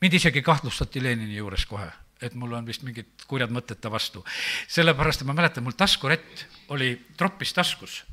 mind 0.00 0.18
isegi 0.18 0.42
kahtlustati 0.42 1.02
Lenini 1.02 1.36
juures 1.36 1.66
kohe 1.66 1.88
et 2.22 2.34
mul 2.34 2.52
on 2.56 2.66
vist 2.66 2.84
mingid 2.86 3.26
kurjad 3.28 3.52
mõtted 3.52 3.80
ta 3.80 3.90
vastu. 3.92 4.24
sellepärast, 4.68 5.20
et 5.20 5.28
ma 5.28 5.36
mäletan, 5.36 5.64
mul 5.64 5.76
taskurett 5.76 6.46
oli 6.72 6.94
tropis 7.16 7.52
taskus 7.52 8.04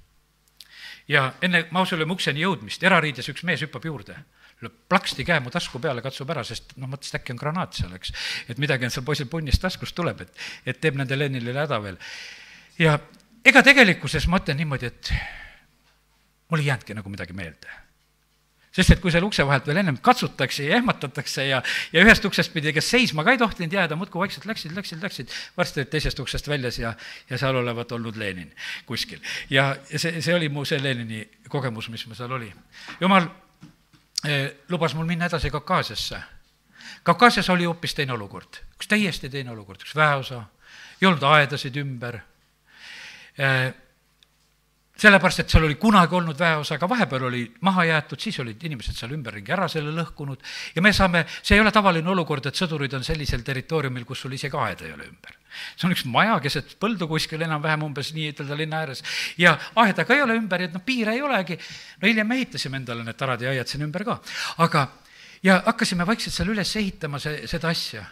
ja 1.08 1.34
enne 1.42 1.68
mausoleumi 1.72 2.16
ukseni 2.16 2.44
jõudmist 2.44 2.84
erariides 2.84 3.30
üks 3.32 3.44
mees 3.44 3.64
hüppab 3.64 3.86
juurde 3.86 4.18
plaksti 4.64 5.26
käe 5.28 5.42
mu 5.44 5.52
tasku 5.52 5.80
peale, 5.84 6.02
katsub 6.02 6.30
ära, 6.32 6.44
sest 6.48 6.76
noh, 6.80 6.88
mõtles, 6.88 7.10
et 7.12 7.20
äkki 7.20 7.34
on 7.34 7.40
granaat 7.42 7.76
seal, 7.76 7.92
eks. 7.98 8.14
et 8.48 8.60
midagi 8.62 8.88
on 8.88 8.94
seal 8.94 9.04
poisil 9.04 9.28
punnist 9.28 9.62
taskust 9.62 9.96
tuleb, 9.96 10.22
et, 10.24 10.44
et 10.66 10.80
teeb 10.80 10.96
nende 11.00 11.18
Leninile 11.18 11.66
häda 11.66 11.82
veel. 11.84 11.98
ja 12.80 12.98
ega 13.44 13.64
tegelikkuses 13.66 14.28
ma 14.32 14.40
ütlen 14.40 14.62
niimoodi, 14.62 14.88
et 14.88 15.14
mul 16.48 16.64
ei 16.64 16.70
jäänudki 16.72 16.96
nagu 16.96 17.12
midagi 17.12 17.36
meelde 17.36 17.83
sest 18.74 18.96
et 18.96 19.02
kui 19.02 19.12
seal 19.14 19.26
ukse 19.28 19.46
vahelt 19.46 19.68
veel 19.70 19.80
ennem 19.84 19.98
katsutakse 20.02 20.66
ja 20.66 20.78
ehmatatakse 20.80 21.46
ja, 21.46 21.62
ja 21.94 22.06
ühest 22.06 22.26
uksest 22.26 22.54
pidi, 22.54 22.74
kes 22.74 22.90
seisma 22.96 23.26
ka 23.26 23.36
ei 23.36 23.42
tohtinud 23.42 23.74
jääda, 23.74 23.98
muudkui 24.00 24.24
vaikselt 24.24 24.48
läksid, 24.50 24.74
läksid, 24.78 25.04
läksid, 25.04 25.34
varsti 25.58 25.84
olid 25.84 25.92
teisest 25.94 26.20
uksest 26.24 26.50
väljas 26.50 26.80
ja, 26.82 26.94
ja 27.30 27.40
seal 27.42 27.60
olevat 27.62 27.92
olnud 27.94 28.18
Lenin 28.18 28.50
kuskil. 28.90 29.22
ja, 29.50 29.76
see, 29.94 30.22
see 30.22 30.36
oli 30.36 30.50
mu 30.50 30.66
see 30.66 30.82
Lenini 30.82 31.22
kogemus, 31.50 31.90
mis 31.94 32.06
mul 32.08 32.18
seal 32.18 32.34
oli. 32.34 32.50
jumal 33.02 33.30
eh, 34.26 34.50
lubas 34.74 34.98
mul 34.98 35.06
minna 35.10 35.30
edasi 35.30 35.54
Kaukaasiasse. 35.54 36.24
Kaukaasias 37.04 37.50
oli 37.50 37.66
hoopis 37.68 37.94
teine 37.94 38.14
olukord, 38.16 38.62
üks 38.78 38.90
täiesti 38.90 39.30
teine 39.30 39.52
olukord, 39.52 39.82
üks 39.84 39.96
väeosa, 39.96 40.46
ei 41.02 41.08
olnud 41.08 41.24
aedasid 41.30 41.78
ümber 41.78 42.18
eh,, 43.38 43.74
sellepärast, 45.04 45.44
et 45.44 45.52
seal 45.52 45.66
oli 45.68 45.76
kunagi 45.80 46.16
olnud 46.16 46.40
väeosa, 46.40 46.78
aga 46.78 46.88
vahepeal 46.90 47.28
oli 47.28 47.44
maha 47.68 47.86
jäetud, 47.90 48.22
siis 48.24 48.40
olid 48.44 48.62
inimesed 48.64 48.96
seal 48.98 49.12
ümberringi 49.16 49.54
ära 49.56 49.68
selle 49.72 49.92
lõhkunud. 49.96 50.42
Ja 50.76 50.84
me 50.86 50.94
saame, 50.96 51.26
see 51.42 51.58
ei 51.58 51.64
ole 51.64 51.74
tavaline 51.76 52.10
olukord, 52.14 52.48
et 52.48 52.60
sõdurid 52.60 52.94
on 52.96 53.04
sellisel 53.06 53.44
territooriumil, 53.46 54.06
kus 54.08 54.24
sul 54.24 54.36
isegi 54.38 54.60
aeda 54.60 54.88
ei 54.88 54.94
ole 54.96 55.08
ümber. 55.10 55.40
see 55.78 55.86
on 55.86 55.94
üks 55.94 56.06
maja 56.10 56.40
keset 56.42 56.72
põldu 56.82 57.06
kuskil 57.08 57.42
enam-vähem 57.46 57.84
umbes 57.86 58.14
nii 58.16 58.32
ütelda 58.32 58.58
linna 58.58 58.80
ääres. 58.82 59.04
Ja 59.38 59.58
aeda 59.84 60.06
ka 60.06 60.16
ei 60.16 60.24
ole 60.24 60.38
ümber, 60.40 60.64
et 60.66 60.74
noh, 60.74 60.82
piire 60.86 61.14
ei 61.14 61.22
olegi. 61.22 61.60
no 62.02 62.08
hiljem 62.08 62.28
me 62.28 62.40
ehitasime 62.40 62.80
endale 62.82 63.04
need 63.04 63.20
tarad 63.20 63.42
ja 63.42 63.52
aiad 63.52 63.70
sinna 63.70 63.86
ümber 63.86 64.06
ka, 64.08 64.20
aga 64.66 64.88
ja 65.44 65.62
hakkasime 65.66 66.08
vaikselt 66.08 66.34
seal 66.34 66.50
üles 66.56 66.76
ehitama 66.76 67.20
see, 67.20 67.46
seda 67.48 67.70
asja. 67.70 68.06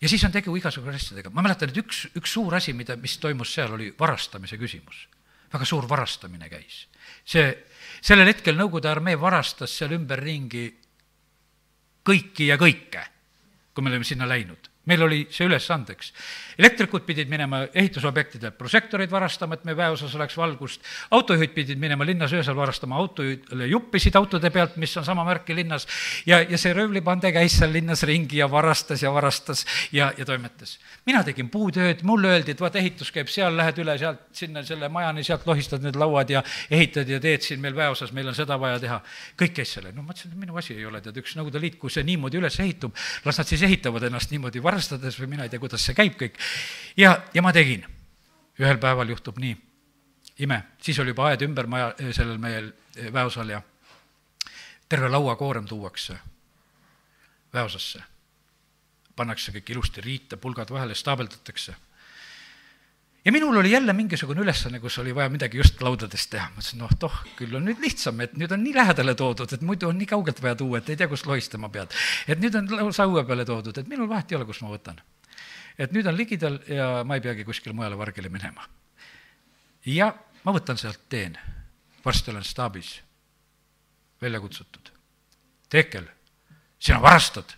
Ja 0.00 0.08
siis 0.08 0.22
on 0.24 0.32
tegu 0.32 0.54
igasuguste 0.56 0.96
asjadega, 0.96 1.30
ma 1.34 1.42
mäletan, 1.42 1.70
et 1.70 1.78
üks, 1.78 2.06
üks 2.16 2.32
suur 2.32 2.54
asi, 2.54 2.72
mida, 2.72 2.96
mis 2.96 3.18
toimus 3.18 3.50
seal, 3.54 3.72
oli 3.74 3.90
varastamise 3.98 4.58
küsimus 4.58 5.06
väga 5.52 5.64
suur 5.64 5.88
varastamine 5.88 6.48
käis. 6.48 6.86
see, 7.24 7.46
sellel 8.00 8.28
hetkel 8.32 8.56
Nõukogude 8.56 8.90
armee 8.90 9.20
varastas 9.20 9.76
seal 9.78 9.92
ümberringi 9.96 10.66
kõiki 12.04 12.48
ja 12.48 12.56
kõike, 12.56 13.04
kui 13.74 13.84
me 13.84 13.90
olime 13.90 14.04
sinna 14.04 14.28
läinud 14.28 14.70
meil 14.88 15.04
oli 15.04 15.20
see 15.30 15.46
ülesandeks. 15.48 16.12
elektrikud 16.58 17.04
pidid 17.06 17.28
minema 17.30 17.60
ehitusobjektidelt 17.70 18.56
prožektoreid 18.58 19.10
varastama, 19.10 19.54
et 19.54 19.64
meie 19.68 19.76
väeosas 19.78 20.14
oleks 20.18 20.36
valgust, 20.36 20.82
autojuhid 21.14 21.52
pidid 21.54 21.78
minema 21.78 22.06
linnas 22.06 22.32
öösel 22.34 22.56
varastama 22.56 22.96
autojuhile 22.98 23.68
juppisid 23.70 24.16
autode 24.18 24.50
pealt, 24.50 24.76
mis 24.76 24.96
on 24.96 25.04
sama 25.06 25.24
märki 25.28 25.54
linnas, 25.54 25.86
ja, 26.26 26.40
ja 26.42 26.58
see 26.58 26.72
röövlipande 26.74 27.30
käis 27.34 27.58
seal 27.60 27.72
linnas 27.72 28.02
ringi 28.08 28.40
ja 28.40 28.50
varastas 28.50 29.02
ja 29.02 29.12
varastas 29.14 29.64
ja, 29.92 30.12
ja 30.18 30.26
toimetas. 30.26 30.78
mina 31.06 31.22
tegin 31.24 31.50
puutööd, 31.50 32.02
mulle 32.02 32.32
öeldi, 32.34 32.56
et 32.56 32.60
vaat 32.60 32.76
ehitus 32.80 33.12
käib 33.14 33.30
seal, 33.32 33.56
lähed 33.56 33.78
üle 33.84 33.98
sealt 33.98 34.26
sinna 34.32 34.64
selle 34.66 34.88
majani, 34.92 35.24
sealt 35.24 35.46
lohistad 35.46 35.84
need 35.84 35.96
lauad 35.96 36.30
ja 36.30 36.42
ehitad 36.70 37.08
ja 37.08 37.20
teed 37.20 37.44
siin 37.46 37.60
meil 37.60 37.76
väeosas, 37.76 38.12
meil 38.16 38.28
on 38.28 38.36
seda 38.36 38.58
vaja 38.60 38.80
teha. 38.82 39.00
kõik 39.38 39.54
käis 39.60 39.76
selle, 39.78 39.92
no 39.92 40.02
ma 40.02 40.16
ütlesin, 40.16 40.34
et 40.34 40.42
minu 40.42 40.58
asi 40.58 40.74
ei 40.74 40.86
ole, 40.86 41.00
tead, 41.04 41.16
üks 41.22 41.36
Nõukogude 41.38 41.62
Liit, 41.62 41.78
kui 41.78 41.92
see 41.92 42.04
niimoodi 42.06 42.40
üles 42.40 42.58
ehitub, 42.60 42.96
las 43.24 43.38
nad 43.38 43.48
siis 43.48 43.62
ehitavad 43.66 44.08
ennast 44.08 44.32
niimoodi 44.32 44.62
varastama, 44.62 44.77
arvestades 44.78 45.18
või 45.18 45.32
mina 45.34 45.46
ei 45.46 45.50
tea, 45.50 45.60
kuidas 45.60 45.82
see 45.84 45.96
käib 45.96 46.14
kõik. 46.18 46.38
ja, 46.96 47.16
ja 47.34 47.42
ma 47.42 47.52
tegin. 47.52 47.84
ühel 48.58 48.78
päeval 48.78 49.08
juhtub 49.08 49.38
nii, 49.38 49.56
ime, 50.38 50.62
siis 50.82 50.98
oli 50.98 51.14
juba 51.14 51.28
aed 51.28 51.42
ümber 51.46 51.66
maja, 51.66 51.92
sellel 52.12 52.38
meie 52.38 52.62
väeosal 53.12 53.48
ja 53.50 53.62
terve 54.88 55.08
lauakoorem 55.08 55.66
tuuakse 55.66 56.18
väeosasse. 57.54 58.02
pannakse 59.16 59.52
kõik 59.52 59.70
ilusti 59.70 60.00
riite, 60.00 60.36
pulgad 60.36 60.70
vahele, 60.70 60.94
staabeldatakse 60.94 61.74
ja 63.28 63.32
minul 63.32 63.56
oli 63.56 63.70
jälle 63.70 63.92
mingisugune 63.92 64.40
ülesanne, 64.40 64.80
kus 64.80 64.98
oli 64.98 65.14
vaja 65.14 65.28
midagi 65.28 65.58
just 65.58 65.82
laudadest 65.84 66.30
teha, 66.32 66.46
ma 66.48 66.62
ütlesin, 66.62 66.78
noh, 66.80 66.92
toh, 66.98 67.16
küll 67.36 67.58
on 67.58 67.66
nüüd 67.68 67.82
lihtsam, 67.84 68.22
et 68.24 68.32
nüüd 68.40 68.54
on 68.56 68.62
nii 68.64 68.72
lähedale 68.72 69.12
toodud, 69.18 69.52
et 69.52 69.64
muidu 69.68 69.90
on 69.90 69.98
nii 70.00 70.08
kaugelt 70.08 70.40
vaja 70.40 70.56
tuua, 70.56 70.80
et 70.80 70.88
ei 70.88 70.96
tea, 70.96 71.10
kust 71.10 71.28
lohistama 71.28 71.68
pead. 71.68 71.92
et 72.24 72.40
nüüd 72.40 72.56
on 72.56 72.70
lausa 72.72 73.04
õue 73.04 73.26
peale 73.28 73.44
toodud, 73.44 73.76
et 73.76 73.90
minul 73.90 74.08
vahet 74.08 74.32
ei 74.32 74.38
ole, 74.38 74.46
kust 74.48 74.64
ma 74.64 74.72
võtan. 74.72 75.02
et 75.76 75.92
nüüd 75.92 76.08
on 76.08 76.16
ligidal 76.16 76.56
ja 76.72 77.04
ma 77.04 77.18
ei 77.18 77.26
peagi 77.26 77.44
kuskile 77.44 77.76
mujale 77.76 77.98
vargile 78.00 78.32
minema. 78.32 78.64
ja 79.84 80.08
ma 80.44 80.56
võtan 80.56 80.80
sealt, 80.80 81.04
teen. 81.12 81.36
varsti 82.04 82.32
olen 82.32 82.48
staabis, 82.48 82.94
välja 84.22 84.40
kutsutud. 84.40 84.88
Teekel, 85.68 86.08
sina 86.80 87.02
varastad. 87.02 87.52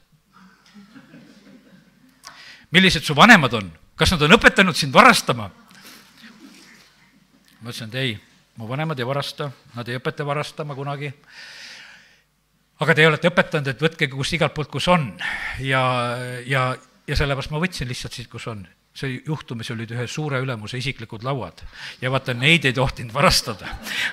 millised 2.71 3.07
su 3.07 3.15
vanemad 3.15 3.55
on? 3.55 3.73
kas 3.95 4.11
nad 4.11 4.23
on 4.27 4.35
õpetanud 4.41 4.75
sind 4.75 4.93
varastama? 4.93 5.51
Ma 7.61 7.71
ütlesin, 7.71 7.91
et 7.93 7.99
ei, 8.01 8.19
mu 8.57 8.69
vanemad 8.69 8.99
ei 8.99 9.09
varasta, 9.09 9.51
nad 9.77 9.89
ei 9.89 9.99
õpeta 10.01 10.27
varastama 10.27 10.77
kunagi. 10.79 11.13
aga 12.81 12.95
te 12.97 13.07
olete 13.07 13.29
õpetanud, 13.29 13.69
et 13.69 13.83
võtke 13.83 14.09
kus 14.09 14.33
igalt 14.33 14.55
poolt, 14.57 14.71
kus 14.73 14.89
on 14.89 15.11
ja, 15.61 15.83
ja, 16.47 16.71
ja 17.07 17.17
sellepärast 17.17 17.53
ma 17.53 17.61
võtsin 17.61 17.89
lihtsalt 17.89 18.17
siit, 18.17 18.31
kus 18.33 18.47
on 18.49 18.65
see 18.95 19.21
juhtumis 19.27 19.71
olid 19.71 19.93
ühe 19.95 20.05
suure 20.11 20.41
ülemuse 20.43 20.79
isiklikud 20.81 21.23
lauad 21.23 21.63
ja 22.03 22.11
vaata, 22.11 22.35
neid 22.35 22.65
ei 22.67 22.75
tohtinud 22.75 23.15
varastada. 23.15 23.69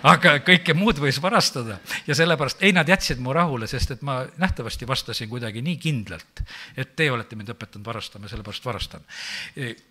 aga 0.05 0.35
kõike 0.45 0.75
muud 0.77 1.01
võis 1.01 1.17
varastada 1.21 1.79
ja 2.07 2.15
sellepärast, 2.17 2.61
ei, 2.61 2.75
nad 2.77 2.89
jätsid 2.89 3.21
mu 3.23 3.33
rahule, 3.33 3.67
sest 3.67 3.95
et 3.97 4.05
ma 4.05 4.19
nähtavasti 4.37 4.87
vastasin 4.87 5.29
kuidagi 5.29 5.65
nii 5.65 5.77
kindlalt, 5.81 6.43
et 6.77 6.93
teie 6.95 7.11
olete 7.11 7.35
mind 7.35 7.49
õpetanud 7.55 7.85
varastama, 7.89 8.29
sellepärast 8.29 8.69
varastan. 8.69 9.05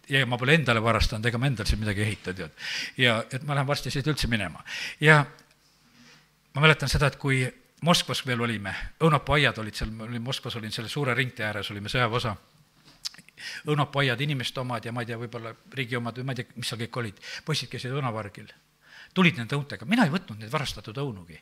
ja 0.09 0.25
ma 0.27 0.39
pole 0.39 0.55
endale 0.55 0.83
varastanud, 0.83 1.27
ega 1.27 1.39
ma 1.39 1.51
endal 1.51 1.67
siin 1.67 1.83
midagi 1.83 2.05
ei 2.05 2.13
ehita, 2.13 2.35
tead. 2.35 2.67
ja 2.97 3.19
et 3.33 3.43
ma 3.43 3.59
lähen 3.59 3.67
varsti 3.67 3.91
siit 3.91 4.07
üldse 4.07 4.31
minema. 4.31 4.63
ja 5.01 5.25
ma 6.55 6.63
mäletan 6.63 6.89
seda, 6.89 7.11
et 7.11 7.19
kui 7.19 7.47
Moskvas 7.85 8.23
veel 8.27 8.41
olime, 8.41 8.73
õunapuu 9.05 9.35
aiad 9.35 9.59
olid 9.61 9.75
seal, 9.77 9.91
ma 9.93 10.07
olin 10.07 10.23
Moskvas, 10.23 10.55
olin 10.57 10.73
selle 10.73 10.89
suure 10.89 11.15
ringtee 11.15 11.45
ääres, 11.45 11.69
olime 11.71 11.91
sõjaväeosa 11.93 12.37
õunapuuaiad 13.67 14.21
inimeste 14.25 14.61
omad 14.61 14.85
ja 14.85 14.93
ma 14.93 15.03
ei 15.03 15.11
tea, 15.11 15.19
võib-olla 15.21 15.53
riigi 15.75 15.97
omad 15.99 16.19
või 16.19 16.29
ma 16.29 16.37
ei 16.37 16.43
tea, 16.43 16.57
mis 16.57 16.71
seal 16.71 16.81
kõik 16.85 17.01
olid. 17.03 17.21
poisid 17.45 17.73
käisid 17.73 17.95
õunavargil, 17.97 18.49
tulid 19.15 19.37
nende 19.41 19.57
õuntega, 19.59 19.89
mina 19.89 20.07
ei 20.07 20.15
võtnud 20.15 20.41
neid 20.41 20.53
varastatud 20.53 20.97
õunugi. 21.03 21.41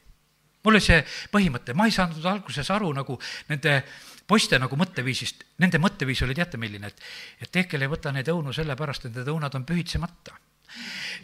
mul 0.65 0.75
oli 0.75 0.81
see 0.81 1.05
põhimõte, 1.33 1.75
ma 1.75 1.87
ei 1.87 1.93
saanud 1.93 2.25
alguses 2.25 2.71
aru 2.71 2.93
nagu 2.93 3.19
nende 3.49 3.83
poiste 4.27 4.59
nagu 4.59 4.77
mõtteviisist, 4.77 5.45
nende 5.59 5.79
mõtteviis 5.79 6.23
oli 6.23 6.35
teate 6.35 6.57
milline, 6.57 6.87
et, 6.87 7.01
et 7.41 7.51
Teekel 7.51 7.83
ei 7.83 7.89
võta 7.89 8.13
neid 8.13 8.29
õunu 8.29 8.53
sellepärast, 8.53 9.05
et 9.05 9.15
need 9.15 9.29
õunad 9.29 9.55
on 9.55 9.65
pühitsemata 9.69 10.39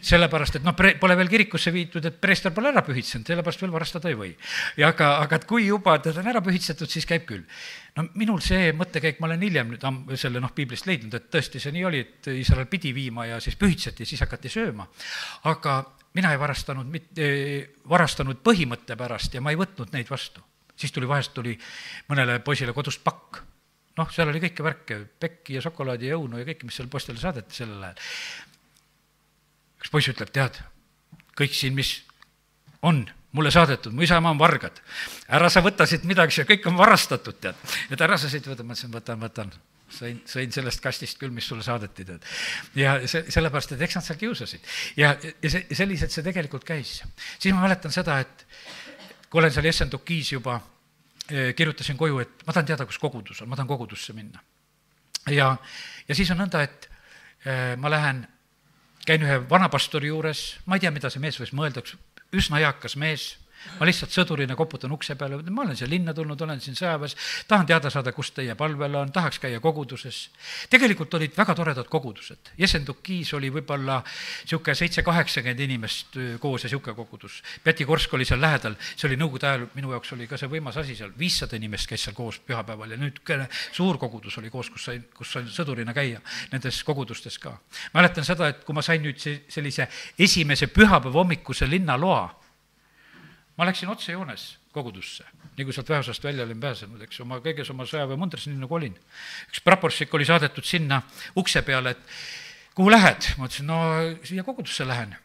sellepärast, 0.01 0.57
et 0.57 0.65
noh, 0.65 0.73
pre-, 0.77 0.95
pole 0.99 1.15
veel 1.19 1.29
kirikusse 1.29 1.71
viidud, 1.73 2.05
et 2.07 2.17
preester 2.21 2.53
pole 2.55 2.71
ära 2.71 2.83
pühitsenud, 2.85 3.27
sellepärast 3.27 3.61
veel 3.61 3.73
varastada 3.73 4.09
ei 4.09 4.17
või. 4.17 4.31
ja 4.79 4.91
aga, 4.91 5.13
aga 5.25 5.37
et 5.37 5.47
kui 5.49 5.67
juba 5.67 5.97
teda 6.01 6.23
on 6.23 6.31
ära 6.31 6.41
pühitsetud, 6.43 6.89
siis 6.89 7.05
käib 7.09 7.27
küll. 7.29 7.43
no 7.97 8.07
minul 8.19 8.41
see 8.45 8.71
mõttekäik, 8.77 9.19
ma 9.21 9.29
olen 9.29 9.45
hiljem 9.45 9.73
nüüd 9.75 9.85
am-, 9.87 10.03
selle 10.19 10.41
noh, 10.43 10.53
piiblist 10.55 10.89
leidnud, 10.89 11.13
et 11.17 11.29
tõesti 11.33 11.61
see 11.61 11.75
nii 11.75 11.87
oli, 11.87 12.03
et 12.05 12.31
Iisrael 12.33 12.69
pidi 12.71 12.93
viima 12.95 13.27
ja 13.29 13.39
siis 13.43 13.59
pühitseti, 13.59 14.07
siis 14.07 14.23
hakati 14.25 14.51
sööma. 14.51 14.87
aga 15.51 15.81
mina 16.17 16.33
ei 16.33 16.39
varastanud 16.41 16.89
mitte, 16.91 17.29
varastanud 17.89 18.41
põhimõtte 18.43 18.97
pärast 18.99 19.37
ja 19.37 19.43
ma 19.43 19.53
ei 19.53 19.59
võtnud 19.59 19.93
neid 19.93 20.09
vastu. 20.09 20.41
siis 20.75 20.91
tuli, 20.91 21.07
vahest 21.07 21.33
tuli 21.33 21.57
mõnele 22.09 22.39
poisile 22.39 22.73
kodust 22.73 23.03
pakk 23.03 23.43
noh, 23.97 24.07
seal 24.09 24.31
oli 24.31 24.39
kõike 24.39 24.63
värke, 24.63 24.97
pekki 25.19 25.57
ja 25.57 25.61
šokolaadi 25.61 26.07
ja 26.09 26.17
õunu 26.17 26.39
ja 26.39 26.47
kõike, 26.47 26.65
mis 26.65 26.79
seal 26.79 26.89
postile 26.89 27.19
saadeti 27.19 27.61
sellel 27.61 27.83
ajal 27.83 27.99
üks 29.81 29.89
poiss 29.89 30.11
ütleb, 30.13 30.29
tead, 30.33 30.61
kõik 31.37 31.55
siin, 31.57 31.73
mis 31.77 31.97
on 32.85 33.03
mulle 33.31 33.51
saadetud, 33.53 33.93
mu 33.95 34.03
isa-ema 34.05 34.31
on 34.33 34.39
vargad. 34.39 34.81
ära 35.31 35.49
sa 35.49 35.63
võta 35.63 35.87
siit 35.87 36.03
midagi, 36.07 36.35
see 36.35 36.47
kõik 36.47 36.67
on 36.69 36.77
varastatud, 36.79 37.37
tead. 37.41 37.59
et 37.89 38.01
ära 38.01 38.17
sa 38.19 38.29
siit 38.29 38.47
võta, 38.47 38.63
ma 38.63 38.75
ütlesin, 38.75 38.91
võtan, 38.93 39.21
võtan. 39.21 39.53
sõin, 39.91 40.21
sõin 40.27 40.51
sellest 40.51 40.79
kastist 40.83 41.17
küll, 41.19 41.31
mis 41.35 41.47
sulle 41.47 41.63
saadeti, 41.63 42.05
tead. 42.05 42.27
ja 42.75 42.99
see, 43.07 43.23
sellepärast, 43.31 43.73
et 43.75 43.81
eks 43.87 43.97
nad 43.99 44.07
seal 44.07 44.19
kiusasid. 44.19 44.67
ja, 44.99 45.15
ja 45.15 45.53
see, 45.53 45.65
selliselt 45.71 46.11
see 46.11 46.25
tegelikult 46.27 46.67
käis. 46.67 47.01
siis 47.39 47.55
ma 47.55 47.63
mäletan 47.63 47.91
seda, 47.95 48.19
et 48.19 48.45
kui 49.29 49.39
olen 49.39 49.53
seal 49.53 49.65
Essendukis 49.71 50.33
juba, 50.33 50.59
eh, 51.29 51.53
kirjutasin 51.55 51.97
koju, 51.97 52.19
et 52.19 52.45
ma 52.45 52.53
tahan 52.53 52.67
teada, 52.73 52.85
kus 52.85 52.99
kogudus 52.99 53.41
on, 53.41 53.49
ma 53.49 53.55
tahan 53.55 53.71
kogudusse 53.71 54.13
minna. 54.13 54.43
ja, 55.31 55.55
ja 56.07 56.15
siis 56.15 56.31
on 56.35 56.43
nõnda, 56.43 56.67
et 56.67 56.89
eh, 57.45 57.75
ma 57.79 57.89
lähen 57.89 58.25
käin 59.07 59.23
ühe 59.25 59.39
vanapastori 59.49 60.11
juures, 60.11 60.57
ma 60.65 60.77
ei 60.77 60.83
tea, 60.83 60.91
mida 60.93 61.09
see 61.09 61.21
mees 61.23 61.39
võis 61.41 61.53
mõelda, 61.57 61.83
üks 61.83 61.97
üsna 62.31 62.61
eakas 62.63 62.95
mees 62.99 63.35
ma 63.79 63.87
lihtsalt 63.87 64.13
sõdurina 64.13 64.55
koputan 64.57 64.91
ukse 64.93 65.15
peale, 65.19 65.39
ma 65.49 65.63
olen 65.65 65.77
siia 65.77 65.89
linna 65.89 66.13
tulnud, 66.13 66.41
olen 66.41 66.61
siin 66.61 66.77
sõjaväes, 66.77 67.15
tahan 67.49 67.67
teada 67.69 67.89
saada, 67.93 68.13
kus 68.15 68.31
teie 68.35 68.55
palvel 68.57 68.95
on, 68.99 69.11
tahaks 69.13 69.39
käia 69.41 69.59
koguduses. 69.63 70.29
tegelikult 70.69 71.13
olid 71.19 71.35
väga 71.37 71.55
toredad 71.57 71.89
kogudused, 71.89 72.53
Jesendukis 72.57 73.33
oli 73.37 73.51
võib-olla 73.53 74.01
niisugune 74.03 74.75
seitse-kaheksakümmend 74.77 75.65
inimest 75.67 76.17
koos 76.39 76.65
ja 76.65 76.69
niisugune 76.69 76.95
kogudus. 76.95 77.41
Päti-Korsk 77.63 78.13
oli 78.17 78.25
seal 78.27 78.41
lähedal, 78.41 78.75
see 78.95 79.07
oli 79.09 79.19
nõukogude 79.19 79.49
ajal, 79.49 79.67
minu 79.75 79.93
jaoks 79.95 80.13
oli 80.17 80.27
ka 80.29 80.39
see 80.39 80.51
võimas 80.51 80.77
asi 80.81 80.95
seal, 80.97 81.13
viissada 81.17 81.57
inimest 81.57 81.89
käis 81.89 82.05
seal 82.05 82.17
koos 82.17 82.41
pühapäeval 82.45 82.95
ja 82.95 82.99
nüüd 83.01 83.21
suur 83.71 83.97
kogudus 84.01 84.37
oli 84.41 84.49
koos, 84.53 84.69
kus 84.69 84.89
sai, 84.89 85.01
kus 85.15 85.31
sai 85.33 85.47
sõdurina 85.49 85.93
käia, 85.95 86.21
nendes 86.51 86.83
kogudustes 86.87 87.37
ka. 87.41 87.57
mäletan 87.93 88.25
seda, 88.27 88.51
et 88.51 88.63
kui 88.65 88.75
ma 88.75 88.81
sain 88.85 89.01
nüüd 89.03 89.19
sellise 89.21 89.87
esimese 90.19 90.67
pühapäeva 90.67 91.21
hommikuse 91.21 91.69
linnaloa, 91.69 92.40
ma 93.57 93.67
läksin 93.67 93.89
otsejoones 93.91 94.45
kogudusse, 94.71 95.25
nii 95.57 95.67
kui 95.67 95.75
sealt 95.75 95.89
väeosast 95.91 96.23
välja 96.23 96.45
olin 96.45 96.59
pääsenud, 96.59 97.01
eks, 97.03 97.19
oma 97.25 97.41
kõiges 97.43 97.71
oma 97.73 97.85
sõjaväemundris, 97.87 98.47
nii 98.47 98.61
nagu 98.61 98.77
olin. 98.77 98.95
üks 99.51 99.63
praporšik 99.65 100.13
oli 100.15 100.27
saadetud 100.27 100.65
sinna 100.67 101.01
ukse 101.37 101.61
peale, 101.67 101.95
et 101.95 102.15
kuhu 102.77 102.91
lähed? 102.91 103.33
ma 103.37 103.49
ütlesin, 103.49 103.67
no 103.67 103.81
siia 104.23 104.47
kogudusse 104.47 104.87
lähen. 104.87 105.15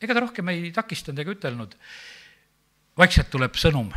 ega 0.00 0.14
ta 0.14 0.24
rohkem 0.26 0.48
ei 0.52 0.70
takistanud 0.74 1.22
ega 1.22 1.34
ütelnud. 1.38 1.76
vaikselt 2.98 3.30
tuleb 3.30 3.54
sõnum, 3.54 3.92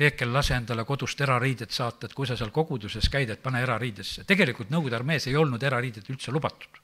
Teekel, 0.00 0.30
lase 0.32 0.54
endale 0.56 0.86
kodust 0.88 1.20
erariided 1.20 1.74
saata, 1.76 2.06
et 2.06 2.14
kui 2.16 2.24
sa 2.24 2.32
seal 2.38 2.48
koguduses 2.54 3.10
käid, 3.12 3.28
et 3.28 3.42
pane 3.42 3.60
erariidesse. 3.60 4.24
tegelikult 4.24 4.70
Nõukogude 4.70 4.96
armees 4.96 5.26
ei 5.26 5.36
olnud 5.36 5.62
erariided 5.62 6.06
üldse 6.08 6.32
lubatud. 6.32 6.80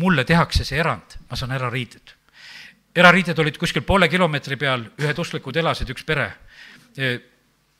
mulle 0.00 0.24
tehakse 0.24 0.64
see 0.64 0.78
erand, 0.78 1.18
ma 1.28 1.36
saan 1.36 1.52
erariided 1.52 2.15
erariided 2.96 3.38
olid 3.38 3.58
kuskil 3.60 3.84
poole 3.86 4.08
kilomeetri 4.08 4.56
peal, 4.60 4.86
ühed 5.00 5.18
usklikud 5.20 5.56
elasid, 5.60 5.90
üks 5.92 6.04
pere. 6.06 6.30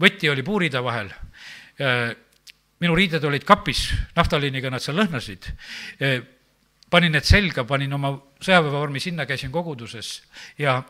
võti 0.01 0.29
oli 0.29 0.43
puurida 0.45 0.83
vahel, 0.85 1.09
minu 2.81 2.97
riided 2.97 3.25
olid 3.25 3.45
kapis, 3.49 3.89
naftaliiniga 4.17 4.71
nad 4.71 4.85
seal 4.85 4.99
lõhnasid, 5.01 5.49
panin 6.91 7.17
need 7.17 7.25
selga, 7.25 7.65
panin 7.65 7.97
oma 7.97 8.13
sõjaväevormi 8.41 9.01
sinna, 9.01 9.27
käisin 9.27 9.53
koguduses 9.53 10.21
ja 10.59 10.83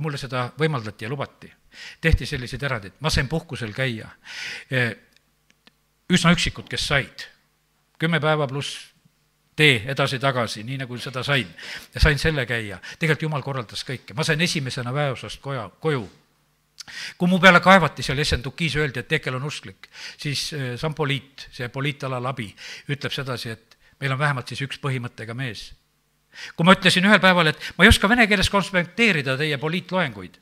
mulle 0.00 0.18
seda 0.18 0.50
võimaldati 0.58 1.04
ja 1.04 1.10
lubati. 1.10 1.52
tehti 2.00 2.26
selliseid 2.26 2.62
erandeid, 2.62 2.94
ma 3.00 3.10
sain 3.10 3.28
puhkusel 3.28 3.72
käia. 3.74 4.08
üsna 6.12 6.32
üksikud, 6.32 6.68
kes 6.68 6.86
said, 6.86 7.26
kümme 7.98 8.20
päeva 8.20 8.46
pluss 8.46 8.91
tee 9.56 9.82
edasi-tagasi, 9.92 10.64
nii 10.64 10.78
nagu 10.80 10.98
seda 10.98 11.22
sain. 11.22 11.48
ja 11.94 12.00
sain 12.00 12.18
selle 12.18 12.46
käia, 12.46 12.80
tegelikult 12.98 13.28
jumal 13.28 13.42
korraldas 13.44 13.84
kõike, 13.84 14.14
ma 14.14 14.24
sain 14.24 14.40
esimesena 14.40 14.94
väeosast 14.94 15.40
koja, 15.40 15.68
koju 15.80 16.08
kui 17.18 17.28
mu 17.30 17.38
peale 17.38 17.60
kaevati 17.62 18.02
seal 18.02 18.18
Essendukis, 18.18 18.76
öeldi, 18.76 19.02
et 19.02 19.08
Tekel 19.08 19.36
on 19.38 19.44
usklik, 19.46 19.86
siis 20.18 20.48
äh, 20.56 20.72
Sampoliit, 20.80 21.46
see 21.54 21.68
poliitalal 21.70 22.26
abi, 22.26 22.48
ütleb 22.90 23.14
sedasi, 23.14 23.52
et 23.54 23.76
meil 24.00 24.14
on 24.14 24.18
vähemalt 24.18 24.50
siis 24.50 24.64
üks 24.66 24.80
põhimõttega 24.82 25.36
mees. 25.38 25.72
kui 26.56 26.64
ma 26.64 26.72
ütlesin 26.72 27.04
ühel 27.04 27.20
päeval, 27.20 27.52
et 27.52 27.72
ma 27.76 27.84
ei 27.84 27.92
oska 27.92 28.08
vene 28.08 28.26
keeles 28.26 28.50
konspekteerida 28.50 29.36
teie 29.38 29.58
poliitloenguid, 29.60 30.38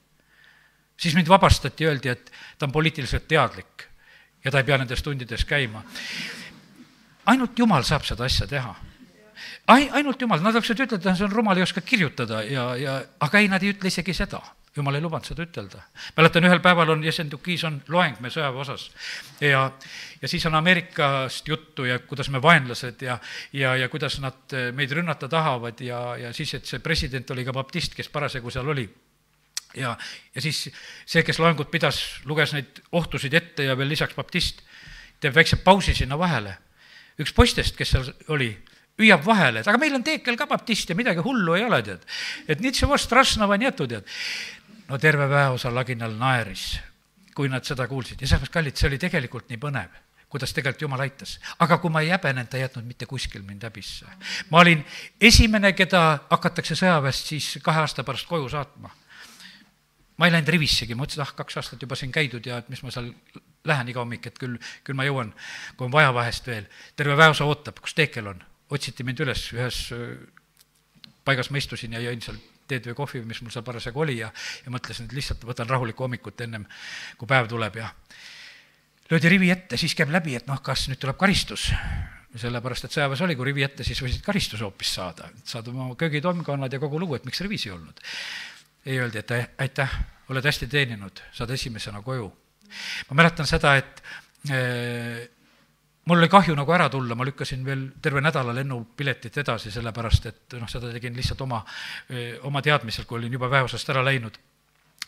siis 0.97 1.17
mind 1.19 1.29
vabastati, 1.29 1.89
öeldi, 1.91 2.09
et 2.09 2.31
ta 2.59 2.69
on 2.69 2.73
poliitiliselt 2.73 3.27
teadlik 3.29 3.89
ja 4.45 4.51
ta 4.51 4.63
ei 4.63 4.69
pea 4.69 4.79
nendes 4.79 5.03
tundides 5.03 5.45
käima. 5.45 5.83
ainult 7.27 7.59
Jumal 7.59 7.83
saab 7.85 8.07
seda 8.07 8.25
asja 8.25 8.47
teha 8.47 8.75
ai-, 9.71 9.91
ainult 10.01 10.23
jumal, 10.23 10.41
nad 10.45 10.57
võiksid 10.57 10.87
ütelda, 10.87 11.15
see 11.17 11.27
on 11.27 11.35
rumal, 11.35 11.59
ei 11.59 11.67
oska 11.67 11.83
kirjutada 11.85 12.43
ja, 12.47 12.71
ja 12.79 12.97
aga 13.23 13.43
ei, 13.43 13.51
nad 13.53 13.63
ei 13.65 13.75
ütle 13.75 13.91
isegi 13.93 14.15
seda. 14.17 14.41
jumal 14.77 14.95
ei 14.95 15.03
lubanud 15.03 15.27
seda 15.27 15.43
ütelda. 15.43 15.83
mäletan, 16.17 16.47
ühel 16.47 16.63
päeval 16.63 16.95
on 16.95 17.05
Jesendukis 17.05 17.65
on 17.67 17.81
loeng 17.89 18.21
me 18.21 18.31
sõjaväe 18.31 18.63
osas 18.65 18.89
ja, 19.41 19.67
ja 20.23 20.29
siis 20.29 20.47
on 20.47 20.55
Ameerikast 20.55 21.49
juttu 21.49 21.85
ja 21.85 21.99
kuidas 21.99 22.31
me 22.31 22.43
vaenlased 22.43 23.03
ja, 23.03 23.19
ja, 23.53 23.77
ja 23.77 23.89
kuidas 23.89 24.21
nad 24.21 24.57
meid 24.75 24.93
rünnata 24.93 25.29
tahavad 25.29 25.81
ja, 25.81 26.17
ja 26.17 26.33
siis, 26.33 26.55
et 26.55 26.67
see 26.67 26.79
president 26.79 27.31
oli 27.31 27.45
ka 27.45 27.53
baptist, 27.53 27.95
kes 27.95 28.09
parasjagu 28.09 28.51
seal 28.51 28.69
oli 28.69 28.89
ja, 29.77 29.97
ja 30.35 30.43
siis 30.43 30.65
see, 31.07 31.23
kes 31.27 31.39
loengut 31.39 31.71
pidas, 31.71 32.01
luges 32.27 32.55
neid 32.57 32.83
ohtusid 32.97 33.35
ette 33.35 33.69
ja 33.69 33.77
veel 33.79 33.91
lisaks 33.93 34.17
baptist, 34.19 34.65
teeb 35.21 35.37
väikse 35.37 35.61
pausi 35.65 35.95
sinna 35.95 36.19
vahele. 36.19 36.57
üks 37.21 37.35
poistest, 37.37 37.77
kes 37.77 37.91
seal 37.93 38.07
oli, 38.33 38.55
hüüab 39.01 39.25
vahele, 39.27 39.63
et 39.63 39.71
aga 39.71 39.81
meil 39.81 39.97
on 39.97 40.05
teekel 40.07 40.37
ka 40.39 40.47
baptiste, 40.51 40.95
midagi 40.99 41.25
hullu 41.25 41.57
ei 41.57 41.65
ole, 41.67 41.81
tead. 41.87 42.05
et 42.49 42.61
nii, 42.61 42.77
tead. 43.95 44.15
no 44.89 44.99
terve 44.99 45.27
väeosa 45.31 45.73
laginal 45.75 46.15
naeris, 46.19 46.79
kui 47.35 47.49
nad 47.49 47.65
seda 47.65 47.89
kuulsid 47.89 48.21
ja 48.21 48.29
sellepärast, 48.29 48.53
kallid, 48.53 48.77
see 48.77 48.89
oli 48.91 49.01
tegelikult 49.01 49.51
nii 49.51 49.61
põnev 49.61 49.99
kuidas 50.31 50.55
tegelikult 50.55 50.83
Jumal 50.83 51.03
aitas. 51.03 51.39
aga 51.59 51.79
kui 51.83 51.91
ma 51.91 52.01
ei 52.01 52.13
häbenenud, 52.15 52.49
ta 52.49 52.57
ei 52.57 52.63
jätnud 52.63 52.87
mitte 52.87 53.07
kuskil 53.07 53.43
mind 53.43 53.67
häbisse. 53.67 54.07
ma 54.51 54.63
olin 54.63 54.85
esimene, 55.21 55.73
keda 55.73 56.03
hakatakse 56.31 56.79
sõjaväest 56.79 57.33
siis 57.33 57.59
kahe 57.63 57.83
aasta 57.83 58.05
pärast 58.07 58.29
koju 58.31 58.49
saatma. 58.49 58.91
ma 60.17 60.27
ei 60.27 60.33
läinud 60.33 60.49
rivissegi, 60.55 60.95
ma 60.95 61.03
mõtlesin, 61.03 61.25
ah, 61.27 61.35
kaks 61.35 61.57
aastat 61.57 61.83
juba 61.83 61.99
siin 61.99 62.13
käidud 62.13 62.47
ja 62.47 62.61
et 62.63 62.69
mis 62.69 62.83
ma 62.83 62.95
seal 62.95 63.11
lähen 63.65 63.89
iga 63.89 64.01
hommik, 64.01 64.27
et 64.27 64.39
küll, 64.39 64.57
küll 64.85 64.97
ma 64.97 65.05
jõuan, 65.05 65.33
kui 65.77 65.89
on 65.89 65.93
vaja 65.93 66.15
vahest 66.15 66.47
veel. 66.47 66.69
terve 66.97 67.17
väeosa 67.17 67.45
ootab, 67.45 67.81
kus 67.81 67.95
teekel 67.95 68.31
on 68.31 68.45
otsiti 68.71 69.07
mind 69.07 69.21
üles, 69.25 69.45
ühes 69.57 69.83
äh, 69.97 70.15
paigas 71.25 71.51
ma 71.51 71.61
istusin 71.61 71.95
ja 71.97 72.03
jõin 72.05 72.23
seal 72.25 72.39
teed 72.71 72.87
või 72.91 72.99
kohvi, 73.03 73.23
mis 73.27 73.41
mul 73.43 73.53
seal 73.55 73.67
parasjagu 73.67 74.05
oli 74.05 74.21
ja, 74.21 74.31
ja 74.65 74.73
mõtlesin, 74.73 75.09
et 75.09 75.17
lihtsalt 75.17 75.43
võtan 75.47 75.69
rahulikku 75.71 76.07
hommikut 76.07 76.47
ennem, 76.47 76.67
kui 77.19 77.31
päev 77.31 77.51
tuleb 77.51 77.81
ja 77.81 77.91
löödi 79.11 79.33
rivi 79.33 79.51
ette, 79.51 79.79
siis 79.81 79.97
käib 79.99 80.13
läbi, 80.15 80.37
et 80.39 80.47
noh, 80.51 80.61
kas 80.63 80.87
nüüd 80.91 81.01
tuleb 81.03 81.19
karistus. 81.19 81.71
sellepärast, 82.31 82.85
et 82.87 82.95
sõjaväes 82.95 83.21
oli, 83.27 83.35
kui 83.35 83.49
rivi 83.49 83.65
ette, 83.67 83.83
siis 83.83 83.99
võisid 83.99 84.23
karistuse 84.23 84.63
hoopis 84.63 84.93
saada, 84.95 85.33
saad 85.45 85.67
oma 85.73 85.89
köögitomkonnad 85.99 86.73
ja 86.73 86.79
kogu 86.79 87.01
lugu, 87.03 87.17
et 87.19 87.25
miks 87.27 87.43
rivis 87.43 87.67
ei 87.67 87.73
olnud. 87.75 88.01
ei 88.87 89.01
öeldi, 89.03 89.19
et 89.19 89.59
aitäh, 89.59 89.97
oled 90.31 90.47
hästi 90.47 90.69
teeninud, 90.71 91.21
saad 91.35 91.51
esimesena 91.51 92.03
koju. 92.03 92.31
ma 93.11 93.19
mäletan 93.19 93.47
seda, 93.51 93.75
et 93.77 94.03
äh, 94.51 95.27
mul 96.11 96.19
oli 96.19 96.29
kahju 96.29 96.57
nagu 96.59 96.73
ära 96.75 96.89
tulla, 96.91 97.15
ma 97.15 97.25
lükkasin 97.27 97.65
veel 97.65 97.85
terve 98.03 98.21
nädala 98.25 98.55
lennupiletit 98.57 99.37
edasi, 99.45 99.71
sellepärast 99.71 100.25
et 100.27 100.57
noh, 100.59 100.69
seda 100.71 100.91
tegin 100.91 101.15
lihtsalt 101.15 101.45
oma, 101.47 101.61
oma 102.49 102.63
teadmisel, 102.67 103.07
kui 103.07 103.21
olin 103.21 103.37
juba 103.39 103.51
väeosast 103.51 103.93
ära 103.95 104.03
läinud. 104.05 104.39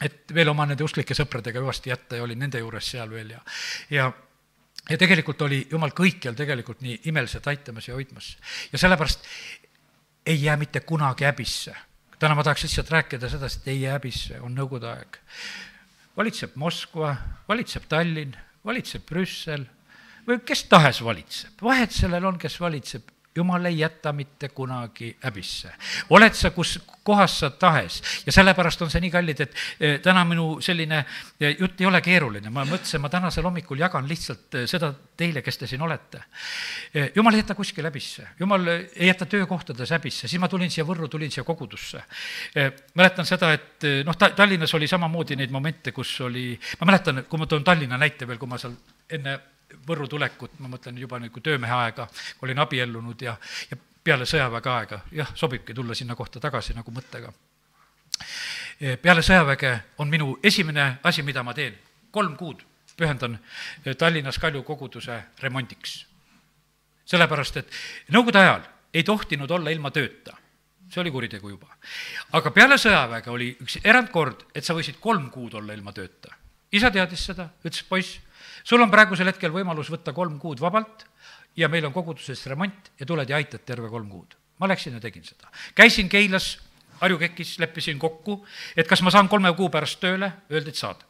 et 0.02 0.34
veel 0.34 0.48
oma 0.48 0.64
nende 0.66 0.82
usklike 0.82 1.14
sõpradega 1.14 1.60
hüvasti 1.62 1.90
jätta 1.90 2.16
ja 2.16 2.22
olin 2.22 2.38
nende 2.38 2.58
juures 2.58 2.86
seal 2.90 3.10
veel 3.10 3.30
ja, 3.30 3.40
ja 3.90 4.12
ja 4.90 4.98
tegelikult 4.98 5.42
oli 5.42 5.60
Jumal 5.70 5.92
kõikjal 5.94 6.34
tegelikult 6.34 6.80
nii 6.82 7.00
imeliselt 7.10 7.46
aitamas 7.46 7.88
ja 7.88 7.94
hoidmas. 7.94 8.36
ja 8.72 8.78
sellepärast 8.78 9.26
ei 10.26 10.42
jää 10.42 10.56
mitte 10.56 10.80
kunagi 10.80 11.24
häbisse. 11.24 11.74
täna 12.18 12.34
ma 12.34 12.42
tahaks 12.42 12.62
lihtsalt 12.62 12.90
rääkida 12.90 13.28
sedasi, 13.28 13.58
et 13.58 13.68
ei 13.68 13.82
jää 13.82 13.98
häbisse, 13.98 14.40
on 14.40 14.54
nõukogude 14.54 14.86
aeg 14.86 15.18
valitseb 16.16 16.56
Moskva, 16.56 17.16
valitseb 17.48 17.86
Tallinn, 17.88 18.36
valitseb 18.64 19.06
Brüssel 19.08 19.66
või 20.28 20.42
kes 20.46 20.64
tahes 20.70 21.02
valitseb, 21.04 21.56
vahet 21.62 21.94
sellel 21.94 22.24
on, 22.30 22.38
kes 22.38 22.60
valitseb, 22.60 23.10
jumal 23.36 23.64
ei 23.64 23.78
jäta 23.78 24.12
mitte 24.12 24.48
kunagi 24.48 25.16
häbisse. 25.20 25.72
oled 26.10 26.34
sa 26.34 26.50
kus 26.50 26.78
kohas 27.02 27.38
sa 27.40 27.50
tahes 27.50 28.02
ja 28.26 28.32
sellepärast 28.32 28.82
on 28.82 28.90
see 28.90 29.00
nii 29.00 29.10
kallid, 29.10 29.40
et 29.40 29.54
eh, 29.80 30.00
täna 30.04 30.24
minu 30.28 30.60
selline 30.60 30.98
eh, 31.40 31.56
jutt 31.58 31.80
ei 31.80 31.86
ole 31.86 32.00
keeruline, 32.04 32.50
ma 32.50 32.64
mõtlesin, 32.68 33.00
ma 33.00 33.08
tänasel 33.08 33.44
hommikul 33.48 33.80
jagan 33.80 34.08
lihtsalt 34.08 34.58
eh, 34.60 34.66
seda 34.68 34.92
teile, 35.16 35.42
kes 35.42 35.58
te 35.58 35.66
siin 35.66 35.82
olete. 35.82 36.20
jumal 37.14 37.34
ei 37.34 37.40
jäta 37.40 37.54
kuskil 37.54 37.88
häbisse, 37.88 38.26
jumal 38.40 38.68
ei 38.68 39.08
jäta 39.08 39.26
töökohtades 39.26 39.90
häbisse, 39.90 40.28
siis 40.28 40.40
ma 40.40 40.48
tulin 40.48 40.70
siia 40.70 40.84
Võrru, 40.84 41.08
tulin 41.08 41.30
siia 41.30 41.44
kogudusse. 41.44 42.02
mäletan 42.94 43.26
seda, 43.26 43.52
et 43.52 43.88
noh, 44.04 44.16
ta-, 44.16 44.30
Tallinnas 44.36 44.74
oli 44.74 44.88
samamoodi 44.88 45.36
neid 45.36 45.50
momente, 45.50 45.92
kus 45.92 46.20
oli, 46.20 46.58
ma 46.80 46.90
mäletan, 46.92 47.24
kui 47.28 47.38
ma 47.38 47.46
toon 47.46 47.64
Tallinna 47.64 47.98
näite 47.98 48.28
veel, 48.28 48.38
kui 48.38 48.48
ma 48.48 48.58
seal 48.58 48.76
enne 49.08 49.38
Võrru 49.86 50.08
tulekut, 50.08 50.58
ma 50.58 50.68
mõtlen 50.68 50.98
juba 50.98 51.18
nagu 51.18 51.40
töömehe 51.40 51.74
aega, 51.74 52.08
olin 52.42 52.58
abiellunud 52.58 53.22
ja, 53.22 53.36
ja 53.70 53.76
peale 54.04 54.26
sõjaväge 54.28 54.70
aega, 54.70 55.00
jah, 55.12 55.32
sobibki 55.34 55.74
tulla 55.74 55.94
sinna 55.94 56.16
kohta 56.18 56.40
tagasi 56.40 56.74
nagu 56.74 56.90
mõttega. 56.90 57.32
peale 59.02 59.22
sõjaväge 59.22 59.72
on 59.98 60.08
minu 60.08 60.38
esimene 60.42 60.98
asi, 61.02 61.22
mida 61.22 61.42
ma 61.42 61.54
teen, 61.54 61.78
kolm 62.10 62.36
kuud 62.36 62.62
pühendan 62.96 63.38
Tallinnas 63.98 64.38
Kalju 64.38 64.62
koguduse 64.62 65.22
remondiks. 65.40 66.06
sellepärast, 67.04 67.56
et 67.56 67.70
nõukogude 68.08 68.38
ajal 68.38 68.62
ei 68.94 69.02
tohtinud 69.02 69.50
olla 69.50 69.70
ilma 69.70 69.90
tööta 69.90 70.36
see 70.92 71.00
oli 71.00 71.10
kuritegu 71.10 71.48
juba. 71.48 71.70
aga 72.36 72.50
peale 72.50 72.76
sõjaväge 72.80 73.30
oli 73.32 73.48
üks 73.64 73.78
erandkord, 73.84 74.44
et 74.54 74.64
sa 74.64 74.76
võisid 74.76 75.00
kolm 75.00 75.30
kuud 75.30 75.54
olla 75.54 75.72
ilma 75.72 75.92
tööta. 75.92 76.34
isa 76.72 76.90
teadis 76.90 77.24
seda, 77.30 77.48
ütles, 77.64 77.84
poiss, 77.88 78.20
sul 78.64 78.82
on 78.82 78.90
praegusel 78.90 79.30
hetkel 79.30 79.54
võimalus 79.54 79.90
võtta 79.92 80.14
kolm 80.16 80.38
kuud 80.42 80.60
vabalt 80.60 81.06
ja 81.56 81.68
meil 81.68 81.86
on 81.86 81.94
koguduses 81.94 82.46
remont 82.50 82.92
ja 83.00 83.06
tuled 83.06 83.28
ja 83.28 83.36
aitad 83.36 83.64
terve 83.66 83.88
kolm 83.88 84.08
kuud. 84.10 84.36
ma 84.58 84.68
läksin 84.68 84.94
ja 84.94 85.00
tegin 85.00 85.24
seda. 85.24 85.50
käisin 85.74 86.08
Keilas, 86.08 86.58
Harju 87.00 87.18
Kekis, 87.18 87.58
leppisin 87.58 87.98
kokku, 87.98 88.44
et 88.76 88.88
kas 88.88 89.02
ma 89.02 89.10
saan 89.10 89.28
kolme 89.28 89.52
kuu 89.58 89.68
pärast 89.70 90.00
tööle, 90.00 90.32
öeldi, 90.50 90.70
et 90.70 90.78
saad 90.78 91.02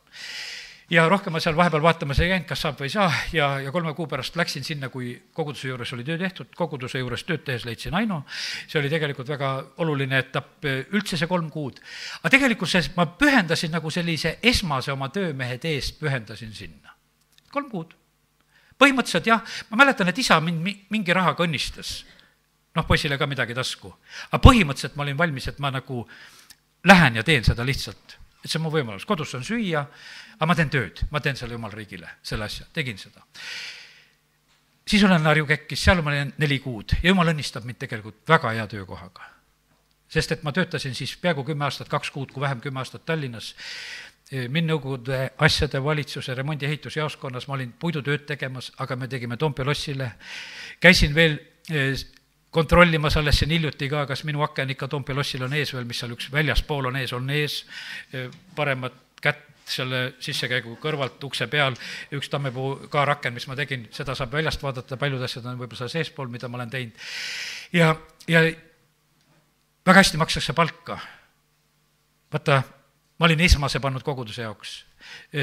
ja 0.93 1.07
rohkem 1.09 1.33
ma 1.33 1.41
seal 1.41 1.57
vahepeal 1.57 1.83
vaatamas 1.83 2.21
ei 2.21 2.31
käinud, 2.33 2.47
kas 2.49 2.63
saab 2.65 2.81
või 2.81 2.91
ei 2.91 2.95
saa 2.95 3.09
ja, 3.33 3.49
ja 3.65 3.73
kolme 3.73 3.95
kuu 3.97 4.07
pärast 4.11 4.37
läksin 4.37 4.65
sinna, 4.67 4.91
kui 4.93 5.15
koguduse 5.35 5.71
juures 5.71 5.93
oli 5.97 6.05
töö 6.05 6.19
tehtud, 6.21 6.51
koguduse 6.57 7.01
juures 7.01 7.25
tööd 7.29 7.45
tehes 7.47 7.65
leidsin 7.69 7.97
Aino, 7.97 8.23
see 8.67 8.81
oli 8.81 8.91
tegelikult 8.93 9.31
väga 9.33 9.53
oluline 9.85 10.21
etapp, 10.21 10.67
üldse 10.93 11.17
see 11.21 11.31
kolm 11.31 11.49
kuud. 11.53 11.81
aga 12.21 12.35
tegelikkuses 12.37 12.93
ma 12.97 13.07
pühendasin 13.07 13.73
nagu 13.73 13.91
sellise 13.91 14.39
esmase 14.43 14.93
oma 14.93 15.09
töömehe 15.15 15.59
teest, 15.63 16.01
pühendasin 16.01 16.53
sinna 16.57 16.92
kolm 17.53 17.69
kuud. 17.71 17.95
põhimõtteliselt 18.83 19.29
jah, 19.29 19.45
ma 19.71 19.83
mäletan, 19.85 20.09
et 20.09 20.19
isa 20.19 20.41
mind 20.41 20.63
mi-, 20.63 20.79
mingi 20.91 21.15
rahaga 21.15 21.45
õnnistas. 21.45 22.03
noh, 22.75 22.87
poisile 22.89 23.19
ka 23.19 23.27
midagi 23.27 23.55
tasku. 23.55 23.93
aga 24.31 24.43
põhimõtteliselt 24.43 24.97
ma 24.97 25.07
olin 25.07 25.19
valmis, 25.19 25.49
et 25.49 25.59
ma 25.59 25.71
nagu 25.71 26.07
lähen 26.85 27.21
ja 27.21 27.23
teen 27.23 27.45
seda 27.45 27.65
lihtsalt. 27.65 28.19
et 28.45 28.51
see 28.51 28.59
on 28.59 28.67
mu 28.67 28.75
võimalus, 28.75 29.07
kodus 29.07 29.35
on 29.35 29.45
süüa, 29.45 29.87
aga 30.39 30.47
ma 30.47 30.59
teen 30.59 30.71
tööd, 30.71 31.07
ma 31.11 31.21
teen 31.21 31.37
selle 31.37 31.55
jumala 31.55 31.75
riigile, 31.75 32.19
selle 32.23 32.45
asja, 32.49 32.67
tegin 32.73 32.99
seda 32.99 33.23
siis 34.89 35.05
olen 35.05 35.23
Harju 35.27 35.47
Kekkis, 35.47 35.85
seal 35.85 36.03
ma 36.03 36.11
olin 36.11 36.33
neli 36.43 36.59
kuud 36.63 36.97
ja 37.03 37.11
jumal 37.11 37.33
õnnistab 37.33 37.67
mind 37.69 37.81
tegelikult 37.81 38.23
väga 38.29 38.53
hea 38.57 38.67
töökohaga. 38.67 39.31
sest 40.13 40.33
et 40.33 40.43
ma 40.43 40.53
töötasin 40.53 40.95
siis 40.95 41.17
peaaegu 41.17 41.45
kümme 41.45 41.65
aastat, 41.65 41.89
kaks 41.89 42.11
kuud, 42.11 42.33
kui 42.33 42.41
vähem 42.41 42.61
kümme 42.61 42.83
aastat 42.83 43.05
Tallinnas 43.07 43.55
Minnõukogude 44.33 45.35
asjade 45.45 45.81
valitsuse 45.85 46.33
remondi 46.35 46.65
ehitusjaoskonnas, 46.65 47.45
ma 47.49 47.59
olin 47.59 47.75
puidutööd 47.79 48.25
tegemas, 48.25 48.71
aga 48.81 48.97
me 48.97 49.09
tegime 49.09 49.37
Toompea 49.37 49.67
lossile. 49.69 50.13
käisin 50.81 51.15
veel 51.15 51.37
eh, 51.71 52.01
kontrollimas 52.51 53.17
alles 53.17 53.39
siin 53.43 53.53
hiljuti 53.53 53.89
ka, 53.93 54.07
kas 54.07 54.25
minu 54.25 54.43
aken 54.43 54.73
ikka 54.73 54.89
Toompea 54.89 55.17
lossil 55.17 55.45
on 55.45 55.53
ees 55.53 55.75
veel, 55.75 55.85
mis 55.85 56.01
seal 56.01 56.17
üks 56.17 56.31
väljaspool 56.33 56.89
on 56.89 56.97
ees, 56.97 57.13
on 57.13 57.31
ees, 57.31 57.67
eh, 58.13 58.31
paremat 58.57 58.97
kätt 59.21 59.45
selle 59.69 60.03
sissekäigu 60.21 60.79
kõrvalt 60.81 61.23
ukse 61.25 61.47
peal, 61.47 61.77
üks 62.17 62.29
tammepuu 62.33 62.89
kaaraken, 62.93 63.35
mis 63.37 63.47
ma 63.49 63.57
tegin, 63.57 63.87
seda 63.93 64.17
saab 64.19 64.33
väljast 64.33 64.63
vaadata, 64.65 64.97
paljud 64.97 65.23
asjad 65.23 65.47
on 65.47 65.61
võib-olla 65.61 65.85
seal 65.85 65.93
seespool, 65.93 66.33
mida 66.33 66.49
ma 66.49 66.59
olen 66.61 66.73
teinud. 66.73 67.09
ja, 67.73 67.95
ja 68.29 68.43
väga 69.87 70.01
hästi 70.01 70.21
makstakse 70.21 70.53
palka. 70.57 70.99
vaata 72.33 72.63
ma 73.23 73.29
olin 73.29 73.43
esmase 73.47 73.79
pannud 73.79 74.03
koguduse 74.03 74.43
jaoks. 74.43 74.71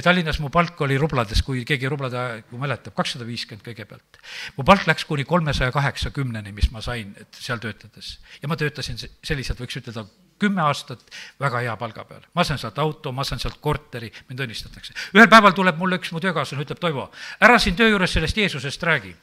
Tallinnas 0.03 0.41
mu 0.43 0.49
palk 0.51 0.81
oli 0.83 0.97
rublades, 0.99 1.39
kui 1.47 1.61
keegi 1.67 1.87
rublade 1.87 2.17
aegu 2.19 2.57
mäletab, 2.59 2.91
kakssada 2.97 3.23
viiskümmend 3.27 3.63
kõigepealt. 3.63 4.17
mu 4.57 4.65
palk 4.67 4.83
läks 4.89 5.05
kuni 5.07 5.23
kolmesaja 5.23 5.71
kaheksakümneni, 5.71 6.51
mis 6.51 6.67
ma 6.75 6.83
sain, 6.83 7.13
seal 7.31 7.61
töötades. 7.63 8.17
ja 8.41 8.49
ma 8.51 8.57
töötasin 8.59 8.99
selliselt, 8.99 9.61
võiks 9.63 9.79
ütelda, 9.79 10.03
kümme 10.39 10.61
aastat 10.65 11.05
väga 11.39 11.61
hea 11.63 11.75
palga 11.79 12.03
peal. 12.09 12.25
ma 12.35 12.43
sain 12.43 12.59
sealt 12.59 12.79
auto, 12.83 13.13
ma 13.15 13.23
sain 13.23 13.39
sealt 13.39 13.61
korteri, 13.63 14.11
mind 14.27 14.43
õnnistatakse. 14.43 14.95
ühel 15.15 15.29
päeval 15.31 15.55
tuleb 15.55 15.79
mulle 15.79 16.01
üks 16.01 16.11
mu 16.11 16.19
töökaaslane, 16.19 16.65
ütleb, 16.67 16.81
Toivo, 16.83 17.07
ära 17.39 17.59
siin 17.63 17.79
töö 17.79 17.93
juures 17.93 18.11
sellest 18.11 18.37
Jeesusest 18.37 18.83
räägi. 18.83 19.15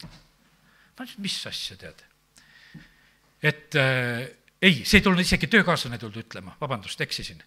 ma 0.00 1.04
ütlesin, 1.04 1.20
mis 1.20 1.36
asja, 1.52 1.76
tead? 1.84 2.00
et 3.44 3.76
äh, 3.76 4.24
ei, 4.64 4.80
see 4.84 4.98
ei 4.98 5.04
tulnud 5.04 5.20
isegi 5.20 5.48
töökaaslane 5.52 5.98
tulnud 6.00 6.22
ütlema, 6.24 6.54
vabandust, 6.60 7.00
eksisin. 7.04 7.42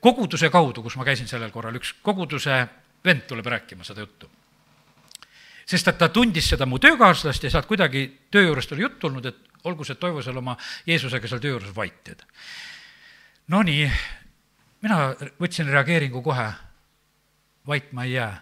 koguduse 0.00 0.50
kaudu, 0.50 0.82
kus 0.82 0.96
ma 0.96 1.04
käisin 1.04 1.28
sellel 1.28 1.52
korral, 1.52 1.76
üks 1.76 1.92
koguduse 2.02 2.62
vend 3.04 3.26
tuleb 3.28 3.46
rääkima 3.46 3.84
seda 3.84 4.06
juttu. 4.06 4.30
sest 5.70 5.88
et 5.88 5.98
ta 5.98 6.08
tundis 6.08 6.48
seda 6.50 6.66
mu 6.66 6.78
töökaaslast 6.82 7.44
ja 7.44 7.50
sealt 7.50 7.66
kuidagi 7.66 8.02
töö 8.30 8.48
juurest 8.48 8.72
oli 8.72 8.82
jutt 8.82 8.98
tulnud, 8.98 9.26
et 9.26 9.36
olgu 9.64 9.84
see 9.84 9.94
Toivo 9.94 10.22
seal 10.22 10.36
oma 10.36 10.56
Jeesusega 10.86 11.28
seal 11.28 11.40
töö 11.40 11.52
juures 11.54 11.76
vait, 11.76 11.94
tead. 12.04 12.24
Nonii, 13.48 13.90
mina 14.82 14.98
võtsin 15.40 15.70
reageeringu 15.70 16.22
kohe, 16.22 16.48
vait 17.66 17.92
ma 17.92 18.04
ei 18.04 18.16
jää 18.16 18.32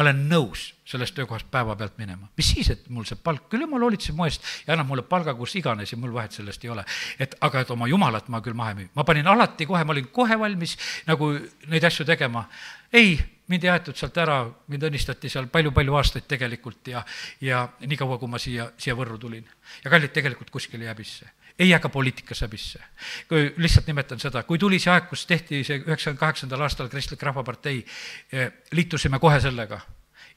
ma 0.00 0.06
olen 0.06 0.20
nõus 0.30 0.62
sellest 0.88 1.12
töökohast 1.12 1.50
päevapealt 1.52 1.98
minema. 2.00 2.30
mis 2.36 2.48
siis, 2.54 2.70
et 2.72 2.86
mul 2.88 3.04
see 3.04 3.18
palk, 3.20 3.50
küll 3.52 3.66
jumal 3.66 3.84
hoolitseb 3.84 4.16
mu 4.16 4.24
eest 4.24 4.46
ja 4.64 4.72
annab 4.72 4.88
mulle 4.88 5.04
palga 5.04 5.34
kus 5.36 5.52
iganes 5.60 5.92
ja 5.92 5.98
mul 6.00 6.14
vahet 6.14 6.32
sellest 6.32 6.64
ei 6.64 6.70
ole. 6.72 6.84
et 7.18 7.36
aga, 7.40 7.60
et 7.60 7.70
oma 7.70 7.88
jumalat 7.88 8.28
ma 8.32 8.40
küll 8.40 8.56
maha 8.56 8.72
ei 8.72 8.78
müü. 8.78 8.88
ma 8.96 9.04
panin 9.04 9.28
alati 9.28 9.66
kohe, 9.68 9.84
ma 9.84 9.92
olin 9.92 10.08
kohe 10.08 10.38
valmis 10.40 10.78
nagu 11.06 11.34
neid 11.68 11.84
asju 11.84 12.06
tegema. 12.08 12.46
ei, 12.92 13.18
mind 13.52 13.64
ei 13.64 13.74
aetud 13.74 13.96
sealt 13.96 14.16
ära, 14.16 14.40
mind 14.72 14.88
õnnistati 14.88 15.28
seal 15.28 15.50
palju-palju 15.52 15.98
aastaid 16.00 16.24
tegelikult 16.30 16.88
ja, 16.88 17.04
ja 17.44 17.66
niikaua, 17.84 18.16
kui 18.18 18.28
ma 18.30 18.40
siia, 18.40 18.70
siia 18.80 18.96
Võrru 18.96 19.18
tulin. 19.20 19.44
ja 19.84 19.92
kallid, 19.92 20.16
tegelikult 20.16 20.50
kuskile 20.50 20.88
jääb 20.88 21.04
sisse 21.04 21.28
ei 21.60 21.68
jää 21.68 21.78
ka 21.78 21.88
poliitikas 21.88 22.40
häbisse. 22.40 22.80
kui 23.28 23.54
lihtsalt 23.56 23.86
nimetan 23.86 24.20
seda, 24.20 24.42
kui 24.42 24.58
tuli 24.58 24.78
see 24.80 24.92
aeg, 24.92 25.08
kus 25.10 25.26
tehti 25.28 25.62
see 25.64 25.82
üheksakümne 25.84 26.20
kaheksandal 26.20 26.64
aastal 26.64 26.88
Kristlik 26.88 27.22
Rahvapartei, 27.22 27.84
eh, 28.32 28.52
liitusime 28.72 29.18
kohe 29.18 29.40
sellega 29.40 29.80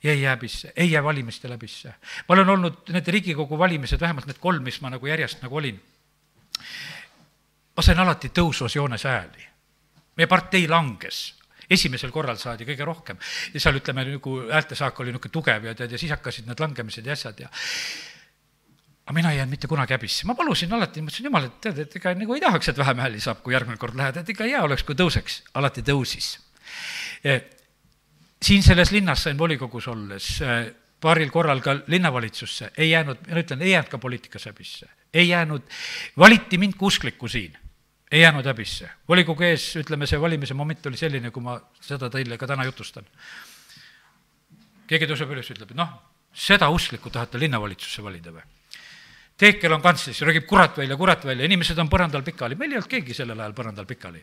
ja 0.04 0.12
ei 0.12 0.22
jää 0.22 0.36
häbisse, 0.36 0.74
ei 0.76 0.92
jää 0.92 1.04
valimiste 1.04 1.50
läbisse. 1.50 1.94
ma 2.28 2.34
olen 2.34 2.50
olnud 2.50 2.90
need 2.90 3.08
Riigikogu 3.08 3.60
valimised, 3.60 4.00
vähemalt 4.00 4.28
need 4.28 4.40
kolm, 4.40 4.64
mis 4.64 4.82
ma 4.82 4.90
nagu 4.90 5.08
järjest 5.08 5.42
nagu 5.42 5.58
olin, 5.58 5.80
ma 7.78 7.84
sain 7.84 8.00
alati 8.00 8.30
tõusvas 8.30 8.76
joones 8.76 9.04
hääli. 9.04 9.48
meie 10.16 10.28
partei 10.28 10.68
langes 10.68 11.34
esimesel 11.70 12.12
korral 12.12 12.38
saadi 12.38 12.66
kõige 12.68 12.86
rohkem 12.86 13.18
ja 13.54 13.60
seal 13.60 13.80
ütleme, 13.80 14.04
nagu 14.06 14.40
häältesaak 14.52 15.00
oli 15.00 15.14
niisugune 15.14 15.32
tugev 15.32 15.64
ja 15.64 15.76
tead, 15.76 15.92
ja 15.92 15.98
siis 15.98 16.12
hakkasid 16.12 16.48
need 16.48 16.60
langemised 16.60 17.06
ja 17.06 17.14
asjad 17.14 17.40
ja 17.40 17.50
aga 19.04 19.16
mina 19.16 19.32
ei 19.32 19.38
jäänud 19.38 19.52
mitte 19.52 19.68
kunagi 19.68 19.98
häbisse, 19.98 20.28
ma 20.28 20.36
palusin 20.36 20.72
alati, 20.74 21.02
mõtlesin, 21.04 21.28
jumal, 21.28 21.50
et 21.50 21.58
tead, 21.64 21.82
et 21.84 21.98
ega 22.00 22.14
nagu 22.16 22.36
ei 22.38 22.44
tahaks, 22.44 22.70
et 22.72 22.78
vähem 22.80 23.02
hääli 23.04 23.20
saab, 23.24 23.42
kui 23.44 23.56
järgmine 23.56 23.80
kord 23.82 23.98
lähed, 24.00 24.22
et 24.22 24.30
ikka 24.32 24.48
hea 24.48 24.62
oleks, 24.64 24.86
kui 24.88 24.96
tõuseks, 24.96 25.42
alati 25.60 25.84
tõusis. 25.84 26.38
siin 28.44 28.64
selles 28.64 28.92
linnas 28.92 29.24
sain 29.24 29.38
volikogus 29.38 29.88
olles 29.88 30.30
paaril 31.04 31.32
korral 31.32 31.60
ka 31.64 31.76
linnavalitsusse, 31.92 32.72
ei 32.78 32.94
jäänud, 32.94 33.28
ma 33.28 33.44
ütlen, 33.44 33.62
ei 33.62 33.74
jäänud 33.74 33.92
ka 33.92 33.98
poliitikas 33.98 34.46
häbisse. 34.46 34.88
ei 35.14 35.28
jäänud, 35.28 35.62
valiti 36.18 36.58
mind 36.58 36.74
kusklikku 36.78 37.28
siin, 37.28 37.58
ei 38.12 38.22
jäänud 38.22 38.46
häbisse. 38.46 38.90
volikogu 39.10 39.44
ees, 39.44 39.76
ütleme, 39.84 40.08
see 40.08 40.22
valimise 40.22 40.54
moment 40.54 40.86
oli 40.86 40.98
selline, 40.98 41.32
kui 41.32 41.44
ma 41.44 41.60
seda 41.82 42.10
teile 42.10 42.38
ka 42.38 42.48
täna 42.48 42.64
jutustan. 42.64 43.06
keegi 44.88 45.12
tõuseb 45.12 45.36
üles, 45.36 45.52
ütleb, 45.52 45.72
et 45.72 45.78
noh, 45.78 45.92
seda 46.34 46.70
usklikku 46.70 47.10
tahate 47.10 47.40
linnavalitsusse 47.40 48.04
valida 48.04 48.32
või? 48.32 48.48
Teekel 49.38 49.74
on 49.74 49.82
kantslis, 49.82 50.22
röögib 50.22 50.46
kurat 50.46 50.78
välja, 50.78 50.96
kurat 50.98 51.24
välja, 51.26 51.48
inimesed 51.50 51.80
on 51.82 51.90
põrandal 51.90 52.22
pikali, 52.26 52.56
meil 52.56 52.76
ei 52.76 52.78
olnud 52.78 52.90
keegi 52.92 53.16
sellel 53.18 53.40
ajal 53.40 53.56
põrandal 53.58 53.88
pikali. 53.90 54.22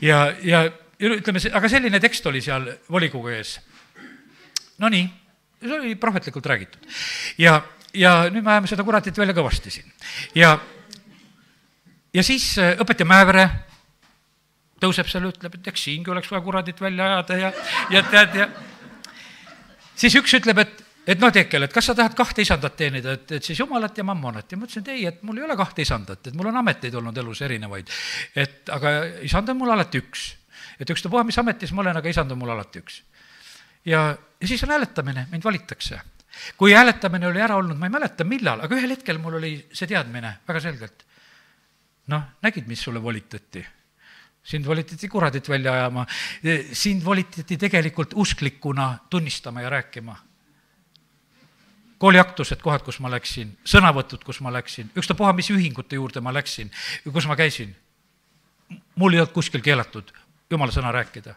ja, 0.00 0.22
ja 0.42 0.62
ütleme, 1.00 1.42
aga 1.52 1.68
selline 1.68 2.00
tekst 2.00 2.26
oli 2.26 2.40
seal 2.44 2.68
volikogu 2.90 3.28
ees. 3.34 3.58
Nonii, 4.80 5.04
see 5.60 5.76
oli 5.76 5.94
prohvetlikult 6.00 6.46
räägitud. 6.46 6.88
ja, 7.38 7.60
ja 7.94 8.14
nüüd 8.30 8.44
me 8.44 8.54
ajame 8.56 8.70
seda 8.70 8.84
kuratit 8.84 9.18
välja 9.18 9.36
kõvasti 9.36 9.70
siin. 9.76 9.92
ja, 10.34 10.56
ja 12.14 12.22
siis 12.24 12.52
äh, 12.58 12.80
õpetaja 12.80 13.08
Mäevere 13.08 13.48
tõuseb 14.80 15.08
seal, 15.12 15.28
ütleb, 15.28 15.60
et 15.60 15.68
eks 15.68 15.84
siingi 15.84 16.10
oleks 16.10 16.30
vaja 16.32 16.42
kuradit 16.44 16.80
välja 16.80 17.12
ajada 17.12 17.36
ja, 17.36 17.52
ja 17.92 18.02
tead 18.08 18.36
ja 18.40 18.48
siis 20.00 20.16
üks 20.16 20.32
ütleb, 20.40 20.62
et, 20.64 20.80
et 21.10 21.22
noh, 21.22 21.32
Tekel, 21.34 21.66
et 21.66 21.74
kas 21.74 21.90
sa 21.90 21.96
tahad 21.98 22.14
kahte 22.18 22.44
isandat 22.44 22.76
teenida, 22.78 23.16
et, 23.18 23.32
et 23.38 23.50
siis 23.50 23.58
jumalat 23.58 23.96
ja 23.98 24.04
mammonat 24.06 24.52
ja 24.52 24.58
ma 24.58 24.68
ütlesin, 24.68 24.84
et 24.86 24.92
ei, 24.94 25.06
et 25.10 25.24
mul 25.26 25.40
ei 25.40 25.46
ole 25.46 25.56
kahte 25.58 25.82
isandat, 25.82 26.30
et 26.30 26.38
mul 26.38 26.50
on 26.52 26.60
ameteid 26.62 26.94
olnud 27.00 27.18
elus 27.24 27.42
erinevaid. 27.46 27.90
et 28.38 28.70
aga 28.76 28.94
isand 29.26 29.50
on 29.52 29.60
mul 29.62 29.74
alati 29.74 30.02
üks. 30.04 30.28
et 30.78 30.94
ükstapuha, 30.96 31.24
mis 31.26 31.38
ametis 31.42 31.74
ma 31.74 31.82
olen, 31.84 31.98
aga 32.00 32.14
isand 32.14 32.32
on 32.32 32.38
mul 32.38 32.54
alati 32.54 32.84
üks. 32.84 33.02
ja, 33.84 34.06
ja 34.14 34.48
siis 34.48 34.62
on 34.64 34.76
hääletamine, 34.76 35.26
mind 35.32 35.44
valitakse 35.44 36.00
kui 36.56 36.72
hääletamine 36.72 37.26
oli 37.26 37.42
ära 37.42 37.56
olnud, 37.58 37.78
ma 37.78 37.88
ei 37.88 37.92
mäleta, 37.92 38.24
millal, 38.24 38.62
aga 38.64 38.76
ühel 38.78 38.94
hetkel 38.94 39.18
mul 39.18 39.38
oli 39.40 39.52
see 39.72 39.88
teadmine 39.90 40.36
väga 40.48 40.62
selgelt. 40.62 41.04
noh, 42.10 42.22
nägid, 42.42 42.66
mis 42.66 42.82
sulle 42.82 43.02
volitati? 43.02 43.64
sind 44.42 44.66
volitati 44.66 45.08
kuradit 45.08 45.48
välja 45.48 45.72
ajama, 45.72 46.06
sind 46.72 47.04
volitati 47.04 47.56
tegelikult 47.60 48.14
usklikuna 48.16 48.98
tunnistama 49.10 49.62
ja 49.62 49.70
rääkima. 49.70 50.16
Kooliaktused, 52.00 52.62
kohad, 52.64 52.82
kus 52.86 53.00
ma 53.04 53.10
läksin, 53.12 53.52
sõnavõtud, 53.68 54.24
kus 54.24 54.40
ma 54.40 54.52
läksin, 54.54 54.88
ükstapuha, 54.96 55.34
mis 55.36 55.50
ühingute 55.52 55.98
juurde 56.00 56.22
ma 56.24 56.32
läksin, 56.32 56.72
kus 57.04 57.28
ma 57.28 57.36
käisin. 57.36 57.76
mul 58.96 59.14
ei 59.14 59.20
olnud 59.20 59.32
kuskil 59.34 59.60
keelatud 59.60 60.12
jumala 60.50 60.72
sõna 60.72 60.92
rääkida 60.94 61.34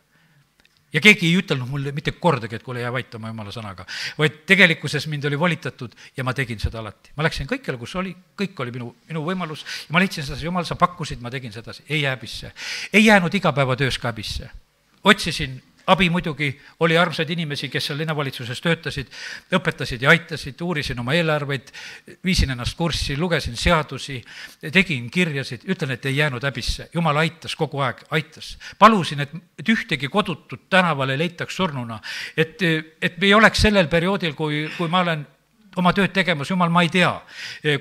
ja 0.93 1.01
keegi 1.01 1.27
ei 1.27 1.37
ütelnud 1.41 1.69
mulle 1.69 1.91
mitte 1.91 2.13
kordagi, 2.21 2.55
et 2.55 2.63
kuule, 2.63 2.83
jää 2.83 2.91
vait 2.93 3.15
oma 3.17 3.31
jumala 3.31 3.51
sõnaga, 3.53 3.85
vaid 4.17 4.43
tegelikkuses 4.49 5.07
mind 5.09 5.25
oli 5.29 5.39
volitatud 5.39 5.95
ja 6.17 6.23
ma 6.23 6.35
tegin 6.37 6.61
seda 6.61 6.79
alati. 6.83 7.11
ma 7.17 7.25
läksin 7.25 7.49
kõikjale, 7.49 7.79
kus 7.81 7.95
oli, 7.99 8.13
kõik 8.39 8.59
oli 8.61 8.75
minu, 8.75 8.93
minu 9.09 9.23
võimalus 9.25 9.65
ja 9.87 9.95
ma 9.95 10.03
leidsin 10.03 10.25
sedasi, 10.25 10.45
jumal, 10.45 10.67
sa 10.69 10.77
pakkusid, 10.79 11.21
ma 11.21 11.31
tegin 11.33 11.53
sedasi, 11.53 11.83
ei 11.89 12.01
jää 12.01 12.15
häbisse. 12.15 12.53
ei 12.93 13.05
jäänud 13.05 13.33
igapäevatöös 13.33 13.97
ka 13.97 14.11
häbisse. 14.13 14.49
otsisin 15.03 15.61
abi 15.87 16.09
muidugi, 16.09 16.49
oli 16.79 16.97
armsaid 16.97 17.29
inimesi, 17.33 17.67
kes 17.71 17.89
seal 17.89 17.97
linnavalitsuses 17.99 18.61
töötasid, 18.63 19.09
õpetasid 19.57 20.03
ja 20.05 20.13
aitasid, 20.13 20.61
uurisin 20.63 20.99
oma 21.03 21.15
eelarveid, 21.17 21.73
viisin 22.23 22.53
ennast 22.55 22.77
kurssi, 22.79 23.17
lugesin 23.19 23.57
seadusi, 23.59 24.21
tegin 24.71 25.09
kirjasid, 25.11 25.65
ütlen, 25.69 25.95
et 25.97 26.05
ei 26.05 26.17
jäänud 26.17 26.43
häbisse. 26.43 26.89
jumal 26.93 27.17
aitas 27.17 27.55
kogu 27.59 27.83
aeg, 27.83 28.05
aitas. 28.11 28.57
palusin, 28.79 29.25
et, 29.25 29.35
et 29.59 29.69
ühtegi 29.69 30.07
kodutut 30.07 30.69
tänaval 30.69 31.09
ei 31.09 31.17
leitaks 31.17 31.55
surnuna. 31.55 31.99
et, 32.37 32.61
et 33.01 33.17
me 33.17 33.27
ei 33.27 33.33
oleks 33.33 33.61
sellel 33.61 33.87
perioodil, 33.87 34.33
kui, 34.33 34.69
kui 34.77 34.87
ma 34.87 35.01
olen 35.03 35.27
oma 35.75 35.91
tööd 35.93 36.13
tegemas, 36.13 36.49
jumal, 36.49 36.69
ma 36.69 36.83
ei 36.85 36.89
tea, 36.93 37.11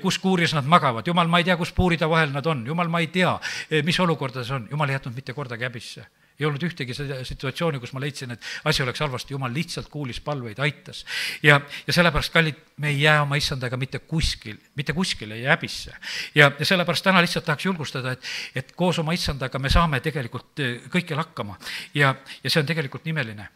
kus 0.01 0.17
kuuris 0.19 0.55
nad 0.57 0.67
magavad, 0.67 1.07
jumal, 1.07 1.27
ma 1.27 1.39
ei 1.39 1.47
tea, 1.47 1.55
kus 1.57 1.71
puuride 1.71 2.09
vahel 2.09 2.33
nad 2.33 2.45
on, 2.45 2.65
jumal, 2.67 2.89
ma 2.89 2.99
ei 2.99 3.07
tea, 3.07 3.37
mis 3.85 3.99
olukordades 3.99 4.51
on, 4.51 4.67
jumal 4.71 4.89
ei 4.89 4.97
jätnud 4.97 5.15
mitte 5.15 5.33
kordagi 5.37 5.69
häbisse 5.69 6.05
ei 6.39 6.45
olnud 6.47 6.63
ühtegi 6.65 6.95
seda 6.97 7.19
situatsiooni, 7.27 7.79
kus 7.81 7.93
ma 7.93 8.01
leidsin, 8.03 8.33
et 8.35 8.47
asi 8.69 8.83
oleks 8.83 9.01
halvasti, 9.03 9.35
jumal 9.35 9.53
lihtsalt 9.53 9.89
kuulis 9.93 10.19
palveid, 10.23 10.59
aitas. 10.63 11.03
ja, 11.43 11.59
ja 11.87 11.93
sellepärast, 11.93 12.33
kallid, 12.33 12.61
me 12.77 12.89
ei 12.89 13.01
jää 13.01 13.21
oma 13.21 13.37
issandaga 13.39 13.77
mitte 13.77 13.99
kuskil, 13.99 14.57
mitte 14.75 14.93
kuskile 14.93 15.35
ei 15.35 15.43
jää 15.43 15.55
häbisse. 15.55 15.93
ja, 16.35 16.51
ja 16.59 16.65
sellepärast 16.65 17.03
täna 17.03 17.21
lihtsalt 17.21 17.45
tahaks 17.45 17.65
julgustada, 17.65 18.15
et, 18.17 18.31
et 18.55 18.71
koos 18.75 18.99
oma 18.99 19.13
issandaga 19.13 19.59
me 19.59 19.69
saame 19.69 19.99
tegelikult 20.03 20.63
eh, 20.63 20.79
kõikjal 20.93 21.21
hakkama 21.23 21.57
ja, 21.93 22.15
ja 22.43 22.49
see 22.49 22.63
on 22.63 22.69
tegelikult 22.69 23.05
nimeline 23.05 23.49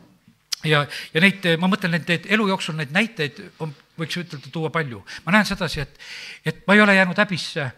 ja, 0.65 0.85
ja 1.13 1.21
neid, 1.21 1.45
ma 1.59 1.69
mõtlen, 1.69 1.97
et 1.99 2.29
elu 2.29 2.47
jooksul 2.51 2.77
neid 2.77 2.93
näiteid 2.95 3.41
on, 3.63 3.73
võiks 3.99 4.17
ütelda, 4.21 4.49
tuua 4.53 4.71
palju. 4.73 5.03
ma 5.25 5.35
näen 5.35 5.45
sedasi, 5.45 5.83
et, 5.83 5.99
et 6.45 6.63
ma 6.67 6.77
ei 6.77 6.81
ole 6.81 6.95
jäänud 6.95 7.17
häbisse 7.25 7.69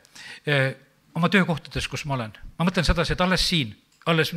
eh, 0.46 0.72
oma 1.16 1.30
töökohtades, 1.30 1.88
kus 1.88 2.06
ma 2.06 2.18
olen. 2.20 2.34
ma 2.58 2.68
mõtlen 2.68 2.88
sedasi, 2.88 3.14
et 3.14 3.22
alles 3.26 3.48
siin, 3.50 3.76
alles 4.06 4.34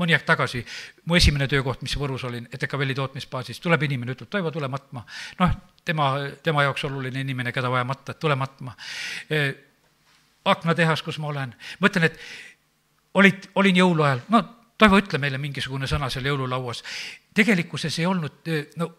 mõni 0.00 0.14
aeg 0.16 0.24
tagasi 0.26 0.64
mu 1.06 1.16
esimene 1.18 1.46
töökoht, 1.50 1.82
mis 1.82 1.94
Võrus 1.98 2.24
olin, 2.26 2.48
ETKVL-i 2.52 2.96
tootmisbaasis, 2.98 3.60
tuleb 3.62 3.86
inimene, 3.86 4.16
ütleb, 4.16 4.30
Toivo, 4.30 4.50
tule 4.54 4.68
matma. 4.68 5.04
noh, 5.38 5.54
tema, 5.84 6.10
tema 6.42 6.64
jaoks 6.66 6.84
oluline 6.88 7.20
inimene, 7.20 7.52
keda 7.52 7.70
vaja 7.70 7.84
matta, 7.84 8.12
et 8.12 8.20
tule 8.20 8.34
matma. 8.34 8.74
aknatehas, 10.44 11.02
kus 11.02 11.18
ma 11.18 11.30
olen, 11.30 11.54
ma 11.80 11.88
ütlen, 11.88 12.10
et 12.10 12.18
olid, 13.14 13.48
olin 13.54 13.82
jõuluajal, 13.82 14.26
no 14.28 14.42
Toivo, 14.78 14.98
ütle 14.98 15.20
meile 15.22 15.38
mingisugune 15.38 15.86
sõna 15.86 16.10
seal 16.10 16.26
jõululauas. 16.26 16.82
tegelikkuses 17.34 17.98
ei 17.98 18.06
olnud 18.06 18.50
no 18.76 18.90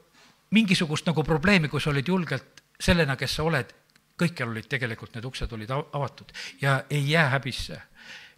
mingisugust 0.55 1.05
nagu 1.05 1.23
probleemi, 1.23 1.67
kui 1.67 1.81
sa 1.81 1.89
olid 1.89 2.07
julgelt 2.07 2.63
sellena, 2.79 3.15
kes 3.19 3.35
sa 3.35 3.43
oled, 3.43 3.73
kõikjal 4.15 4.53
olid 4.53 4.67
tegelikult 4.71 5.15
need 5.15 5.25
uksed 5.27 5.51
olid 5.51 5.71
avatud 5.71 6.31
ja 6.61 6.83
ei 6.89 7.09
jää 7.09 7.29
häbisse 7.29 7.81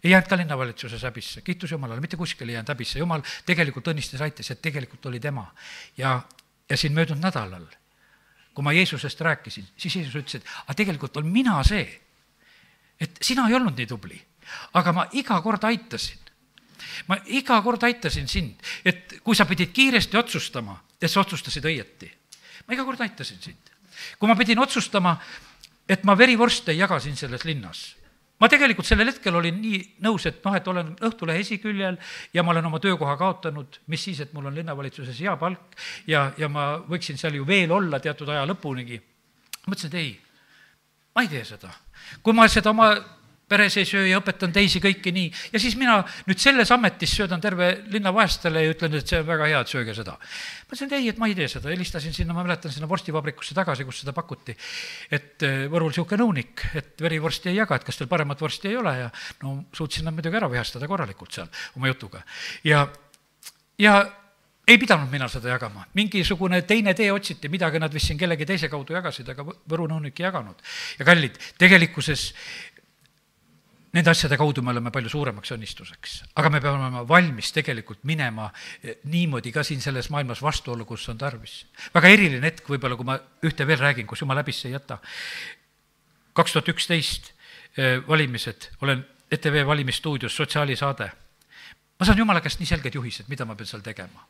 ei 0.04 0.10
jäänud 0.10 0.28
ka 0.28 0.36
linnavalitsuses 0.36 1.02
häbisse, 1.02 1.40
kiitus 1.42 1.70
Jumalale, 1.70 2.00
mitte 2.00 2.16
kuskil 2.16 2.48
ei 2.48 2.54
jäänud 2.54 2.70
häbisse, 2.70 2.98
Jumal 2.98 3.22
tegelikult 3.46 3.90
õnnistas, 3.90 4.22
aitas, 4.22 4.50
et 4.50 4.62
tegelikult 4.62 5.06
oli 5.06 5.20
tema. 5.20 5.52
ja, 5.96 6.20
ja 6.70 6.76
siin 6.76 6.92
möödunud 6.92 7.22
nädalal, 7.22 7.66
kui 8.54 8.62
ma 8.62 8.72
Jeesusest 8.72 9.20
rääkisin, 9.20 9.66
siis 9.76 9.96
Jeesus 9.96 10.14
ütles, 10.14 10.38
et 10.38 10.46
aga 10.66 10.74
tegelikult 10.74 11.16
olen 11.16 11.32
mina 11.32 11.62
see, 11.64 12.00
et 13.00 13.18
sina 13.22 13.48
ei 13.48 13.58
olnud 13.58 13.78
nii 13.78 13.86
tubli, 13.86 14.20
aga 14.78 14.92
ma 14.92 15.08
iga 15.12 15.40
kord 15.42 15.64
aitasin. 15.64 16.18
ma 17.08 17.18
iga 17.26 17.62
kord 17.62 17.82
aitasin 17.82 18.28
sind, 18.28 18.62
et 18.84 19.18
kui 19.24 19.34
sa 19.34 19.46
pidid 19.46 19.72
kiiresti 19.74 20.16
otsustama, 20.16 20.78
et 21.02 21.10
sa 21.10 21.20
otsustasid 21.20 21.64
õieti. 21.64 22.12
ma 22.66 22.74
iga 22.74 22.84
kord 22.84 23.00
aitasin 23.00 23.42
sind. 23.42 23.74
kui 24.18 24.28
ma 24.28 24.36
pidin 24.36 24.58
otsustama, 24.58 25.18
et 25.88 26.04
ma 26.04 26.18
verivorste 26.18 26.72
jagasin 26.72 27.16
selles 27.16 27.44
linnas 27.44 27.97
ma 28.38 28.48
tegelikult 28.50 28.86
sellel 28.86 29.10
hetkel 29.10 29.34
olin 29.34 29.58
nii 29.62 29.80
nõus, 30.04 30.26
et 30.30 30.38
noh, 30.44 30.54
et 30.54 30.70
olen 30.70 30.94
Õhtulehe 31.08 31.42
esiküljel 31.42 31.98
ja 32.34 32.44
ma 32.44 32.54
olen 32.54 32.70
oma 32.70 32.80
töökoha 32.82 33.16
kaotanud, 33.18 33.80
mis 33.90 34.04
siis, 34.08 34.22
et 34.22 34.32
mul 34.36 34.46
on 34.50 34.56
linnavalitsuses 34.58 35.18
hea 35.18 35.34
palk 35.40 35.76
ja, 36.06 36.28
ja 36.38 36.48
ma 36.52 36.70
võiksin 36.88 37.18
seal 37.20 37.38
ju 37.38 37.46
veel 37.46 37.72
olla 37.74 38.00
teatud 38.00 38.30
aja 38.30 38.46
lõpunigi. 38.48 39.00
mõtlesin, 39.66 39.92
et 39.92 40.00
ei, 40.00 40.12
ma 41.14 41.26
ei 41.26 41.32
tee 41.32 41.44
seda. 41.44 41.72
kui 42.22 42.36
ma 42.36 42.48
seda 42.48 42.70
oma 42.70 42.92
peres 43.48 43.76
ei 43.80 43.86
söö 43.88 44.04
ja 44.08 44.20
õpetan 44.20 44.52
teisi 44.52 44.80
kõiki 44.82 45.12
nii. 45.14 45.30
ja 45.52 45.60
siis 45.62 45.76
mina 45.80 45.98
nüüd 46.28 46.40
selles 46.42 46.70
ametis 46.74 47.14
söödan 47.16 47.40
terve 47.40 47.70
linna 47.92 48.12
vaestele 48.14 48.64
ja 48.64 48.74
ütlen, 48.74 48.98
et 48.98 49.08
see 49.08 49.20
on 49.22 49.26
väga 49.28 49.48
hea, 49.50 49.62
et 49.64 49.72
sööge 49.72 49.94
seda. 49.96 50.18
ma 50.18 50.68
ütlesin, 50.68 50.90
et 50.90 50.96
ei, 50.98 51.08
et 51.12 51.18
ma 51.20 51.30
ei 51.30 51.36
tee 51.38 51.48
seda, 51.48 51.72
helistasin 51.72 52.14
sinna, 52.16 52.36
ma 52.36 52.44
mäletan, 52.46 52.72
sinna 52.74 52.90
vorstivabrikusse 52.90 53.56
tagasi, 53.56 53.88
kus 53.88 54.02
seda 54.04 54.14
pakuti. 54.16 54.56
et 55.10 55.48
eh, 55.48 55.66
Võrul 55.72 55.92
niisugune 55.92 56.22
nõunik, 56.22 56.68
et 56.78 57.00
verivorsti 57.02 57.52
ei 57.52 57.60
jaga, 57.62 57.78
et 57.78 57.88
kas 57.88 58.00
teil 58.00 58.10
paremat 58.10 58.40
vorsti 58.40 58.72
ei 58.72 58.78
ole 58.78 58.94
ja 59.04 59.10
no 59.42 59.58
suutsin 59.72 60.04
nad 60.08 60.16
muidugi 60.16 60.36
ära 60.40 60.50
vihastada 60.52 60.88
korralikult 60.90 61.32
seal 61.32 61.48
oma 61.76 61.92
jutuga. 61.92 62.24
ja, 62.64 62.86
ja 63.78 63.98
ei 64.68 64.76
pidanud 64.78 65.08
mina 65.08 65.28
seda 65.32 65.54
jagama, 65.54 65.86
mingisugune 65.96 66.60
teine 66.68 66.92
tee 66.96 67.08
otsiti, 67.12 67.48
midagi 67.48 67.80
nad 67.80 67.94
vist 67.94 68.10
siin 68.10 68.18
kellegi 68.20 68.46
teise 68.48 68.68
kaudu 68.68 68.96
jagasid, 68.98 69.30
aga 69.32 69.46
Võru 69.68 69.88
nõunik 69.88 70.20
ei 70.20 70.26
jaganud. 70.26 70.60
ja 70.98 71.06
kallid, 71.08 71.38
tegelikkuses 71.58 72.32
nende 73.92 74.10
asjade 74.10 74.36
kaudu 74.36 74.62
me 74.62 74.72
oleme 74.74 74.90
palju 74.92 75.10
suuremaks 75.12 75.52
õnnistuseks. 75.56 76.16
aga 76.36 76.50
me 76.50 76.60
peame 76.60 76.78
olema 76.78 77.04
valmis 77.08 77.52
tegelikult 77.56 78.04
minema 78.08 78.50
eh, 78.82 78.98
niimoodi 79.04 79.52
ka 79.52 79.64
siin 79.64 79.80
selles 79.80 80.10
maailmas 80.10 80.42
vastuollu, 80.44 80.84
kus 80.84 81.08
on 81.08 81.18
tarvis. 81.18 81.66
väga 81.94 82.08
eriline 82.08 82.44
hetk 82.44 82.68
võib-olla, 82.68 82.96
kui 82.96 83.08
ma 83.08 83.18
ühte 83.42 83.66
veel 83.66 83.80
räägin, 83.80 84.06
kus 84.06 84.20
jumal 84.20 84.40
häbisse 84.42 84.68
ei 84.68 84.76
jäta. 84.76 84.98
kaks 86.32 86.52
tuhat 86.52 86.68
üksteist 86.74 87.32
eh, 87.76 88.02
valimised, 88.08 88.70
olen 88.82 89.06
ETV 89.30 89.64
valimisstuudios, 89.66 90.36
sotsiaalisaade. 90.36 91.10
ma 91.98 92.06
saan 92.06 92.18
jumala 92.18 92.40
käest 92.40 92.60
nii 92.60 92.68
selged 92.68 92.94
juhised, 92.94 93.28
mida 93.28 93.44
ma 93.44 93.56
pean 93.56 93.66
seal 93.66 93.82
tegema. 93.82 94.26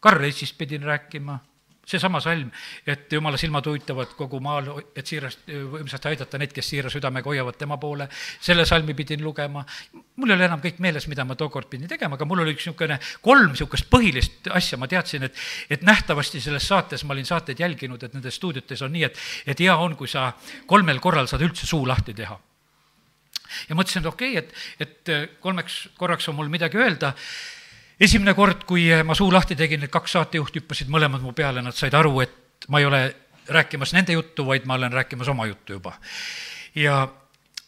Karl 0.00 0.24
Eestist 0.24 0.58
pidin 0.58 0.82
rääkima 0.82 1.38
seesama 1.86 2.20
salm, 2.20 2.50
et 2.86 3.12
jumala 3.12 3.38
silmad 3.38 3.66
huvitavad 3.68 4.14
kogu 4.18 4.40
maal, 4.42 4.72
et 4.96 5.06
siirast, 5.06 5.44
võimsasti 5.46 6.10
aidata 6.10 6.40
neid, 6.40 6.50
kes 6.54 6.66
siira 6.72 6.90
südamega 6.90 7.30
hoiavad 7.30 7.58
tema 7.60 7.78
poole, 7.78 8.08
selle 8.42 8.66
salmi 8.66 8.94
pidin 8.98 9.22
lugema, 9.22 9.62
mul 10.16 10.32
ei 10.32 10.36
ole 10.38 10.48
enam 10.48 10.62
kõik 10.64 10.80
meeles, 10.82 11.06
mida 11.10 11.24
ma 11.28 11.36
tookord 11.38 11.70
pidin 11.70 11.90
tegema, 11.90 12.18
aga 12.18 12.26
mul 12.26 12.42
oli 12.42 12.56
üks 12.56 12.66
niisugune 12.66 12.98
kolm 13.22 13.54
niisugust 13.54 13.86
põhilist 13.92 14.50
asja, 14.50 14.80
ma 14.80 14.90
teadsin, 14.90 15.28
et 15.28 15.44
et 15.70 15.86
nähtavasti 15.86 16.40
selles 16.42 16.66
saates, 16.66 17.04
ma 17.04 17.14
olin 17.14 17.28
saateid 17.28 17.60
jälginud, 17.62 18.02
et 18.02 18.14
nendes 18.14 18.34
stuudiotes 18.34 18.82
on 18.82 18.92
nii, 18.92 19.06
et 19.06 19.22
et 19.54 19.64
hea 19.66 19.76
on, 19.76 19.94
kui 19.96 20.10
sa 20.10 20.32
kolmel 20.66 20.98
korral 21.00 21.30
saad 21.30 21.44
üldse 21.46 21.66
suu 21.66 21.86
lahti 21.86 22.14
teha. 22.14 22.38
Ja 23.68 23.76
mõtlesin, 23.78 24.02
et 24.02 24.10
okei 24.10 24.38
okay,, 24.38 24.48
et, 24.80 24.88
et 25.06 25.38
kolmeks 25.40 25.86
korraks 25.98 26.26
on 26.28 26.34
mul 26.38 26.50
midagi 26.50 26.80
öelda 26.82 27.14
esimene 28.00 28.34
kord, 28.36 28.64
kui 28.68 28.88
ma 29.04 29.16
suu 29.16 29.30
lahti 29.32 29.56
tegin, 29.58 29.82
need 29.84 29.92
kaks 29.92 30.16
saatejuhti 30.18 30.62
hüppasid 30.62 30.90
mõlemad 30.92 31.24
mu 31.24 31.32
peale, 31.36 31.64
nad 31.64 31.76
said 31.76 31.94
aru, 31.96 32.18
et 32.24 32.66
ma 32.72 32.80
ei 32.80 32.88
ole 32.88 33.04
rääkimas 33.48 33.94
nende 33.96 34.16
juttu, 34.16 34.46
vaid 34.46 34.66
ma 34.66 34.74
olen 34.74 34.92
rääkimas 34.92 35.28
oma 35.28 35.46
juttu 35.46 35.78
juba. 35.78 35.94
ja, 36.74 37.08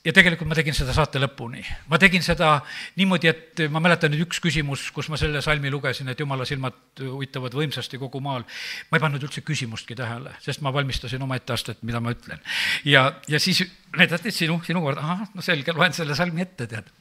ja 0.05 0.13
tegelikult 0.13 0.49
ma 0.49 0.57
tegin 0.59 0.75
seda 0.75 0.93
saate 0.93 1.21
lõpuni. 1.23 1.63
ma 1.89 1.99
tegin 1.99 2.23
seda 2.23 2.61
niimoodi, 2.97 3.31
et 3.31 3.65
ma 3.71 3.81
mäletan 3.81 4.13
nüüd 4.13 4.27
üks 4.27 4.41
küsimus, 4.43 4.91
kus 4.93 5.09
ma 5.09 5.17
selle 5.17 5.43
salmi 5.43 5.71
lugesin, 5.71 6.09
et 6.09 6.21
jumala 6.21 6.45
silmad 6.45 6.77
uitavad 7.01 7.55
võimsasti 7.55 7.99
kogu 7.99 8.21
maal. 8.21 8.45
ma 8.91 8.99
ei 8.99 9.07
pannud 9.07 9.23
üldse 9.23 9.41
küsimustki 9.47 9.97
tähele, 9.97 10.35
sest 10.45 10.61
ma 10.61 10.75
valmistasin 10.75 11.23
omaette 11.23 11.57
astet, 11.57 11.83
mida 11.83 12.01
ma 12.01 12.13
ütlen. 12.13 12.43
ja, 12.85 13.13
ja 13.29 13.41
siis 13.41 13.65
näidati, 13.97 14.31
sinu, 14.31 14.61
sinu 14.67 14.83
kord, 14.85 14.99
ahah, 14.99 15.29
no 15.35 15.43
selge, 15.43 15.73
loen 15.73 15.97
selle 15.97 16.19
salmi 16.19 16.45
ette, 16.45 16.67
tead 16.67 16.93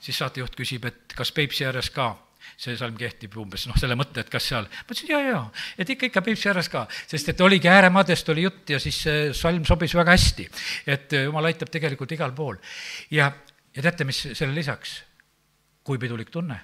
siis 0.00 0.16
saatejuht 0.16 0.54
küsib, 0.56 0.86
et 0.88 1.12
kas 1.16 1.32
Peipsi 1.36 1.66
ääres 1.68 1.90
ka 1.92 2.14
see 2.60 2.76
salm 2.78 2.96
kehtib 2.98 3.36
umbes, 3.40 3.66
noh, 3.68 3.76
selle 3.80 3.96
mõtte, 3.98 4.24
et 4.24 4.30
kas 4.32 4.46
seal, 4.52 4.66
ma 4.68 4.94
ütlesin 4.94 5.12
jaa, 5.12 5.20
jaa, 5.26 5.42
et 5.80 5.92
ikka, 5.94 6.10
ikka 6.10 6.22
Peipsi 6.24 6.50
ääres 6.52 6.70
ka, 6.72 6.86
sest 7.10 7.32
et 7.32 7.40
oligi 7.44 7.70
ääremaadest 7.70 8.28
oli 8.34 8.44
jutt 8.46 8.72
ja 8.74 8.80
siis 8.82 8.98
see 9.06 9.28
salm 9.36 9.64
sobis 9.68 9.94
väga 9.96 10.16
hästi. 10.16 10.48
et 10.86 11.16
jumal 11.24 11.50
aitab 11.50 11.70
tegelikult 11.72 12.12
igal 12.16 12.34
pool. 12.36 12.58
ja, 13.10 13.30
ja 13.74 13.82
teate, 13.82 14.04
mis 14.04 14.22
selle 14.32 14.54
lisaks, 14.54 15.00
kui 15.84 15.98
pidulik 15.98 16.30
tunne 16.30 16.60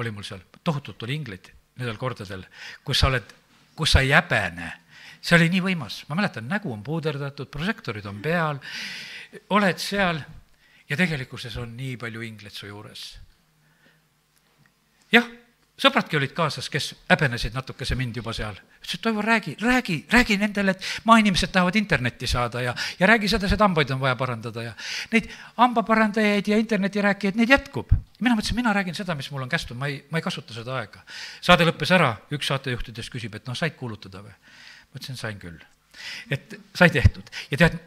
oli 0.00 0.10
mul 0.10 0.24
seal, 0.24 0.40
tohutult 0.64 0.98
tuli 0.98 1.16
ingleid 1.18 1.50
nendel 1.80 1.98
kordadel, 2.00 2.44
kus 2.84 3.00
sa 3.00 3.10
oled, 3.10 3.34
kus 3.76 3.96
sa 3.96 4.04
ei 4.04 4.12
häbene. 4.14 4.72
see 5.20 5.36
oli 5.36 5.50
nii 5.52 5.60
võimas, 5.60 6.04
ma 6.08 6.16
mäletan, 6.16 6.46
nägu 6.48 6.72
on 6.72 6.82
puuderdatud, 6.82 7.50
prožektorid 7.52 8.06
on 8.08 8.22
peal, 8.24 8.60
oled 9.52 9.78
seal 9.78 10.22
ja 10.88 10.96
tegelikkuses 10.96 11.56
on 11.60 11.76
nii 11.76 11.98
palju 12.00 12.24
ingleid 12.24 12.56
su 12.56 12.70
juures 12.70 13.10
jah, 15.12 15.26
sõbradki 15.80 16.18
olid 16.18 16.32
kaasas, 16.36 16.68
kes 16.72 16.90
häbenesid 17.08 17.54
natukese 17.56 17.96
mind 17.98 18.16
juba 18.20 18.32
seal. 18.36 18.58
ütlesid, 18.80 19.00
Toivo, 19.02 19.22
räägi, 19.24 19.56
räägi, 19.60 19.96
räägi 20.12 20.36
nendele, 20.40 20.70
et 20.76 20.84
maainimesed 21.04 21.52
tahavad 21.52 21.76
internetti 21.76 22.26
saada 22.26 22.62
ja, 22.62 22.74
ja 22.98 23.06
räägi 23.06 23.28
sedasi, 23.28 23.54
et 23.54 23.64
hambaid 23.64 23.90
on 23.90 24.00
vaja 24.00 24.16
parandada 24.16 24.62
ja 24.62 24.72
neid 25.12 25.28
hambaparandajaid 25.56 26.48
ja 26.48 26.58
internetirääkijaid, 26.58 27.36
neid 27.36 27.54
jätkub. 27.56 27.92
mina 28.20 28.34
mõtlesin, 28.36 28.56
mina 28.56 28.72
räägin 28.76 28.94
seda, 28.94 29.14
mis 29.14 29.30
mul 29.30 29.42
on 29.42 29.48
kästud, 29.48 29.76
ma 29.76 29.88
ei, 29.88 30.02
ma 30.10 30.18
ei 30.18 30.22
kasuta 30.22 30.54
seda 30.54 30.76
aega. 30.80 31.04
saade 31.40 31.68
lõppes 31.68 31.94
ära, 31.96 32.16
üks 32.30 32.52
saatejuhtidest 32.52 33.12
küsib, 33.12 33.34
et 33.34 33.46
noh, 33.46 33.56
said 33.56 33.76
kuulutada 33.76 34.24
või? 34.24 34.34
ma 34.90 35.00
ütlesin, 35.00 35.16
sain 35.16 35.38
küll. 35.38 35.60
et 36.30 36.58
sai 36.74 36.90
tehtud 36.90 37.30
ja 37.50 37.56
tead, 37.56 37.78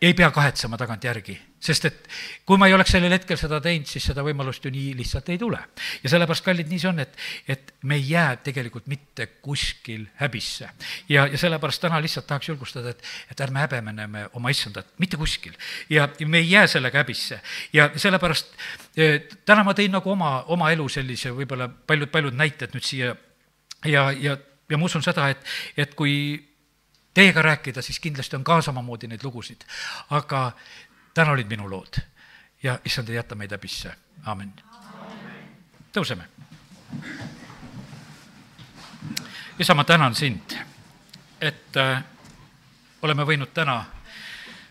ei 0.00 0.14
pea 0.14 0.30
kahetsema 0.30 0.76
tagantjärgi, 0.80 1.36
sest 1.64 1.88
et 1.88 2.08
kui 2.46 2.58
ma 2.60 2.68
ei 2.68 2.74
oleks 2.76 2.92
sellel 2.94 3.14
hetkel 3.14 3.38
seda 3.40 3.60
teinud, 3.64 3.88
siis 3.88 4.04
seda 4.10 4.24
võimalust 4.26 4.64
ju 4.66 4.72
nii 4.74 4.92
lihtsalt 4.98 5.30
ei 5.32 5.40
tule. 5.40 5.60
ja 6.02 6.12
sellepärast, 6.12 6.44
kallid, 6.44 6.68
nii 6.70 6.82
see 6.82 6.90
on, 6.90 7.00
et, 7.04 7.16
et 7.48 7.74
me 7.88 7.98
ei 8.00 8.08
jää 8.10 8.36
tegelikult 8.44 8.86
mitte 8.92 9.26
kuskil 9.44 10.06
häbisse. 10.20 10.70
ja, 11.08 11.26
ja 11.26 11.40
sellepärast 11.40 11.82
täna 11.84 12.00
lihtsalt 12.04 12.26
tahaks 12.26 12.48
julgustada, 12.52 12.94
et, 12.94 13.02
et 13.30 13.44
ärme 13.46 13.64
häbemeneme 13.64 14.28
oma 14.32 14.52
issandat, 14.52 14.92
mitte 14.98 15.20
kuskil. 15.20 15.56
ja, 15.90 16.08
me 16.26 16.42
ei 16.44 16.50
jää 16.50 16.66
sellega 16.66 17.00
häbisse. 17.02 17.40
ja 17.72 17.90
sellepärast 17.96 18.56
eh, 18.96 19.20
täna 19.44 19.64
ma 19.64 19.76
tõin 19.76 19.94
nagu 19.96 20.10
oma, 20.10 20.42
oma 20.52 20.72
elu 20.74 20.88
sellise 20.88 21.32
võib-olla 21.32 21.68
paljud-paljud 21.68 22.36
näited 22.36 22.76
nüüd 22.76 22.84
siia 22.84 23.14
ja, 23.84 24.10
ja, 24.12 24.36
ja 24.70 24.78
ma 24.78 24.84
usun 24.84 25.02
seda, 25.04 25.28
et, 25.32 25.54
et 25.76 25.94
kui 25.94 26.14
teiega 27.14 27.42
rääkida, 27.42 27.82
siis 27.82 28.00
kindlasti 28.02 28.36
on 28.36 28.44
ka 28.44 28.60
samamoodi 28.64 29.08
neid 29.10 29.22
lugusid. 29.24 29.64
aga 30.10 30.50
täna 31.14 31.32
olid 31.32 31.48
minu 31.48 31.70
lood 31.70 32.00
ja 32.62 32.78
issand 32.84 33.08
ei 33.08 33.16
jäta 33.16 33.34
meid 33.34 33.52
häbisse, 33.52 33.94
aamen. 34.26 34.52
tõuseme. 35.92 36.24
isa, 39.58 39.74
ma 39.74 39.84
tänan 39.84 40.14
sind, 40.14 40.56
et 41.40 41.76
äh, 41.76 42.04
oleme 43.02 43.22
võinud 43.22 43.52
täna 43.54 43.84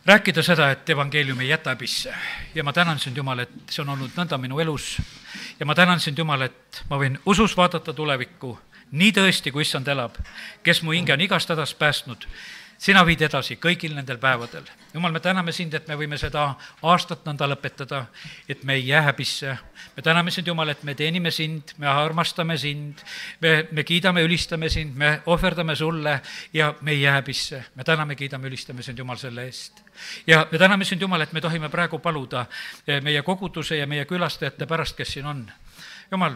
rääkida 0.06 0.44
seda, 0.44 0.72
et 0.72 0.90
evangeelium 0.90 1.40
ei 1.40 1.50
jäta 1.50 1.70
häbisse 1.70 2.16
ja 2.56 2.64
ma 2.64 2.74
tänan 2.74 3.00
sind, 3.00 3.18
Jumal, 3.18 3.40
et 3.40 3.54
see 3.70 3.82
on 3.82 3.90
olnud 3.90 4.12
nõnda 4.18 4.38
minu 4.38 4.60
elus 4.60 4.98
ja 5.60 5.66
ma 5.66 5.76
tänan 5.76 6.00
sind, 6.00 6.18
Jumal, 6.18 6.42
et 6.42 6.84
ma 6.90 7.00
võin 7.00 7.20
usus 7.26 7.58
vaadata 7.58 7.94
tulevikku 7.94 8.58
nii 8.92 9.12
tõesti, 9.12 9.52
kui 9.52 9.64
issand 9.64 9.88
elab, 9.88 10.18
kes 10.64 10.84
mu 10.84 10.92
hinge 10.92 11.14
on 11.14 11.22
igast 11.22 11.50
hädast 11.50 11.78
päästnud, 11.80 12.28
sina 12.78 13.04
viid 13.06 13.22
edasi 13.26 13.58
kõigil 13.62 13.94
nendel 13.96 14.18
päevadel. 14.22 14.64
jumal, 14.94 15.12
me 15.12 15.20
täname 15.20 15.52
sind, 15.52 15.74
et 15.74 15.88
me 15.88 15.96
võime 15.96 16.18
seda 16.18 16.56
aastat 16.82 17.26
nõnda 17.26 17.48
lõpetada, 17.48 18.06
et 18.50 18.64
me 18.64 18.74
ei 18.74 18.88
jää 18.88 19.02
häbisse. 19.02 19.58
me 19.96 20.04
täname 20.04 20.32
sind, 20.32 20.48
Jumal, 20.48 20.70
et 20.70 20.84
me 20.84 20.96
teenime 20.96 21.32
sind, 21.32 21.74
me 21.78 21.88
armastame 21.88 22.58
sind, 22.58 23.04
me, 23.42 23.68
me 23.72 23.84
kiidame, 23.84 24.24
ülistame 24.24 24.70
sind, 24.70 24.96
me 24.96 25.22
ohverdame 25.26 25.76
sulle 25.76 26.22
ja 26.54 26.74
me 26.82 26.92
ei 26.92 27.02
jää 27.02 27.14
häbisse. 27.22 27.64
me 27.76 27.84
täname, 27.84 28.16
kiidame, 28.16 28.48
ülistame 28.48 28.84
sind, 28.84 28.98
Jumal, 28.98 29.18
selle 29.18 29.46
eest. 29.46 29.84
ja 30.28 30.48
me 30.52 30.58
täname 30.58 30.86
sind, 30.86 31.02
Jumal, 31.02 31.22
et 31.22 31.34
me 31.34 31.42
tohime 31.42 31.70
praegu 31.70 32.00
paluda 32.00 32.46
eh, 32.88 33.02
meie 33.02 33.22
koguduse 33.22 33.78
ja 33.78 33.88
meie 33.88 34.06
külastajate 34.06 34.66
pärast, 34.66 34.98
kes 34.98 35.14
siin 35.14 35.26
on. 35.26 35.52
Jumal 36.12 36.36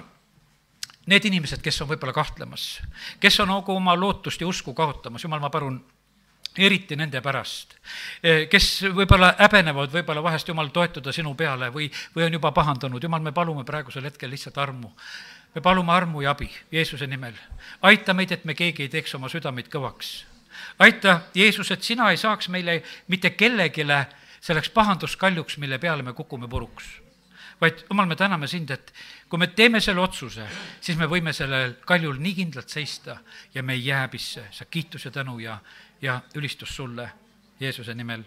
need 1.07 1.25
inimesed, 1.25 1.61
kes 1.63 1.81
on 1.81 1.87
võib-olla 1.87 2.13
kahtlemas, 2.13 2.81
kes 3.19 3.39
on 3.39 3.47
nagu 3.51 3.75
oma 3.75 3.95
lootust 3.95 4.41
ja 4.41 4.47
usku 4.47 4.73
kaotamas, 4.75 5.23
jumal, 5.23 5.39
ma 5.39 5.49
palun, 5.49 5.79
eriti 6.57 6.95
nende 6.95 7.21
pärast, 7.21 7.75
kes 8.51 8.67
võib-olla 8.95 9.33
häbenevad 9.39 9.93
võib-olla 9.93 10.23
vahest, 10.23 10.47
jumal, 10.47 10.71
toetuda 10.73 11.13
sinu 11.15 11.33
peale 11.37 11.69
või, 11.73 11.89
või 12.15 12.27
on 12.27 12.37
juba 12.39 12.51
pahandanud, 12.55 13.03
jumal, 13.03 13.23
me 13.23 13.33
palume 13.35 13.65
praegusel 13.67 14.07
hetkel 14.09 14.31
lihtsalt 14.33 14.57
armu. 14.57 14.91
me 15.55 15.61
palume 15.61 15.93
armu 15.93 16.21
ja 16.21 16.31
abi 16.31 16.49
Jeesuse 16.71 17.07
nimel. 17.07 17.33
aita 17.81 18.13
meid, 18.13 18.31
et 18.31 18.45
me 18.45 18.53
keegi 18.53 18.83
ei 18.83 18.89
teeks 18.89 19.15
oma 19.15 19.29
südameid 19.29 19.69
kõvaks. 19.69 20.25
aita, 20.79 21.21
Jeesus, 21.35 21.71
et 21.71 21.83
sina 21.83 22.11
ei 22.11 22.17
saaks 22.17 22.49
meile 22.49 22.83
mitte 23.07 23.29
kellelegi 23.29 23.85
selleks 24.41 24.69
pahanduskaljuks, 24.69 25.57
mille 25.57 25.77
peale 25.79 26.03
me 26.03 26.13
kukume 26.13 26.47
puruks 26.47 27.07
vaid 27.61 27.83
jumal, 27.89 28.05
me 28.05 28.15
täname 28.15 28.47
sind, 28.49 28.71
et 28.71 28.93
kui 29.29 29.39
me 29.41 29.49
teeme 29.55 29.81
selle 29.81 30.01
otsuse, 30.03 30.45
siis 30.81 30.97
me 30.97 31.07
võime 31.09 31.33
sellel 31.33 31.77
kaljul 31.87 32.19
nii 32.21 32.35
kindlalt 32.37 32.73
seista 32.73 33.17
ja 33.53 33.63
me 33.63 33.73
ei 33.77 33.85
jää 33.85 34.03
häbisse. 34.05 34.45
sa 34.51 34.65
kiitus 34.65 35.05
ja 35.05 35.11
tänu 35.11 35.39
ja, 35.39 35.57
ja 36.01 36.21
ülistus 36.35 36.75
sulle 36.75 37.11
Jeesuse 37.59 37.95
nimel, 37.95 38.23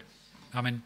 amin 0.53 0.79